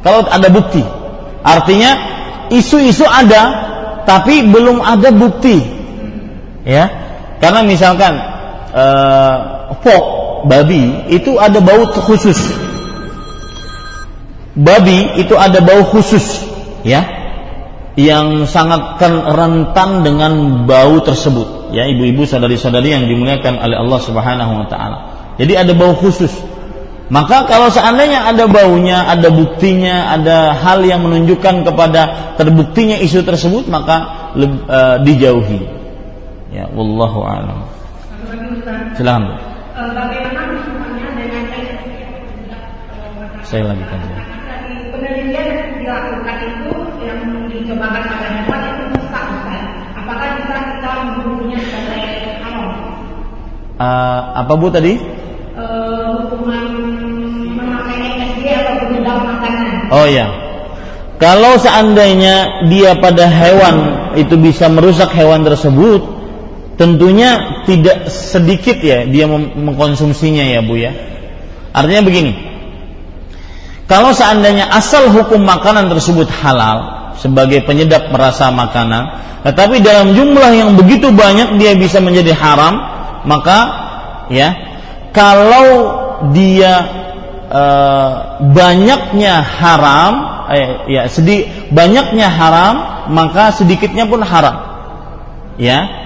[0.02, 0.82] Kalau ada bukti,
[1.46, 1.90] artinya
[2.50, 3.42] isu-isu ada,
[4.02, 5.62] tapi belum ada bukti.
[6.62, 6.90] Ya,
[7.42, 8.18] karena misalkan
[8.70, 9.36] eh,
[9.82, 10.04] pork
[10.46, 12.38] babi itu ada bau khusus
[14.52, 16.44] babi itu ada bau khusus
[16.84, 17.02] ya
[17.96, 19.00] yang sangat
[19.36, 24.98] rentan dengan bau tersebut ya ibu-ibu saudari-saudari yang dimuliakan oleh Allah Subhanahu wa taala.
[25.40, 26.32] Jadi ada bau khusus.
[27.12, 33.68] Maka kalau seandainya ada baunya, ada buktinya, ada hal yang menunjukkan kepada terbuktinya isu tersebut
[33.68, 35.60] maka leb- eh, dijauhi.
[36.56, 37.68] Ya, wallahu a'lam.
[38.96, 39.28] Silakan.
[39.28, 41.44] Eh, bagaimana hubungannya dengan
[43.44, 44.00] Saya lagi kan.
[44.96, 46.72] Penelitian yang dilakukan itu
[47.04, 47.20] yang
[47.52, 49.20] dicobakan pada hewan itu bisa.
[50.00, 52.40] Apakah bisa kita membunuhnya sebagai?
[53.76, 55.20] Eh, apa Bu tadi?
[59.92, 60.26] Oh ya.
[61.20, 63.76] Kalau seandainya dia pada hewan
[64.18, 66.02] itu bisa merusak hewan tersebut,
[66.80, 70.96] tentunya tidak sedikit ya dia mengkonsumsinya ya Bu ya.
[71.76, 72.32] Artinya begini.
[73.86, 80.70] Kalau seandainya asal hukum makanan tersebut halal sebagai penyedap rasa makanan, tetapi dalam jumlah yang
[80.74, 82.80] begitu banyak dia bisa menjadi haram,
[83.28, 83.58] maka
[84.32, 84.56] ya
[85.12, 85.68] kalau
[86.32, 87.01] dia
[87.52, 88.10] eh,
[88.56, 90.12] banyaknya haram,
[90.48, 92.74] eh, ya sedi banyaknya haram,
[93.12, 94.56] maka sedikitnya pun haram.
[95.60, 96.02] Ya.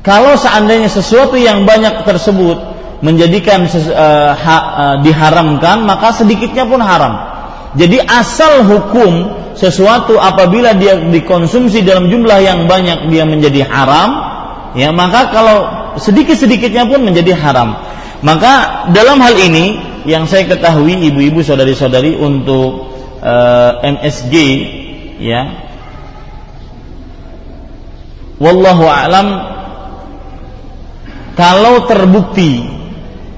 [0.00, 2.56] Kalau seandainya sesuatu yang banyak tersebut
[3.04, 7.16] menjadikan ses- eh, ha- eh, diharamkan, maka sedikitnya pun haram.
[7.76, 14.29] Jadi asal hukum sesuatu apabila dia dikonsumsi dalam jumlah yang banyak dia menjadi haram,
[14.76, 15.58] ya maka kalau
[15.98, 17.78] sedikit-sedikitnya pun menjadi haram.
[18.20, 22.92] Maka dalam hal ini yang saya ketahui ibu-ibu saudari-saudari untuk
[23.24, 24.34] eh, MSG
[25.20, 25.68] ya
[28.40, 29.28] wallahu alam
[31.36, 32.68] kalau terbukti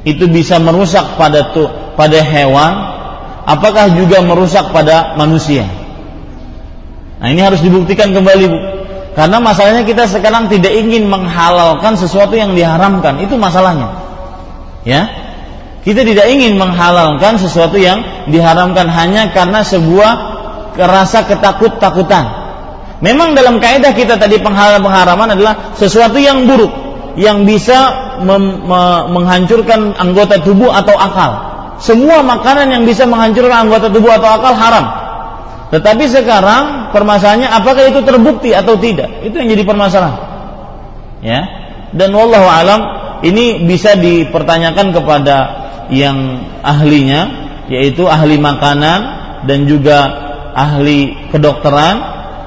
[0.02, 2.72] itu bisa merusak pada tu, pada hewan,
[3.46, 5.62] apakah juga merusak pada manusia?
[7.22, 8.58] Nah ini harus dibuktikan kembali bu.
[9.12, 13.92] Karena masalahnya kita sekarang tidak ingin menghalalkan sesuatu yang diharamkan, itu masalahnya.
[14.88, 15.06] Ya,
[15.84, 20.12] kita tidak ingin menghalalkan sesuatu yang diharamkan hanya karena sebuah
[20.78, 22.24] rasa ketakut-takutan.
[23.02, 26.70] Memang dalam kaidah kita tadi pengharaman adalah sesuatu yang buruk
[27.18, 27.90] yang bisa
[29.10, 31.32] menghancurkan anggota tubuh atau akal.
[31.82, 35.01] Semua makanan yang bisa menghancurkan anggota tubuh atau akal haram.
[35.72, 39.24] Tetapi sekarang permasalahannya apakah itu terbukti atau tidak?
[39.24, 40.20] Itu yang jadi permasalahan.
[41.24, 41.40] Ya.
[41.96, 42.80] Dan wallahu alam
[43.24, 45.36] ini bisa dipertanyakan kepada
[45.88, 47.20] yang ahlinya
[47.72, 49.00] yaitu ahli makanan
[49.48, 49.98] dan juga
[50.52, 51.96] ahli kedokteran.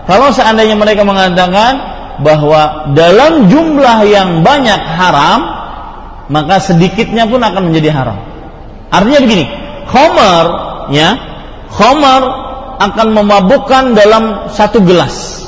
[0.06, 1.82] Kalau seandainya mereka mengatakan
[2.22, 5.40] bahwa dalam jumlah yang banyak haram,
[6.30, 8.22] maka sedikitnya pun akan menjadi haram.
[8.94, 9.46] Artinya begini,
[9.90, 10.46] khamar
[10.94, 11.10] ya,
[11.74, 12.45] khamar
[12.80, 15.46] akan memabukkan dalam satu gelas.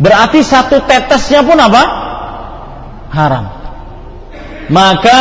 [0.00, 1.82] Berarti satu tetesnya pun apa?
[3.12, 3.44] Haram.
[4.70, 5.18] Maka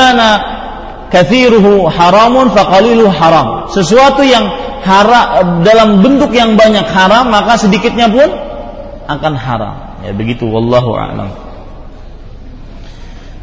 [1.11, 3.67] kathiruhu haramun faqaliluhu haram.
[3.67, 4.47] Sesuatu yang
[4.85, 8.29] haram dalam bentuk yang banyak haram maka sedikitnya pun
[9.09, 9.75] akan haram.
[10.05, 11.29] Ya begitu wallahu a'lam.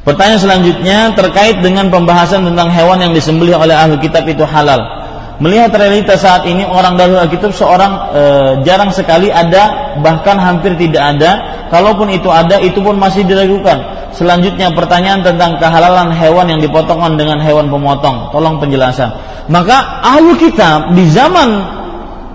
[0.06, 5.05] Pertanyaan selanjutnya terkait dengan pembahasan tentang hewan yang disembelih oleh ahli kitab itu halal.
[5.36, 8.22] Melihat realita saat ini orang dari Alkitab seorang e,
[8.64, 11.30] jarang sekali ada bahkan hampir tidak ada.
[11.68, 14.08] Kalaupun itu ada itu pun masih diragukan.
[14.16, 18.32] Selanjutnya pertanyaan tentang kehalalan hewan yang dipotongkan dengan hewan pemotong.
[18.32, 19.12] Tolong penjelasan.
[19.52, 21.48] Maka ahli kitab di zaman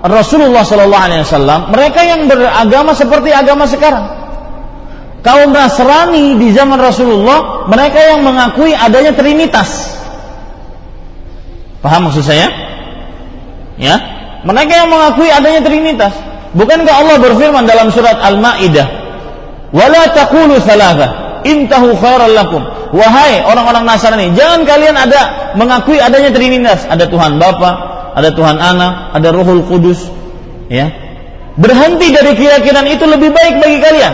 [0.06, 4.06] Rasulullah Shallallahu Alaihi Wasallam mereka yang beragama seperti agama sekarang.
[5.26, 9.98] Kaum Nasrani di zaman Rasulullah mereka yang mengakui adanya Trinitas.
[11.82, 12.61] Paham maksud saya?
[13.82, 13.98] Ya,
[14.46, 16.14] mereka yang mengakui adanya Trinitas.
[16.54, 18.88] Bukankah Allah berfirman dalam surat Al-Maidah,
[19.74, 26.86] "Wala taqulu thalatha, intahu khairal lakum." Wahai orang-orang Nasrani, jangan kalian ada mengakui adanya Trinitas.
[26.86, 27.72] Ada Tuhan Bapa,
[28.14, 30.12] ada Tuhan Anak, ada Ruhul Kudus.
[30.68, 30.92] Ya.
[31.56, 34.14] Berhenti dari keyakinan itu lebih baik bagi kalian.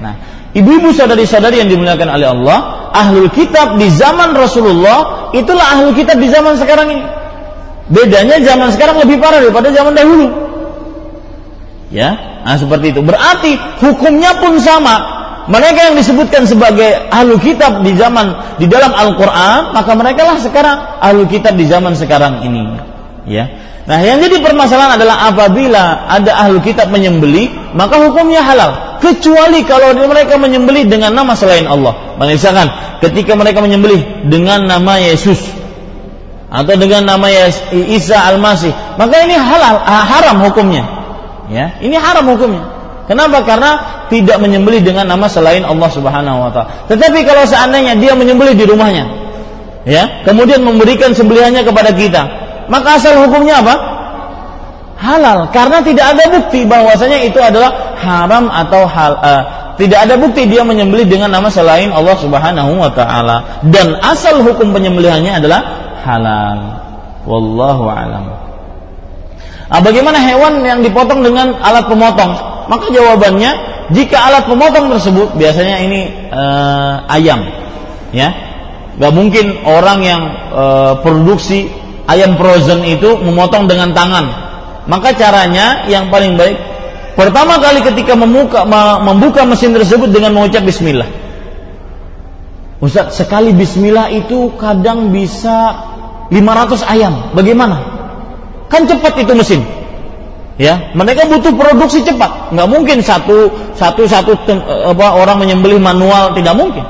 [0.00, 0.14] Nah,
[0.56, 2.58] ibu-ibu saudari-saudari yang dimuliakan oleh Allah,
[2.96, 7.04] ahlul kitab di zaman Rasulullah, itulah ahlul kitab di zaman sekarang ini.
[7.88, 10.28] Bedanya zaman sekarang lebih parah daripada zaman dahulu.
[11.88, 13.00] Ya, nah seperti itu.
[13.00, 15.16] Berarti hukumnya pun sama.
[15.48, 20.76] Mereka yang disebutkan sebagai ahlu kitab di zaman di dalam Al-Qur'an, maka mereka lah sekarang
[21.00, 22.76] ahlu kitab di zaman sekarang ini.
[23.24, 23.48] Ya.
[23.88, 29.00] Nah, yang jadi permasalahan adalah apabila ada ahlu kitab menyembeli, maka hukumnya halal.
[29.00, 32.20] Kecuali kalau mereka menyembeli dengan nama selain Allah.
[32.20, 32.68] Misalkan
[33.00, 35.40] ketika mereka menyembeli dengan nama Yesus,
[36.48, 37.28] atau dengan nama
[37.72, 40.84] Isa Al-Masih, maka ini halal, haram hukumnya.
[41.48, 42.64] Ya, ini haram hukumnya.
[43.08, 43.40] Kenapa?
[43.44, 46.88] Karena tidak menyembelih dengan nama selain Allah Subhanahu wa taala.
[46.92, 49.04] Tetapi kalau seandainya dia menyembelih di rumahnya,
[49.88, 52.22] ya, kemudian memberikan sembelihannya kepada kita,
[52.68, 53.74] maka asal hukumnya apa?
[54.98, 59.42] Halal, karena tidak ada bukti bahwasanya itu adalah haram atau hal uh,
[59.78, 64.74] tidak ada bukti dia menyembelih dengan nama selain Allah Subhanahu wa taala dan asal hukum
[64.74, 66.58] penyembelihannya adalah halal.
[67.28, 68.24] Wallahu alam.
[69.68, 72.32] Nah, bagaimana hewan yang dipotong dengan alat pemotong?
[72.72, 73.50] Maka jawabannya,
[73.92, 77.44] jika alat pemotong tersebut biasanya ini uh, ayam,
[78.16, 78.32] ya,
[78.96, 80.22] nggak mungkin orang yang
[80.56, 81.68] uh, produksi
[82.08, 84.24] ayam frozen itu memotong dengan tangan.
[84.88, 86.56] Maka caranya yang paling baik,
[87.12, 88.64] pertama kali ketika membuka,
[89.04, 91.28] membuka mesin tersebut dengan mengucap Bismillah.
[92.80, 95.87] Ustaz, sekali Bismillah itu kadang bisa
[96.28, 97.32] 500 ayam.
[97.32, 97.76] Bagaimana?
[98.68, 99.60] Kan cepat itu mesin.
[100.58, 102.50] Ya, mereka butuh produksi cepat.
[102.50, 103.46] Nggak mungkin satu
[103.78, 104.34] satu satu
[104.90, 106.82] apa, orang menyembelih manual tidak mungkin.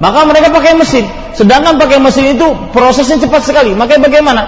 [0.00, 1.06] Maka mereka pakai mesin.
[1.36, 3.76] Sedangkan pakai mesin itu prosesnya cepat sekali.
[3.76, 4.42] Maka bagaimana?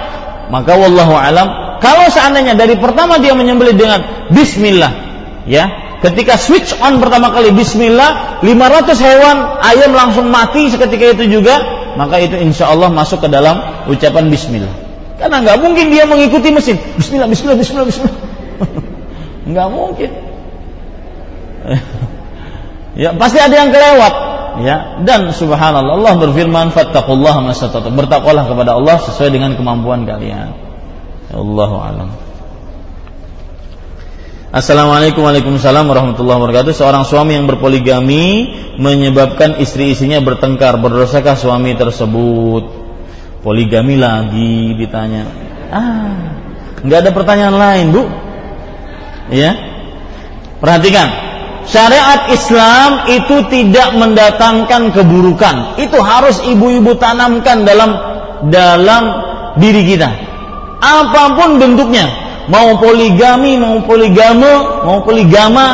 [0.49, 4.93] Maka wallahu alam, kalau seandainya dari pertama dia menyembelih dengan bismillah,
[5.49, 11.61] ya, ketika switch on pertama kali bismillah, 500 hewan ayam langsung mati seketika itu juga
[11.95, 14.75] maka itu insya Allah masuk ke dalam ucapan Bismillah.
[15.19, 16.77] Karena nggak mungkin dia mengikuti mesin.
[16.99, 18.17] Bismillah, Bismillah, Bismillah, Bismillah.
[19.51, 20.11] nggak mungkin.
[23.03, 24.15] ya pasti ada yang kelewat.
[24.55, 30.55] Ya dan subhanallah Allah berfirman fattaqullaha masatatu bertakwalah kepada Allah sesuai dengan kemampuan kalian.
[31.31, 32.15] Ya Allahu alam.
[34.55, 36.79] Assalamualaikum Waalaikumsalam warahmatullahi wabarakatuh.
[36.79, 40.79] Seorang suami yang berpoligami Menyebabkan istri-istrinya bertengkar.
[40.79, 42.63] Berdosakah suami tersebut?
[43.43, 45.27] Poligami lagi ditanya.
[45.75, 46.39] Ah
[46.87, 48.07] nggak ada pertanyaan lain bu.
[49.35, 49.59] Ya.
[50.63, 51.11] Perhatikan.
[51.67, 55.83] Syariat Islam itu tidak mendatangkan keburukan.
[55.83, 57.91] Itu harus ibu-ibu tanamkan dalam
[58.55, 59.03] Dalam
[59.59, 60.15] diri kita.
[60.79, 64.53] Apa pun bentuknya mau poligami, mau poligame,
[64.85, 65.67] mau poligama,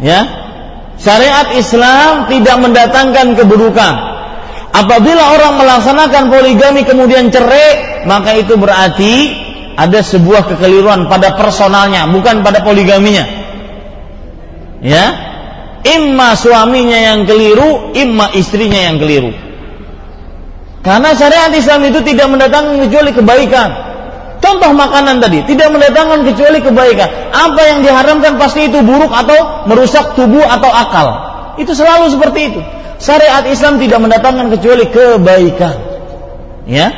[0.00, 0.20] ya.
[1.00, 3.94] Syariat Islam tidak mendatangkan keburukan.
[4.70, 9.32] Apabila orang melaksanakan poligami kemudian cerai, maka itu berarti
[9.74, 13.24] ada sebuah kekeliruan pada personalnya, bukan pada poligaminya.
[14.84, 15.06] Ya.
[15.80, 19.32] Imma suaminya yang keliru, imma istrinya yang keliru.
[20.84, 23.89] Karena syariat Islam itu tidak mendatangkan kecuali kebaikan.
[24.40, 27.08] Contoh makanan tadi tidak mendatangkan kecuali kebaikan.
[27.28, 31.08] Apa yang diharamkan pasti itu buruk atau merusak tubuh atau akal.
[31.60, 32.60] Itu selalu seperti itu.
[33.00, 35.76] Syariat Islam tidak mendatangkan kecuali kebaikan.
[36.64, 36.88] Ya.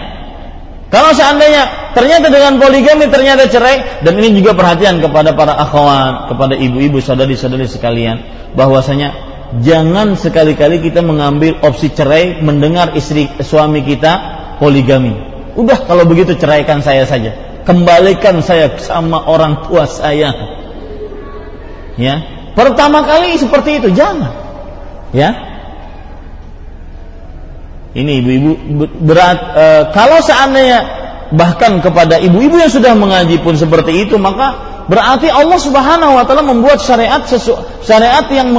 [0.92, 6.54] Kalau seandainya ternyata dengan poligami ternyata cerai dan ini juga perhatian kepada para akhwat, kepada
[6.54, 8.20] ibu-ibu saudari-saudari sekalian
[8.52, 9.16] bahwasanya
[9.64, 14.12] jangan sekali-kali kita mengambil opsi cerai mendengar istri suami kita
[14.60, 15.31] poligami.
[15.52, 17.36] Udah kalau begitu ceraikan saya saja.
[17.62, 20.32] Kembalikan saya sama orang tua saya.
[21.96, 22.14] Ya.
[22.52, 24.32] Pertama kali seperti itu jangan.
[25.12, 25.30] Ya.
[27.92, 28.52] Ini ibu-ibu
[29.04, 30.80] berat e, kalau seandainya
[31.36, 36.42] bahkan kepada ibu-ibu yang sudah mengaji pun seperti itu maka Berarti Allah Subhanahu wa taala
[36.42, 37.54] membuat syariat sesu,
[37.86, 38.50] syariat yang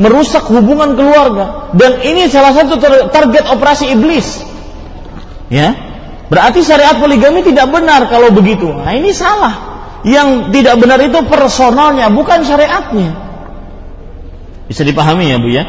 [0.00, 2.80] merusak hubungan keluarga dan ini salah satu
[3.12, 4.40] target operasi iblis.
[5.52, 5.85] Ya.
[6.26, 8.66] Berarti syariat poligami tidak benar kalau begitu.
[8.66, 9.78] Nah, ini salah.
[10.02, 13.10] Yang tidak benar itu personalnya, bukan syariatnya.
[14.66, 15.64] Bisa dipahami ya, Bu ya?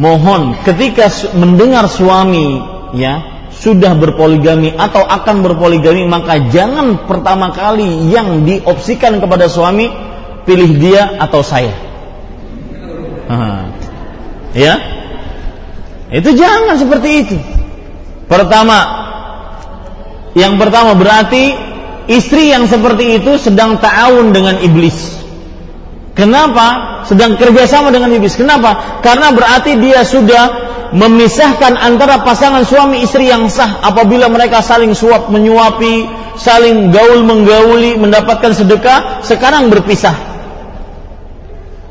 [0.00, 2.60] Mohon ketika mendengar suami
[2.96, 9.92] ya sudah berpoligami atau akan berpoligami maka jangan pertama kali yang diopsikan kepada suami
[10.48, 11.74] pilih dia atau saya.
[14.56, 14.74] Ya,
[16.10, 17.36] itu jangan seperti itu.
[18.26, 18.78] Pertama,
[20.34, 21.54] yang pertama berarti
[22.06, 25.18] istri yang seperti itu sedang ta'awun dengan iblis.
[26.14, 27.00] Kenapa?
[27.06, 28.36] Sedang kerjasama dengan iblis.
[28.36, 29.00] Kenapa?
[29.00, 35.30] Karena berarti dia sudah memisahkan antara pasangan suami istri yang sah apabila mereka saling suap
[35.30, 40.14] menyuapi, saling gaul menggauli, mendapatkan sedekah, sekarang berpisah.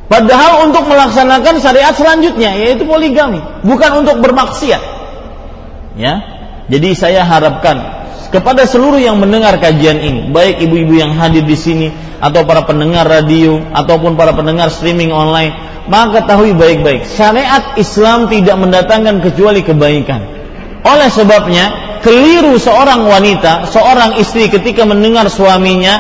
[0.10, 4.82] Padahal untuk melaksanakan syariat selanjutnya yaitu poligami, bukan untuk bermaksiat.
[5.96, 6.14] Ya.
[6.70, 7.99] Jadi saya harapkan
[8.30, 11.88] kepada seluruh yang mendengar kajian ini, baik ibu-ibu yang hadir di sini
[12.22, 15.50] atau para pendengar radio ataupun para pendengar streaming online,
[15.90, 20.22] maka ketahui baik-baik syariat Islam tidak mendatangkan kecuali kebaikan.
[20.86, 25.98] Oleh sebabnya, keliru seorang wanita, seorang istri ketika mendengar suaminya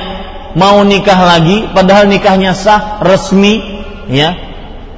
[0.53, 4.38] mau nikah lagi padahal nikahnya sah, resmi, ya.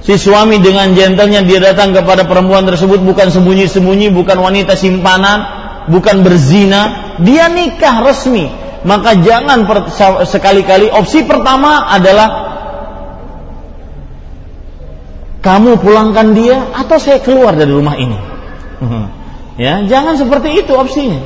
[0.02, 5.46] Si suami dengan gentlenya dia datang kepada perempuan tersebut bukan sembunyi-sembunyi, bukan wanita simpanan,
[5.94, 8.48] bukan berzina, dia nikah resmi.
[8.82, 9.68] Maka jangan
[10.26, 12.50] sekali-kali opsi pertama adalah
[15.42, 18.18] kamu pulangkan dia atau saya keluar dari rumah ini.
[19.62, 21.22] ya, jangan seperti itu opsinya.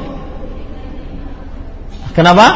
[2.11, 2.47] Kenapa?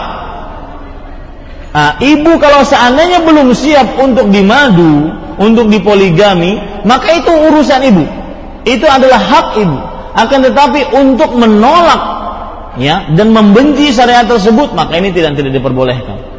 [1.70, 8.04] Nah, ibu kalau seandainya belum siap untuk dimadu, untuk dipoligami, maka itu urusan ibu.
[8.68, 9.80] Itu adalah hak ibu.
[10.12, 12.19] Akan tetapi untuk menolak
[12.78, 16.30] ya dan membenci syariat tersebut, maka ini tidak tidak diperbolehkan.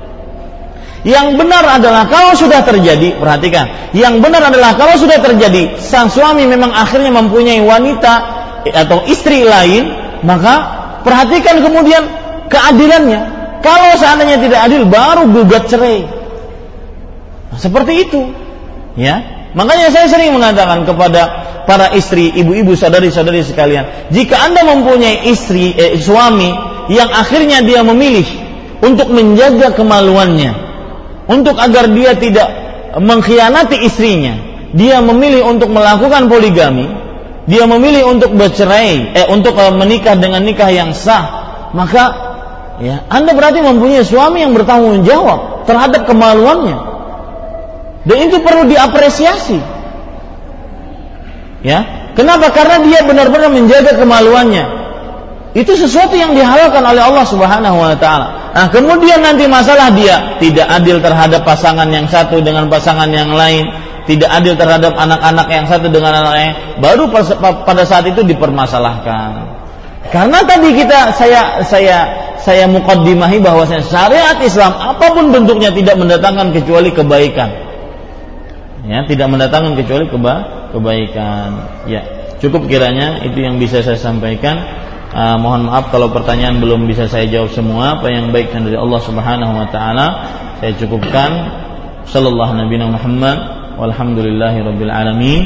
[1.00, 3.90] Yang benar adalah kalau sudah terjadi, perhatikan.
[3.96, 8.14] Yang benar adalah kalau sudah terjadi, sang suami memang akhirnya mempunyai wanita
[8.68, 10.54] atau istri lain, maka
[11.00, 12.04] perhatikan kemudian
[12.52, 13.40] keadilannya.
[13.64, 16.04] Kalau seandainya tidak adil, baru gugat cerai.
[17.48, 18.20] Nah, seperti itu,
[19.00, 19.39] ya.
[19.50, 25.98] Makanya saya sering mengatakan kepada para istri, ibu-ibu, saudari-saudari sekalian, jika anda mempunyai istri, eh,
[25.98, 26.50] suami
[26.90, 28.26] yang akhirnya dia memilih
[28.82, 30.52] untuk menjaga kemaluannya,
[31.30, 32.48] untuk agar dia tidak
[32.98, 34.34] mengkhianati istrinya,
[34.74, 36.90] dia memilih untuk melakukan poligami,
[37.46, 42.04] dia memilih untuk bercerai, eh untuk eh, menikah dengan nikah yang sah, maka
[42.82, 46.89] ya Anda berarti mempunyai suami yang bertanggung jawab terhadap kemaluannya.
[48.04, 49.60] Dan itu perlu diapresiasi.
[51.60, 52.48] Ya, kenapa?
[52.56, 54.80] Karena dia benar-benar menjaga kemaluannya.
[55.52, 58.54] Itu sesuatu yang dihalalkan oleh Allah Subhanahu wa taala.
[58.54, 63.68] Nah, kemudian nanti masalah dia tidak adil terhadap pasangan yang satu dengan pasangan yang lain,
[64.06, 67.10] tidak adil terhadap anak-anak yang satu dengan anak lain, baru
[67.66, 69.60] pada saat itu dipermasalahkan.
[70.10, 71.98] Karena tadi kita saya saya
[72.40, 77.69] saya mukaddimahi bahwasanya syariat Islam apa pun bentuknya tidak mendatangkan kecuali kebaikan.
[78.90, 80.34] Ya, tidak mendatangkan kecuali keba
[80.74, 81.50] kebaikan.
[81.86, 84.58] Ya, cukup kiranya itu yang bisa saya sampaikan.
[85.10, 88.02] Uh, mohon maaf kalau pertanyaan belum bisa saya jawab semua.
[88.02, 90.06] Apa yang baik dari Allah Subhanahu wa taala
[90.58, 91.30] saya cukupkan.
[92.10, 93.38] Sallallahu Nabi Muhammad
[93.78, 95.42] walhamdulillahi rabbil alamin.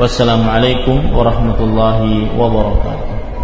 [0.00, 3.35] Wassalamualaikum warahmatullahi wabarakatuh.